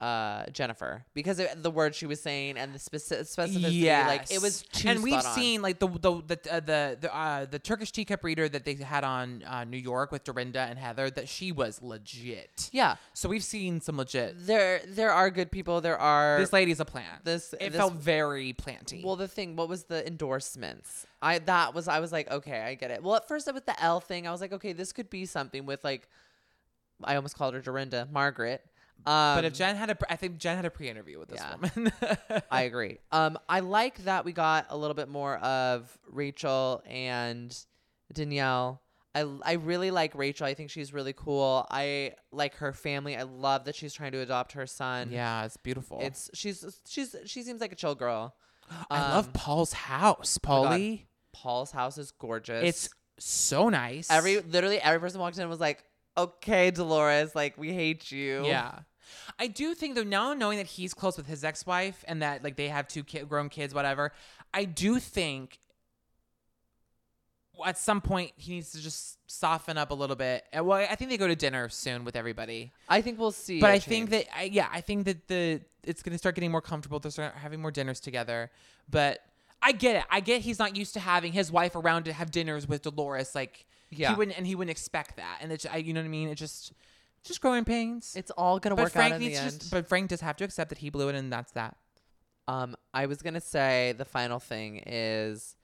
uh 0.00 0.46
Jennifer 0.52 1.04
because 1.12 1.38
it, 1.38 1.62
the 1.62 1.70
word 1.70 1.94
she 1.94 2.06
was 2.06 2.22
saying 2.22 2.56
and 2.56 2.72
the 2.74 2.78
speci- 2.78 3.20
specificity 3.20 4.06
like 4.06 4.30
it 4.32 4.40
was 4.40 4.62
too 4.62 4.88
and 4.88 5.02
we've 5.02 5.12
on. 5.12 5.22
seen 5.22 5.60
like 5.60 5.78
the 5.78 5.88
the 5.88 6.22
the 6.26 6.52
uh, 6.54 6.60
the 6.60 6.96
the, 7.02 7.14
uh, 7.14 7.44
the 7.44 7.58
Turkish 7.58 7.92
teacup 7.92 8.24
reader 8.24 8.48
that 8.48 8.64
they 8.64 8.74
had 8.76 9.04
on 9.04 9.42
uh, 9.46 9.64
New 9.64 9.76
York 9.76 10.10
with 10.10 10.24
Dorinda 10.24 10.60
and 10.60 10.78
Heather 10.78 11.10
that 11.10 11.28
she 11.28 11.52
was 11.52 11.82
legit. 11.82 12.70
yeah 12.72 12.96
So 13.12 13.28
we've 13.28 13.44
seen 13.44 13.82
some 13.82 13.98
legit. 13.98 14.46
there 14.46 14.80
there 14.88 15.12
are 15.12 15.28
good 15.30 15.50
people 15.50 15.82
there 15.82 15.98
are 15.98 16.38
This 16.38 16.52
lady's 16.52 16.80
a 16.80 16.86
plant. 16.86 17.22
this 17.24 17.52
it 17.54 17.58
this- 17.70 17.76
felt 17.76 17.92
very 17.94 18.54
planty. 18.54 19.02
well 19.04 19.16
the 19.16 19.28
thing 19.28 19.54
what 19.54 19.68
was 19.68 19.84
the 19.84 20.06
endorsements 20.06 21.06
I 21.20 21.40
that 21.40 21.74
was 21.74 21.88
I 21.88 22.00
was 22.00 22.10
like 22.10 22.30
okay 22.30 22.60
I 22.62 22.74
get 22.74 22.90
it 22.90 23.02
well 23.02 23.16
at 23.16 23.28
first 23.28 23.52
with 23.52 23.66
the 23.66 23.78
L 23.82 24.00
thing 24.00 24.26
I 24.26 24.32
was 24.32 24.40
like 24.40 24.54
okay 24.54 24.72
this 24.72 24.92
could 24.92 25.10
be 25.10 25.26
something 25.26 25.66
with 25.66 25.84
like 25.84 26.08
I 27.04 27.16
almost 27.16 27.36
called 27.36 27.54
her 27.54 27.60
Dorinda 27.60 28.08
Margaret 28.12 28.62
um, 29.06 29.36
but 29.36 29.44
if 29.44 29.52
Jen 29.54 29.76
had 29.76 29.90
a, 29.90 29.96
I 30.12 30.16
think 30.16 30.38
Jen 30.38 30.56
had 30.56 30.64
a 30.64 30.70
pre-interview 30.70 31.18
with 31.18 31.28
this 31.28 31.40
Yeah. 31.40 31.54
woman. 31.56 31.92
I 32.50 32.62
agree. 32.62 32.98
Um, 33.12 33.38
I 33.48 33.60
like 33.60 34.04
that 34.04 34.24
we 34.24 34.32
got 34.32 34.66
a 34.70 34.76
little 34.76 34.94
bit 34.94 35.08
more 35.08 35.36
of 35.38 35.96
Rachel 36.08 36.82
and 36.86 37.56
Danielle. 38.12 38.82
I, 39.14 39.26
I 39.44 39.52
really 39.54 39.90
like 39.90 40.14
Rachel. 40.14 40.46
I 40.46 40.54
think 40.54 40.70
she's 40.70 40.92
really 40.92 41.12
cool. 41.12 41.66
I 41.70 42.12
like 42.30 42.54
her 42.56 42.72
family. 42.72 43.16
I 43.16 43.22
love 43.24 43.64
that 43.64 43.74
she's 43.74 43.92
trying 43.92 44.12
to 44.12 44.20
adopt 44.20 44.52
her 44.52 44.66
son. 44.66 45.10
yeah, 45.10 45.44
it's 45.44 45.56
beautiful. 45.56 45.98
It's 46.00 46.30
she's 46.32 46.64
she's 46.88 47.16
she 47.26 47.42
seems 47.42 47.60
like 47.60 47.72
a 47.72 47.76
chill 47.76 47.94
girl. 47.96 48.34
I 48.88 49.00
love 49.00 49.26
um, 49.26 49.32
Paul's 49.32 49.72
house, 49.72 50.38
God. 50.38 50.70
Paulie. 50.70 51.06
Paul's 51.32 51.72
house 51.72 51.98
is 51.98 52.12
gorgeous. 52.12 52.62
It's 52.64 52.88
so 53.18 53.68
nice. 53.68 54.08
every 54.10 54.40
literally 54.40 54.80
every 54.80 55.00
person 55.00 55.20
walked 55.20 55.36
in 55.36 55.42
and 55.42 55.50
was 55.50 55.58
like, 55.58 55.82
"Okay, 56.16 56.70
Dolores, 56.70 57.34
like 57.34 57.58
we 57.58 57.72
hate 57.72 58.12
you." 58.12 58.46
Yeah. 58.46 58.80
I 59.38 59.46
do 59.46 59.74
think 59.74 59.94
though 59.94 60.02
now 60.02 60.34
knowing 60.34 60.58
that 60.58 60.66
he's 60.66 60.94
close 60.94 61.16
with 61.16 61.26
his 61.26 61.44
ex-wife 61.44 62.04
and 62.08 62.22
that 62.22 62.42
like 62.44 62.56
they 62.56 62.68
have 62.68 62.88
two 62.88 63.04
kid, 63.04 63.28
grown 63.28 63.48
kids 63.48 63.74
whatever, 63.74 64.12
I 64.52 64.64
do 64.64 64.98
think 64.98 65.58
at 67.66 67.78
some 67.78 68.00
point 68.00 68.32
he 68.36 68.52
needs 68.52 68.72
to 68.72 68.80
just 68.80 69.18
soften 69.30 69.76
up 69.76 69.90
a 69.90 69.94
little 69.94 70.16
bit. 70.16 70.44
And, 70.52 70.66
Well, 70.66 70.78
I 70.78 70.94
think 70.94 71.10
they 71.10 71.18
go 71.18 71.28
to 71.28 71.36
dinner 71.36 71.68
soon 71.68 72.04
with 72.04 72.16
everybody. 72.16 72.72
I 72.88 73.02
think 73.02 73.18
we'll 73.18 73.32
see. 73.32 73.60
But 73.60 73.70
I 73.70 73.78
think 73.78 74.10
that 74.10 74.26
I, 74.34 74.44
yeah, 74.44 74.68
I 74.72 74.80
think 74.80 75.04
that 75.04 75.28
the 75.28 75.60
it's 75.82 76.02
going 76.02 76.12
to 76.12 76.18
start 76.18 76.34
getting 76.34 76.50
more 76.50 76.60
comfortable. 76.60 76.98
They're 76.98 77.10
start 77.10 77.34
having 77.34 77.60
more 77.60 77.70
dinners 77.70 78.00
together. 78.00 78.50
But 78.90 79.20
I 79.62 79.72
get 79.72 79.96
it. 79.96 80.04
I 80.10 80.20
get 80.20 80.40
he's 80.42 80.58
not 80.58 80.76
used 80.76 80.94
to 80.94 81.00
having 81.00 81.32
his 81.32 81.52
wife 81.52 81.74
around 81.76 82.04
to 82.04 82.12
have 82.12 82.30
dinners 82.30 82.66
with 82.66 82.82
Dolores 82.82 83.34
like 83.34 83.66
Yeah. 83.90 84.10
he 84.10 84.16
wouldn't 84.16 84.36
and 84.36 84.46
he 84.46 84.54
wouldn't 84.54 84.70
expect 84.70 85.16
that. 85.16 85.38
And 85.42 85.52
it's 85.52 85.66
I, 85.66 85.76
you 85.76 85.92
know 85.92 86.00
what 86.00 86.06
I 86.06 86.08
mean? 86.10 86.28
It 86.28 86.36
just 86.36 86.72
just 87.24 87.40
growing 87.40 87.64
pains 87.64 88.14
it's 88.16 88.30
all 88.32 88.58
gonna 88.58 88.74
but 88.76 88.84
work 88.84 88.92
Frank 88.92 89.14
out 89.14 89.20
in 89.20 89.28
the 89.28 89.34
end. 89.36 89.58
just, 89.58 89.70
but 89.70 89.86
Frank 89.86 90.08
does 90.08 90.20
have 90.20 90.36
to 90.36 90.44
accept 90.44 90.70
that 90.70 90.78
he 90.78 90.90
blew 90.90 91.08
it, 91.08 91.14
and 91.14 91.32
that's 91.32 91.52
that. 91.52 91.76
Um, 92.48 92.76
I 92.92 93.06
was 93.06 93.22
gonna 93.22 93.40
say 93.40 93.94
the 93.96 94.04
final 94.04 94.40
thing 94.40 94.82
is, 94.86 95.56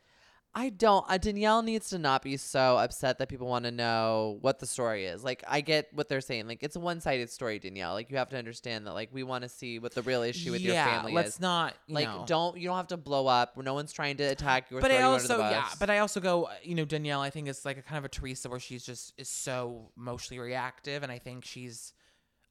I 0.58 0.70
don't. 0.70 1.04
Uh, 1.06 1.18
Danielle 1.18 1.60
needs 1.62 1.90
to 1.90 1.98
not 1.98 2.22
be 2.22 2.38
so 2.38 2.78
upset 2.78 3.18
that 3.18 3.28
people 3.28 3.46
want 3.46 3.66
to 3.66 3.70
know 3.70 4.38
what 4.40 4.58
the 4.58 4.66
story 4.66 5.04
is. 5.04 5.22
Like, 5.22 5.44
I 5.46 5.60
get 5.60 5.88
what 5.92 6.08
they're 6.08 6.22
saying. 6.22 6.48
Like, 6.48 6.62
it's 6.62 6.76
a 6.76 6.80
one-sided 6.80 7.28
story, 7.28 7.58
Danielle. 7.58 7.92
Like, 7.92 8.10
you 8.10 8.16
have 8.16 8.30
to 8.30 8.38
understand 8.38 8.86
that. 8.86 8.94
Like, 8.94 9.10
we 9.12 9.22
want 9.22 9.42
to 9.42 9.50
see 9.50 9.78
what 9.78 9.94
the 9.94 10.00
real 10.00 10.22
issue 10.22 10.52
with 10.52 10.62
your 10.62 10.72
family 10.74 11.12
is. 11.12 11.14
Yeah, 11.14 11.20
let's 11.22 11.40
not 11.40 11.74
Like, 11.90 12.08
know. 12.08 12.24
don't 12.26 12.56
you 12.56 12.68
don't 12.68 12.76
have 12.78 12.86
to 12.88 12.96
blow 12.96 13.26
up. 13.26 13.58
No 13.58 13.74
one's 13.74 13.92
trying 13.92 14.16
to 14.16 14.24
attack 14.24 14.70
you 14.70 14.80
but 14.80 14.90
I 14.90 15.00
you 15.00 15.04
under 15.04 15.28
the 15.28 15.34
also 15.34 15.50
yeah, 15.50 15.68
but 15.78 15.90
I 15.90 15.98
also 15.98 16.20
go, 16.20 16.44
uh, 16.44 16.54
you 16.62 16.74
know, 16.74 16.86
Danielle. 16.86 17.20
I 17.20 17.28
think 17.28 17.48
it's 17.48 17.66
like 17.66 17.76
a 17.76 17.82
kind 17.82 17.98
of 17.98 18.06
a 18.06 18.08
Teresa 18.08 18.48
where 18.48 18.58
she's 18.58 18.82
just 18.82 19.12
is 19.18 19.28
so 19.28 19.90
emotionally 19.94 20.40
reactive, 20.40 21.02
and 21.02 21.12
I 21.12 21.18
think 21.18 21.44
she's 21.44 21.92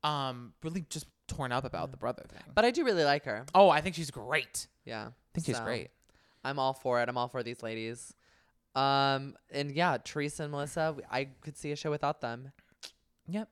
um 0.03 0.53
really 0.61 0.85
just 0.91 1.07
torn 1.27 1.51
up 1.51 1.65
about 1.65 1.89
the 1.89 1.97
brother 1.97 2.23
thing. 2.29 2.43
But 2.53 2.65
I 2.65 2.69
do 2.71 2.85
really 2.85 3.03
like 3.03 3.25
her. 3.25 3.47
oh, 3.55 3.69
I 3.69 3.81
think 3.81 3.95
she's 3.95 4.11
great. 4.11 4.67
Yeah, 4.85 5.07
I 5.07 5.11
think 5.33 5.47
she's 5.47 5.59
great. 5.59 5.89
I'm 6.45 6.59
all 6.59 6.73
for 6.73 7.01
it. 7.01 7.09
I'm 7.09 7.17
all 7.17 7.27
for 7.27 7.43
these 7.43 7.61
ladies. 7.63 8.13
Um, 8.75 9.35
and 9.51 9.71
yeah, 9.71 9.97
Teresa 10.03 10.43
and 10.43 10.51
Melissa, 10.51 10.95
I 11.09 11.25
could 11.41 11.57
see 11.57 11.71
a 11.71 11.75
show 11.75 11.89
without 11.91 12.21
them. 12.21 12.51
Yep. 13.27 13.49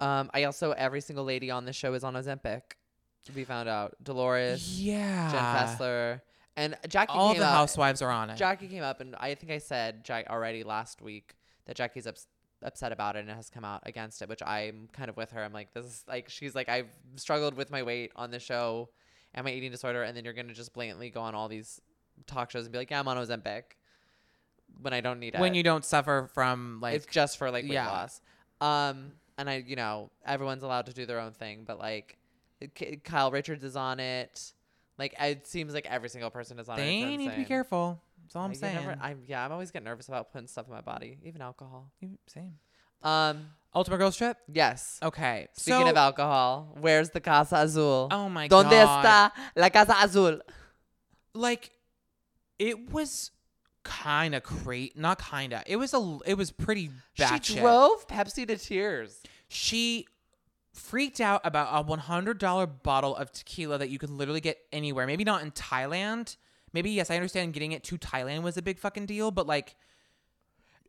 Um, 0.00 0.30
I 0.34 0.44
also 0.44 0.72
every 0.72 1.00
single 1.00 1.24
lady 1.24 1.50
on 1.50 1.64
the 1.64 1.72
show 1.72 1.94
is 1.94 2.04
on 2.04 2.14
Ozempic. 2.14 2.62
We 3.34 3.44
found 3.44 3.68
out 3.68 3.96
Dolores, 4.02 4.80
Yeah. 4.82 5.30
Jen 5.30 5.40
Fessler, 5.78 6.20
and 6.56 6.76
Jackie. 6.88 7.12
All 7.14 7.32
the 7.34 7.44
up, 7.44 7.52
housewives 7.54 8.02
are 8.02 8.10
on 8.10 8.28
it. 8.30 8.36
Jackie 8.36 8.68
came 8.68 8.82
up, 8.82 9.00
and 9.00 9.14
I 9.16 9.34
think 9.34 9.50
I 9.52 9.58
said 9.58 10.04
Jack 10.04 10.26
already 10.28 10.62
last 10.62 11.00
week 11.00 11.34
that 11.66 11.76
Jackie's 11.76 12.06
ups- 12.06 12.26
upset 12.62 12.92
about 12.92 13.16
it 13.16 13.20
and 13.20 13.30
has 13.30 13.48
come 13.48 13.64
out 13.64 13.82
against 13.86 14.20
it, 14.20 14.28
which 14.28 14.42
I'm 14.42 14.88
kind 14.92 15.08
of 15.08 15.16
with 15.16 15.30
her. 15.30 15.42
I'm 15.42 15.52
like, 15.54 15.72
this 15.72 15.86
is 15.86 16.04
like 16.08 16.28
she's 16.28 16.54
like 16.54 16.68
I've 16.68 16.88
struggled 17.16 17.54
with 17.54 17.70
my 17.70 17.82
weight 17.82 18.12
on 18.16 18.30
the 18.30 18.40
show 18.40 18.90
and 19.34 19.44
my 19.44 19.52
eating 19.52 19.70
disorder, 19.70 20.02
and 20.02 20.16
then 20.16 20.24
you're 20.24 20.34
gonna 20.34 20.54
just 20.54 20.72
blatantly 20.72 21.10
go 21.10 21.20
on 21.20 21.34
all 21.34 21.48
these 21.48 21.80
talk 22.26 22.50
shows 22.50 22.64
and 22.64 22.72
be 22.72 22.78
like, 22.78 22.90
yeah, 22.90 23.00
I'm 23.00 23.08
on 23.08 23.16
Ozempic 23.16 23.62
when 24.80 24.92
I 24.92 25.00
don't 25.00 25.20
need 25.20 25.34
it. 25.34 25.40
when 25.40 25.54
you 25.54 25.62
don't 25.62 25.84
suffer 25.84 26.28
from 26.32 26.78
like 26.80 26.94
it's 26.94 27.06
just 27.06 27.38
for 27.38 27.50
like 27.50 27.64
weight 27.64 27.72
yeah. 27.72 27.88
loss. 27.88 28.20
Um, 28.60 29.12
and 29.36 29.50
I, 29.50 29.64
you 29.66 29.76
know, 29.76 30.10
everyone's 30.24 30.62
allowed 30.62 30.86
to 30.86 30.92
do 30.92 31.06
their 31.06 31.20
own 31.20 31.32
thing, 31.32 31.64
but 31.66 31.78
like, 31.78 32.18
Kyle 33.02 33.30
Richards 33.30 33.64
is 33.64 33.76
on 33.76 34.00
it. 34.00 34.52
Like, 34.96 35.14
it 35.20 35.46
seems 35.46 35.74
like 35.74 35.86
every 35.86 36.08
single 36.08 36.30
person 36.30 36.58
is 36.58 36.68
on 36.68 36.76
they 36.76 37.00
it. 37.00 37.04
They 37.04 37.16
need 37.16 37.30
to 37.30 37.36
be 37.36 37.44
careful. 37.44 38.00
That's 38.22 38.36
all 38.36 38.42
I 38.42 38.46
I'm 38.46 38.54
saying. 38.54 38.74
never- 38.76 38.96
I'm 39.00 39.22
yeah, 39.26 39.44
I'm 39.44 39.52
always 39.52 39.70
getting 39.70 39.84
nervous 39.84 40.08
about 40.08 40.32
putting 40.32 40.46
stuff 40.46 40.66
in 40.66 40.72
my 40.72 40.80
body, 40.80 41.18
even 41.24 41.42
alcohol. 41.42 41.90
Same. 42.26 42.54
Um, 43.04 43.50
Ultimate 43.74 43.98
Girls 43.98 44.16
Trip. 44.16 44.36
yes. 44.52 44.98
Okay. 45.02 45.48
Speaking 45.52 45.82
so, 45.82 45.90
of 45.90 45.96
alcohol, 45.96 46.76
where's 46.80 47.10
the 47.10 47.20
Casa 47.20 47.56
Azul? 47.56 48.08
oh 48.10 48.28
my 48.28 48.48
Donde 48.48 48.70
god. 48.70 48.72
¿Dónde 48.72 49.02
está 49.04 49.30
la 49.56 49.68
Casa 49.68 49.94
Azul? 50.00 50.40
like 51.34 51.70
it 52.58 52.90
was 52.90 53.30
kind 53.82 54.34
of 54.34 54.42
great 54.42 54.96
not 54.96 55.18
kind 55.18 55.52
of 55.52 55.62
it 55.66 55.76
was 55.76 55.92
a 55.92 56.18
it 56.24 56.38
was 56.38 56.50
pretty 56.50 56.90
bad 57.18 57.44
She 57.44 57.56
drove 57.56 58.06
Pepsi 58.08 58.46
to 58.46 58.56
tears. 58.56 59.20
she 59.48 60.06
freaked 60.72 61.20
out 61.20 61.40
about 61.44 61.68
a 61.70 61.84
$100 61.84 62.82
bottle 62.82 63.14
of 63.14 63.30
tequila 63.30 63.78
that 63.78 63.90
you 63.90 63.98
could 63.98 64.10
literally 64.10 64.40
get 64.40 64.58
anywhere 64.72 65.06
maybe 65.06 65.22
not 65.24 65.42
in 65.42 65.50
thailand 65.50 66.36
maybe 66.72 66.90
yes 66.90 67.10
i 67.10 67.14
understand 67.14 67.52
getting 67.52 67.72
it 67.72 67.84
to 67.84 67.98
thailand 67.98 68.42
was 68.42 68.56
a 68.56 68.62
big 68.62 68.78
fucking 68.78 69.04
deal 69.06 69.30
but 69.30 69.46
like 69.46 69.76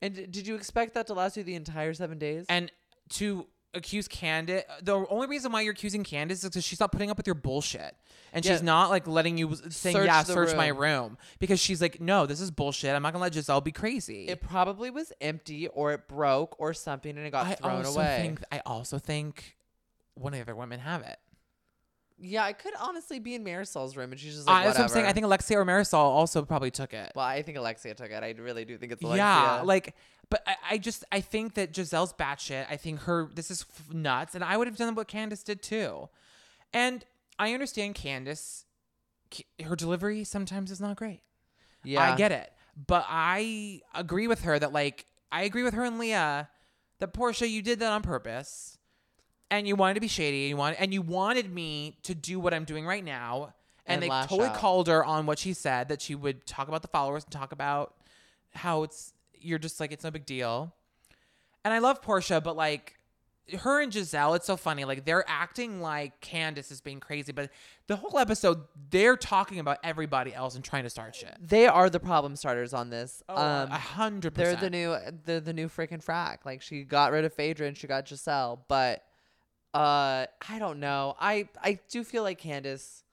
And 0.01 0.13
d- 0.15 0.25
did 0.27 0.47
you 0.47 0.55
expect 0.55 0.93
that 0.95 1.07
to 1.07 1.13
last 1.13 1.37
you 1.37 1.43
the 1.43 1.55
entire 1.55 1.93
seven 1.93 2.17
days? 2.17 2.45
and 2.49 2.71
to 3.09 3.47
accuse 3.73 4.07
Candace, 4.07 4.63
the 4.81 5.05
only 5.09 5.27
reason 5.27 5.51
why 5.51 5.59
you're 5.61 5.73
accusing 5.73 6.03
Candace 6.03 6.43
is 6.43 6.49
because 6.49 6.63
she's 6.63 6.79
not 6.79 6.91
putting 6.93 7.09
up 7.11 7.17
with 7.17 7.27
your 7.27 7.35
bullshit, 7.35 7.93
and 8.31 8.43
she's 8.45 8.63
not 8.63 8.89
like 8.89 9.05
letting 9.05 9.37
you 9.37 9.53
saying 9.69 9.95
Search 9.97 10.05
yeah, 10.05 10.23
search 10.23 10.55
my 10.55 10.67
room. 10.69 10.79
room 10.79 11.17
because 11.39 11.59
she's 11.59 11.81
like, 11.81 11.99
no, 11.99 12.25
this 12.25 12.39
is 12.39 12.51
bullshit. 12.51 12.95
I'm 12.95 13.01
not 13.03 13.11
gonna 13.13 13.23
let 13.23 13.33
Giselle 13.33 13.61
be 13.61 13.71
crazy. 13.73 14.27
it 14.27 14.41
probably 14.41 14.89
was 14.89 15.11
empty, 15.21 15.67
or 15.67 15.91
it 15.91 16.07
broke, 16.07 16.55
or 16.59 16.73
something, 16.73 17.17
and 17.17 17.27
it 17.27 17.31
got 17.31 17.45
I 17.47 17.55
thrown 17.55 17.85
away. 17.85 18.17
think 18.21 18.43
I 18.51 18.61
also 18.65 18.97
think 18.97 19.57
one 20.15 20.33
of 20.33 20.37
the 20.37 20.41
other 20.43 20.55
women 20.55 20.79
have 20.79 21.01
it. 21.01 21.17
Yeah, 22.19 22.47
it 22.47 22.57
could 22.59 22.73
honestly 22.79 23.19
be 23.19 23.35
in 23.35 23.43
Marisol's 23.43 23.97
room, 23.97 24.11
and 24.11 24.19
she's 24.19 24.35
just 24.35 24.47
like, 24.47 24.61
Uh, 24.61 24.65
that's 24.65 24.77
what 24.77 24.83
I'm 24.85 24.89
saying. 24.89 25.05
I 25.05 25.13
think 25.13 25.25
Alexia 25.25 25.59
or 25.59 25.65
Marisol 25.65 25.93
also 25.95 26.43
probably 26.43 26.71
took 26.71 26.93
it. 26.93 27.11
Well, 27.15 27.25
I 27.25 27.41
think 27.41 27.57
Alexia 27.57 27.93
took 27.93 28.09
it. 28.11 28.23
I 28.23 28.33
really 28.39 28.65
do 28.65 28.77
think 28.77 28.91
it's 28.93 29.03
Alexia. 29.03 29.23
Yeah, 29.23 29.61
like, 29.63 29.95
but 30.29 30.41
I, 30.47 30.55
I 30.71 30.77
just 30.77 31.03
I 31.11 31.21
think 31.21 31.55
that 31.55 31.73
Giselle's 31.73 32.13
batshit. 32.13 32.65
I 32.69 32.77
think 32.77 33.01
her 33.01 33.29
this 33.33 33.51
is 33.51 33.65
f- 33.69 33.93
nuts, 33.93 34.33
and 34.35 34.43
I 34.43 34.55
would 34.57 34.67
have 34.67 34.77
done 34.77 34.95
what 34.95 35.07
Candace 35.07 35.43
did 35.43 35.61
too. 35.61 36.09
And 36.73 37.03
I 37.37 37.53
understand 37.53 37.95
Candace, 37.95 38.65
her 39.63 39.75
delivery 39.75 40.23
sometimes 40.23 40.71
is 40.71 40.79
not 40.81 40.95
great. 40.95 41.21
yeah, 41.83 42.13
I 42.13 42.15
get 42.15 42.31
it, 42.31 42.51
but 42.87 43.05
I 43.07 43.81
agree 43.93 44.27
with 44.27 44.43
her 44.43 44.57
that 44.57 44.71
like 44.71 45.05
I 45.31 45.43
agree 45.43 45.63
with 45.63 45.73
her 45.73 45.83
and 45.83 45.99
Leah 45.99 46.49
that 46.99 47.13
Portia, 47.13 47.47
you 47.47 47.61
did 47.61 47.79
that 47.79 47.91
on 47.91 48.01
purpose, 48.01 48.77
and 49.51 49.67
you 49.67 49.75
wanted 49.75 49.95
to 49.95 50.01
be 50.01 50.07
shady, 50.07 50.43
and 50.43 50.49
you 50.49 50.57
wanted 50.57 50.79
and 50.79 50.93
you 50.93 51.01
wanted 51.01 51.53
me 51.53 51.97
to 52.03 52.15
do 52.15 52.39
what 52.39 52.53
I'm 52.53 52.65
doing 52.65 52.85
right 52.85 53.03
now. 53.03 53.53
And, 53.87 54.03
And 54.03 54.03
they 54.03 54.27
totally 54.27 54.49
out. 54.49 54.55
called 54.55 54.87
her 54.87 55.05
on 55.05 55.27
what 55.27 55.37
she 55.37 55.53
said 55.53 55.89
that 55.89 56.01
she 56.01 56.15
would 56.15 56.45
talk 56.47 56.67
about 56.67 56.81
the 56.81 56.87
followers 56.87 57.23
and 57.23 57.31
talk 57.31 57.51
about 57.51 57.93
how 58.53 58.81
it's 58.83 59.13
you're 59.39 59.59
just 59.59 59.79
like 59.79 59.91
it's 59.91 60.03
no 60.03 60.09
big 60.11 60.25
deal. 60.25 60.73
And 61.63 61.73
I 61.73 61.79
love 61.79 62.01
Portia, 62.01 62.41
but 62.41 62.55
like 62.55 62.95
her 63.59 63.79
and 63.81 63.93
Giselle, 63.93 64.33
it's 64.33 64.47
so 64.47 64.57
funny. 64.57 64.85
Like 64.85 65.05
they're 65.05 65.23
acting 65.27 65.81
like 65.81 66.19
Candace 66.19 66.71
is 66.71 66.81
being 66.81 66.99
crazy, 66.99 67.31
but 67.31 67.51
the 67.85 67.95
whole 67.95 68.17
episode 68.17 68.61
they're 68.89 69.15
talking 69.17 69.59
about 69.59 69.77
everybody 69.83 70.33
else 70.33 70.55
and 70.55 70.63
trying 70.63 70.83
to 70.83 70.89
start 70.89 71.15
shit. 71.15 71.35
they 71.39 71.67
are 71.67 71.87
the 71.89 71.99
problem 71.99 72.35
starters 72.35 72.73
on 72.73 72.89
this. 72.89 73.21
Oh, 73.29 73.35
um, 73.35 73.69
a 73.71 73.77
hundred 73.77 74.33
percent. 74.33 74.59
they're 74.61 74.69
the 74.69 74.75
new, 74.75 74.97
they're 75.25 75.39
the 75.41 75.53
new 75.53 75.67
freaking 75.69 76.03
frack. 76.03 76.39
Like 76.43 76.63
she 76.63 76.83
got 76.83 77.11
rid 77.11 77.23
of 77.23 77.33
Phaedra 77.33 77.67
and 77.67 77.77
she 77.77 77.85
got 77.85 78.07
Giselle, 78.07 78.65
but 78.67 79.03
uh, 79.75 80.25
I 80.49 80.59
don't 80.59 80.79
know. 80.79 81.15
I 81.19 81.49
I 81.61 81.79
do 81.89 82.03
feel 82.03 82.23
like 82.23 82.37
Candace. 82.39 83.03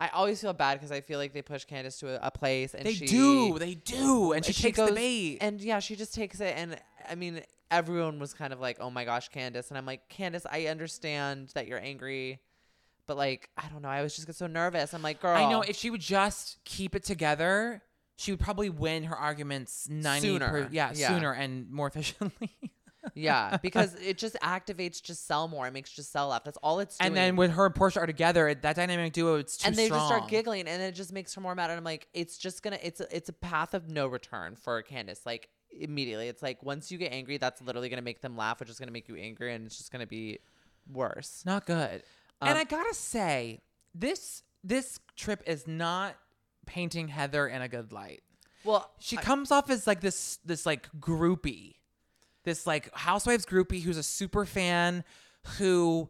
I 0.00 0.08
always 0.08 0.40
feel 0.40 0.52
bad 0.52 0.74
because 0.78 0.92
I 0.92 1.00
feel 1.00 1.18
like 1.18 1.32
they 1.32 1.42
push 1.42 1.64
Candace 1.64 1.98
to 2.00 2.08
a, 2.22 2.28
a 2.28 2.30
place 2.30 2.72
and 2.72 2.84
They 2.86 2.94
she 2.94 3.06
do, 3.06 3.58
they 3.58 3.74
do, 3.74 4.32
and 4.32 4.44
she, 4.44 4.52
she 4.52 4.62
takes 4.62 4.78
the 4.78 4.92
bait. 4.92 5.38
and 5.40 5.60
yeah, 5.60 5.80
she 5.80 5.96
just 5.96 6.14
takes 6.14 6.38
it. 6.40 6.54
And 6.56 6.78
I 7.10 7.16
mean, 7.16 7.40
everyone 7.70 8.20
was 8.20 8.32
kind 8.32 8.52
of 8.52 8.60
like, 8.60 8.78
"Oh 8.80 8.90
my 8.90 9.04
gosh, 9.04 9.28
Candace," 9.28 9.70
and 9.70 9.76
I'm 9.78 9.86
like, 9.86 10.08
"Candace, 10.08 10.46
I 10.50 10.66
understand 10.66 11.50
that 11.54 11.66
you're 11.66 11.80
angry." 11.80 12.38
But 13.08 13.16
like, 13.16 13.48
I 13.56 13.66
don't 13.70 13.82
know. 13.82 13.88
I 13.88 14.02
was 14.02 14.14
just 14.14 14.26
get 14.28 14.36
so 14.36 14.46
nervous. 14.46 14.92
I'm 14.94 15.02
like, 15.02 15.20
girl. 15.20 15.36
I 15.36 15.50
know 15.50 15.62
if 15.62 15.74
she 15.76 15.90
would 15.90 16.00
just 16.02 16.58
keep 16.64 16.94
it 16.94 17.02
together, 17.02 17.82
she 18.16 18.30
would 18.32 18.40
probably 18.40 18.68
win 18.70 19.04
her 19.04 19.16
arguments 19.16 19.88
ninety 19.90 20.28
Sooner. 20.28 20.48
Per, 20.48 20.68
yeah, 20.70 20.92
Yeah. 20.94 21.08
sooner 21.08 21.32
and 21.32 21.70
more 21.70 21.88
efficiently. 21.88 22.50
yeah, 23.18 23.56
because 23.62 23.94
it 23.96 24.16
just 24.18 24.36
activates 24.42 25.04
Giselle 25.04 25.48
more. 25.48 25.66
It 25.66 25.72
makes 25.72 25.90
Giselle 25.94 26.28
laugh. 26.28 26.44
That's 26.44 26.58
all 26.62 26.80
it's 26.80 26.96
doing. 26.98 27.08
and 27.08 27.16
then 27.16 27.36
when 27.36 27.50
her 27.50 27.66
and 27.66 27.74
Portia 27.74 28.00
are 28.00 28.06
together, 28.06 28.48
it- 28.48 28.62
that 28.62 28.76
dynamic 28.76 29.12
duo, 29.12 29.36
it's 29.36 29.56
too 29.58 29.66
and 29.68 29.76
they 29.76 29.86
strong. 29.86 30.00
just 30.00 30.08
start 30.08 30.30
giggling, 30.30 30.66
and 30.68 30.82
it 30.82 30.92
just 30.94 31.12
makes 31.12 31.34
her 31.34 31.40
more 31.40 31.54
mad. 31.54 31.70
And 31.70 31.78
I'm 31.78 31.84
like, 31.84 32.08
it's 32.14 32.38
just 32.38 32.62
gonna, 32.62 32.78
it's 32.82 33.00
a, 33.00 33.14
it's 33.16 33.28
a 33.28 33.32
path 33.32 33.74
of 33.74 33.88
no 33.90 34.06
return 34.06 34.56
for 34.56 34.80
Candace. 34.82 35.22
Like 35.26 35.48
immediately, 35.70 36.28
it's 36.28 36.42
like 36.42 36.62
once 36.62 36.90
you 36.90 36.98
get 36.98 37.12
angry, 37.12 37.36
that's 37.38 37.60
literally 37.60 37.88
gonna 37.88 38.02
make 38.02 38.20
them 38.20 38.36
laugh, 38.36 38.60
which 38.60 38.70
is 38.70 38.78
gonna 38.78 38.92
make 38.92 39.08
you 39.08 39.16
angry, 39.16 39.54
and 39.54 39.66
it's 39.66 39.76
just 39.78 39.90
gonna 39.92 40.06
be 40.06 40.38
worse. 40.92 41.42
Not 41.44 41.66
good. 41.66 42.02
Um, 42.40 42.48
and 42.50 42.58
I 42.58 42.64
gotta 42.64 42.94
say, 42.94 43.60
this 43.94 44.42
this 44.64 45.00
trip 45.16 45.42
is 45.46 45.66
not 45.66 46.14
painting 46.66 47.08
Heather 47.08 47.46
in 47.48 47.62
a 47.62 47.68
good 47.68 47.92
light. 47.92 48.22
Well, 48.64 48.90
She 48.98 49.16
I- 49.16 49.22
comes 49.22 49.50
off 49.50 49.70
as 49.70 49.86
like 49.86 50.00
this 50.00 50.38
this 50.44 50.66
like 50.66 50.88
groupie, 51.00 51.76
this 52.48 52.66
like 52.66 52.92
housewives 52.94 53.46
groupie 53.46 53.82
who's 53.82 53.96
a 53.96 54.02
super 54.02 54.44
fan 54.44 55.04
who 55.58 56.08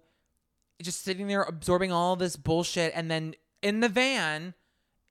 just 0.80 1.02
sitting 1.02 1.26
there 1.26 1.42
absorbing 1.42 1.92
all 1.92 2.16
this 2.16 2.36
bullshit 2.36 2.92
and 2.94 3.10
then 3.10 3.34
in 3.62 3.80
the 3.80 3.88
van 3.88 4.54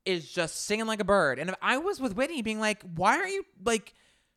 is 0.05 0.31
just 0.31 0.65
singing 0.65 0.87
like 0.87 1.01
a 1.01 1.05
bird. 1.05 1.37
And 1.37 1.49
if 1.49 1.55
I 1.61 1.77
was 1.77 1.99
with 1.99 2.15
Whitney 2.15 2.41
being 2.41 2.59
like, 2.59 2.81
why 2.95 3.17
aren't 3.17 3.33
you 3.33 3.43
like 3.63 3.93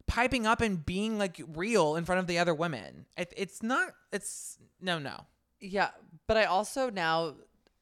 piping 0.07 0.47
up 0.47 0.61
and 0.61 0.85
being 0.85 1.17
like 1.17 1.41
real 1.55 1.95
in 1.95 2.05
front 2.05 2.19
of 2.19 2.27
the 2.27 2.39
other 2.39 2.53
women? 2.53 3.07
It, 3.17 3.33
it's 3.37 3.63
not, 3.63 3.93
it's 4.13 4.59
no, 4.81 4.99
no. 4.99 5.27
Yeah, 5.61 5.91
but 6.27 6.37
I 6.37 6.45
also 6.45 6.91
now 6.91 7.35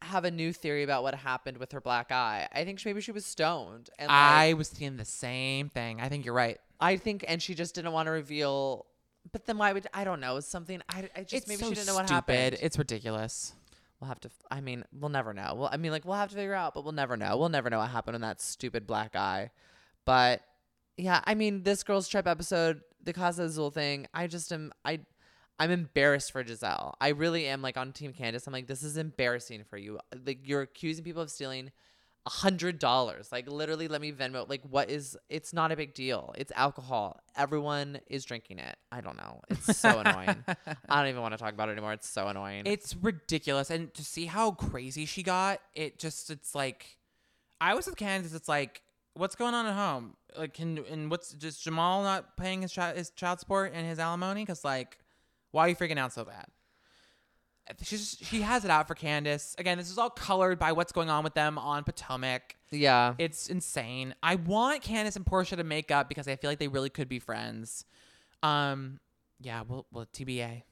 have 0.02 0.24
a 0.24 0.30
new 0.30 0.52
theory 0.52 0.82
about 0.82 1.02
what 1.02 1.14
happened 1.14 1.58
with 1.58 1.72
her 1.72 1.80
black 1.80 2.12
eye. 2.12 2.48
I 2.52 2.64
think 2.64 2.78
she, 2.78 2.88
maybe 2.88 3.00
she 3.00 3.12
was 3.12 3.24
stoned, 3.24 3.90
and 3.98 4.08
like, 4.08 4.16
I 4.16 4.52
was 4.52 4.68
thinking 4.68 4.96
the 4.96 5.04
same 5.04 5.68
thing. 5.68 6.00
I 6.00 6.08
think 6.08 6.24
you're 6.24 6.34
right. 6.34 6.58
I 6.80 6.96
think, 6.96 7.24
and 7.26 7.42
she 7.42 7.54
just 7.54 7.74
didn't 7.74 7.92
want 7.92 8.06
to 8.06 8.12
reveal. 8.12 8.86
But 9.32 9.46
then 9.46 9.58
why 9.58 9.72
would 9.72 9.86
I 9.92 10.04
don't 10.04 10.20
know 10.20 10.40
something? 10.40 10.80
I, 10.88 11.08
I 11.16 11.20
just 11.20 11.34
it's 11.34 11.48
maybe 11.48 11.62
so 11.62 11.68
she 11.68 11.74
didn't 11.74 11.86
know 11.88 11.94
what 11.94 12.06
stupid. 12.06 12.32
happened. 12.34 12.58
It's 12.62 12.78
ridiculous. 12.78 13.54
We'll 14.00 14.08
have 14.08 14.20
to. 14.20 14.30
I 14.50 14.60
mean, 14.60 14.84
we'll 14.92 15.10
never 15.10 15.34
know. 15.34 15.54
Well, 15.56 15.70
I 15.72 15.76
mean, 15.76 15.90
like 15.90 16.04
we'll 16.04 16.16
have 16.16 16.30
to 16.30 16.36
figure 16.36 16.54
out, 16.54 16.74
but 16.74 16.84
we'll 16.84 16.92
never 16.92 17.16
know. 17.16 17.36
We'll 17.36 17.48
never 17.48 17.68
know 17.68 17.78
what 17.78 17.90
happened 17.90 18.14
in 18.14 18.20
that 18.22 18.40
stupid 18.40 18.86
black 18.86 19.16
eye. 19.16 19.50
But 20.04 20.42
yeah, 20.96 21.20
I 21.24 21.34
mean, 21.34 21.62
this 21.62 21.82
girl's 21.82 22.08
trip 22.08 22.26
episode, 22.26 22.80
the 23.02 23.12
Casa 23.12 23.42
Azul 23.42 23.70
thing. 23.70 24.06
I 24.14 24.26
just 24.26 24.52
am. 24.52 24.72
I, 24.84 25.00
I'm 25.58 25.70
embarrassed 25.72 26.30
for 26.30 26.46
Giselle. 26.46 26.94
I 27.00 27.08
really 27.08 27.46
am 27.46 27.60
like 27.60 27.76
on 27.76 27.92
Team 27.92 28.12
Candace. 28.12 28.46
I'm 28.46 28.52
like, 28.52 28.68
this 28.68 28.84
is 28.84 28.96
embarrassing 28.96 29.64
for 29.64 29.76
you. 29.76 29.98
Like 30.24 30.46
you're 30.46 30.62
accusing 30.62 31.04
people 31.04 31.22
of 31.22 31.30
stealing 31.30 31.72
a 32.26 32.30
hundred 32.30 32.78
dollars. 32.78 33.30
Like 33.32 33.48
literally 33.48 33.88
let 33.88 34.00
me 34.00 34.12
Venmo. 34.12 34.48
Like 34.48 34.62
what 34.68 34.90
is 34.90 35.16
it's 35.28 35.52
not 35.52 35.72
a 35.72 35.76
big 35.76 35.94
deal. 35.94 36.34
It's 36.36 36.52
alcohol. 36.54 37.20
Everyone 37.36 38.00
is 38.06 38.24
drinking 38.24 38.58
it. 38.58 38.76
I 38.92 39.00
don't 39.00 39.16
know. 39.16 39.40
It's 39.48 39.78
so 39.78 40.00
annoying. 40.00 40.44
I 40.88 41.00
don't 41.00 41.08
even 41.08 41.22
want 41.22 41.34
to 41.34 41.38
talk 41.38 41.54
about 41.54 41.68
it 41.68 41.72
anymore. 41.72 41.92
It's 41.92 42.08
so 42.08 42.28
annoying. 42.28 42.64
It's 42.66 42.94
ridiculous. 42.94 43.70
And 43.70 43.92
to 43.94 44.04
see 44.04 44.26
how 44.26 44.52
crazy 44.52 45.06
she 45.06 45.22
got, 45.22 45.60
it 45.74 45.98
just 45.98 46.30
it's 46.30 46.54
like 46.54 46.98
I 47.60 47.74
was 47.74 47.86
with 47.86 47.96
Candace, 47.96 48.34
it's 48.34 48.48
like, 48.48 48.82
what's 49.14 49.34
going 49.34 49.54
on 49.54 49.66
at 49.66 49.74
home? 49.74 50.14
Like 50.36 50.54
can 50.54 50.84
and 50.90 51.10
what's 51.10 51.32
just 51.32 51.62
Jamal 51.62 52.02
not 52.02 52.36
paying 52.36 52.62
his 52.62 52.72
child 52.72 52.96
his 52.96 53.10
child 53.10 53.40
support 53.40 53.72
and 53.74 53.86
his 53.86 53.98
alimony? 53.98 54.44
Cause 54.44 54.64
like, 54.64 54.98
why 55.50 55.66
are 55.66 55.68
you 55.70 55.76
freaking 55.76 55.98
out 55.98 56.12
so 56.12 56.24
bad? 56.24 56.46
She's 57.82 58.16
she 58.22 58.42
has 58.42 58.64
it 58.64 58.70
out 58.70 58.88
for 58.88 58.94
Candace. 58.94 59.54
Again, 59.58 59.78
this 59.78 59.90
is 59.90 59.98
all 59.98 60.10
colored 60.10 60.58
by 60.58 60.72
what's 60.72 60.92
going 60.92 61.10
on 61.10 61.24
with 61.24 61.34
them 61.34 61.58
on 61.58 61.84
Potomac. 61.84 62.56
yeah. 62.70 63.14
It's 63.18 63.48
insane. 63.48 64.14
I 64.22 64.36
want 64.36 64.82
Candace 64.82 65.16
and 65.16 65.26
Portia 65.26 65.56
to 65.56 65.64
make 65.64 65.90
up 65.90 66.08
because 66.08 66.28
I 66.28 66.36
feel 66.36 66.50
like 66.50 66.58
they 66.58 66.68
really 66.68 66.90
could 66.90 67.08
be 67.08 67.18
friends. 67.18 67.84
Um, 68.42 69.00
yeah, 69.40 69.62
well, 69.66 69.86
well, 69.92 70.06
TBA. 70.12 70.62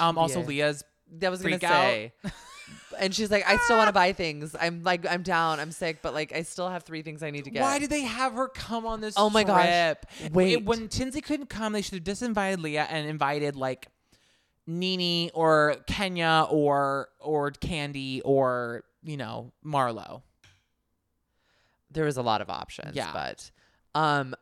Um, 0.00 0.18
also 0.18 0.42
Leah's 0.42 0.84
that 1.18 1.30
was 1.30 1.42
gonna 1.42 1.58
say. 1.58 2.12
and 2.98 3.14
she's 3.14 3.30
like, 3.30 3.48
I 3.48 3.56
still 3.58 3.76
want 3.76 3.88
to 3.88 3.92
buy 3.94 4.12
things. 4.12 4.54
I'm 4.58 4.82
like, 4.82 5.06
I'm 5.10 5.22
down. 5.22 5.60
I'm 5.60 5.72
sick, 5.72 6.00
but 6.02 6.14
like, 6.14 6.34
I 6.34 6.42
still 6.42 6.68
have 6.68 6.82
three 6.82 7.02
things 7.02 7.22
I 7.22 7.30
need 7.30 7.44
to 7.44 7.50
get. 7.50 7.62
Why 7.62 7.78
did 7.78 7.90
they 7.90 8.02
have 8.02 8.34
her 8.34 8.48
come 8.48 8.86
on 8.86 9.00
this? 9.00 9.14
Oh 9.16 9.30
my 9.30 9.44
gosh. 9.44 9.64
trip? 9.66 10.32
Wait. 10.32 10.52
It- 10.54 10.64
when 10.64 10.88
Tinsley 10.88 11.20
couldn't 11.20 11.48
come, 11.48 11.72
they 11.72 11.82
should 11.82 11.94
have 11.94 12.04
disinvited 12.04 12.62
Leah 12.62 12.86
and 12.88 13.08
invited 13.08 13.56
like 13.56 13.88
NeNe 14.68 15.30
or 15.34 15.76
Kenya 15.86 16.46
or 16.50 17.08
or 17.18 17.50
Kandi 17.50 18.20
or 18.24 18.84
you 19.02 19.16
know 19.16 19.52
Marlo. 19.64 20.22
there 21.90 22.04
was 22.04 22.18
a 22.18 22.22
lot 22.22 22.40
of 22.40 22.50
options. 22.50 22.94
Yeah. 22.94 23.10
But 23.12 23.50
um 23.94 24.34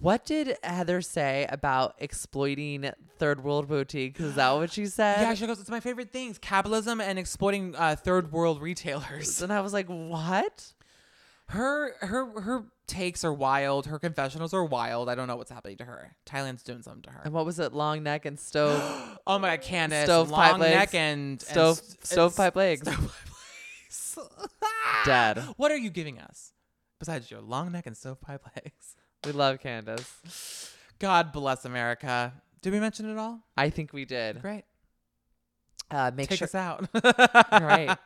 what 0.00 0.24
did 0.24 0.56
Heather 0.62 1.00
say 1.00 1.46
about 1.48 1.94
exploiting 1.98 2.88
third 3.18 3.42
world 3.42 3.68
boutiques? 3.68 4.20
Is 4.20 4.36
that 4.36 4.50
what 4.52 4.72
she 4.72 4.86
said? 4.86 5.20
yeah, 5.22 5.34
she 5.34 5.46
goes. 5.46 5.60
It's 5.60 5.70
my 5.70 5.80
favorite 5.80 6.10
things: 6.12 6.38
capitalism 6.38 7.00
and 7.00 7.18
exploiting 7.18 7.74
uh, 7.76 7.96
third 7.96 8.30
world 8.30 8.62
retailers. 8.62 9.42
and 9.42 9.52
I 9.52 9.60
was 9.60 9.72
like, 9.72 9.86
what? 9.86 10.72
Her 11.52 11.92
her 12.00 12.40
her 12.40 12.64
takes 12.86 13.24
are 13.24 13.32
wild. 13.32 13.86
Her 13.86 13.98
confessionals 13.98 14.54
are 14.54 14.64
wild. 14.64 15.08
I 15.10 15.14
don't 15.14 15.28
know 15.28 15.36
what's 15.36 15.50
happening 15.50 15.76
to 15.78 15.84
her. 15.84 16.16
Thailand's 16.26 16.62
doing 16.62 16.80
something 16.82 17.02
to 17.02 17.10
her. 17.10 17.20
And 17.24 17.34
what 17.34 17.44
was 17.44 17.58
it? 17.58 17.72
Long 17.74 18.02
neck 18.02 18.24
and 18.24 18.40
stove 18.40 18.80
Oh 19.26 19.38
my 19.38 19.56
god, 19.56 19.64
Candace, 19.64 20.04
Stovepipe 20.04 20.30
long 20.52 20.60
legs. 20.60 20.74
neck 20.76 20.94
and 20.94 21.40
stove 21.42 21.78
and 21.78 21.88
s- 21.88 21.96
stovepipe 22.10 22.56
and 22.56 22.56
legs. 22.56 22.88
s- 22.88 22.94
stovepipe 23.88 24.38
legs. 24.50 25.04
Dead. 25.04 25.44
What 25.56 25.70
are 25.70 25.76
you 25.76 25.90
giving 25.90 26.18
us 26.18 26.52
besides 26.98 27.30
your 27.30 27.40
long 27.40 27.72
neck 27.72 27.86
and 27.86 27.96
stove 27.96 28.20
pipe 28.20 28.42
legs? 28.56 28.96
We 29.24 29.32
love 29.32 29.60
Candace. 29.60 30.72
God 30.98 31.32
bless 31.32 31.64
America. 31.64 32.32
Did 32.62 32.72
we 32.72 32.80
mention 32.80 33.10
it 33.10 33.18
all? 33.18 33.40
I 33.56 33.70
think 33.70 33.92
we 33.92 34.04
did. 34.04 34.40
Great. 34.40 34.64
Uh, 35.90 36.10
make 36.14 36.28
Take 36.30 36.38
sure. 36.38 36.46
us 36.46 36.54
out. 36.54 36.88
All 37.52 37.60
right. 37.60 37.98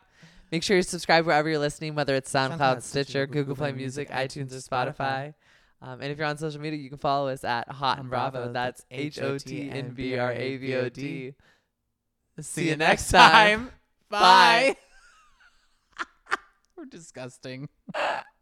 Make 0.53 0.63
sure 0.63 0.77
you 0.77 0.83
subscribe 0.83 1.27
wherever 1.27 1.49
you're 1.49 1.59
listening, 1.59 1.95
whether 1.95 2.15
it's 2.15 2.33
SoundCloud, 2.33 2.59
SoundCloud, 2.59 2.83
Stitcher, 2.83 3.05
Stitcher, 3.05 3.27
Google 3.27 3.43
Google 3.43 3.57
Play 3.57 3.71
Play 3.73 3.79
Music, 3.79 4.11
iTunes, 4.11 4.53
or 4.53 4.59
Spotify. 4.59 5.35
Um, 5.83 6.01
and 6.01 6.11
if 6.11 6.19
you're 6.19 6.27
on 6.27 6.39
social 6.39 6.61
media, 6.61 6.79
you 6.79 6.89
can 6.89 6.99
follow 6.99 7.29
us 7.29 7.45
at 7.45 7.69
Hot 7.69 7.99
and 7.99 8.09
Bravo. 8.09 8.53
That's 8.53 8.85
H 8.91 9.21
O 9.21 9.39
T 9.39 9.71
N 9.71 9.91
B 9.91 10.19
R 10.19 10.33
A 10.33 10.57
V 10.57 10.75
O 10.75 10.89
D. 10.89 11.35
See 12.41 12.69
you 12.69 12.77
next 12.77 13.11
time. 13.11 13.71
Bye. 14.09 14.77
Bye. 15.99 16.37
We're 16.77 16.85
disgusting. 16.85 17.69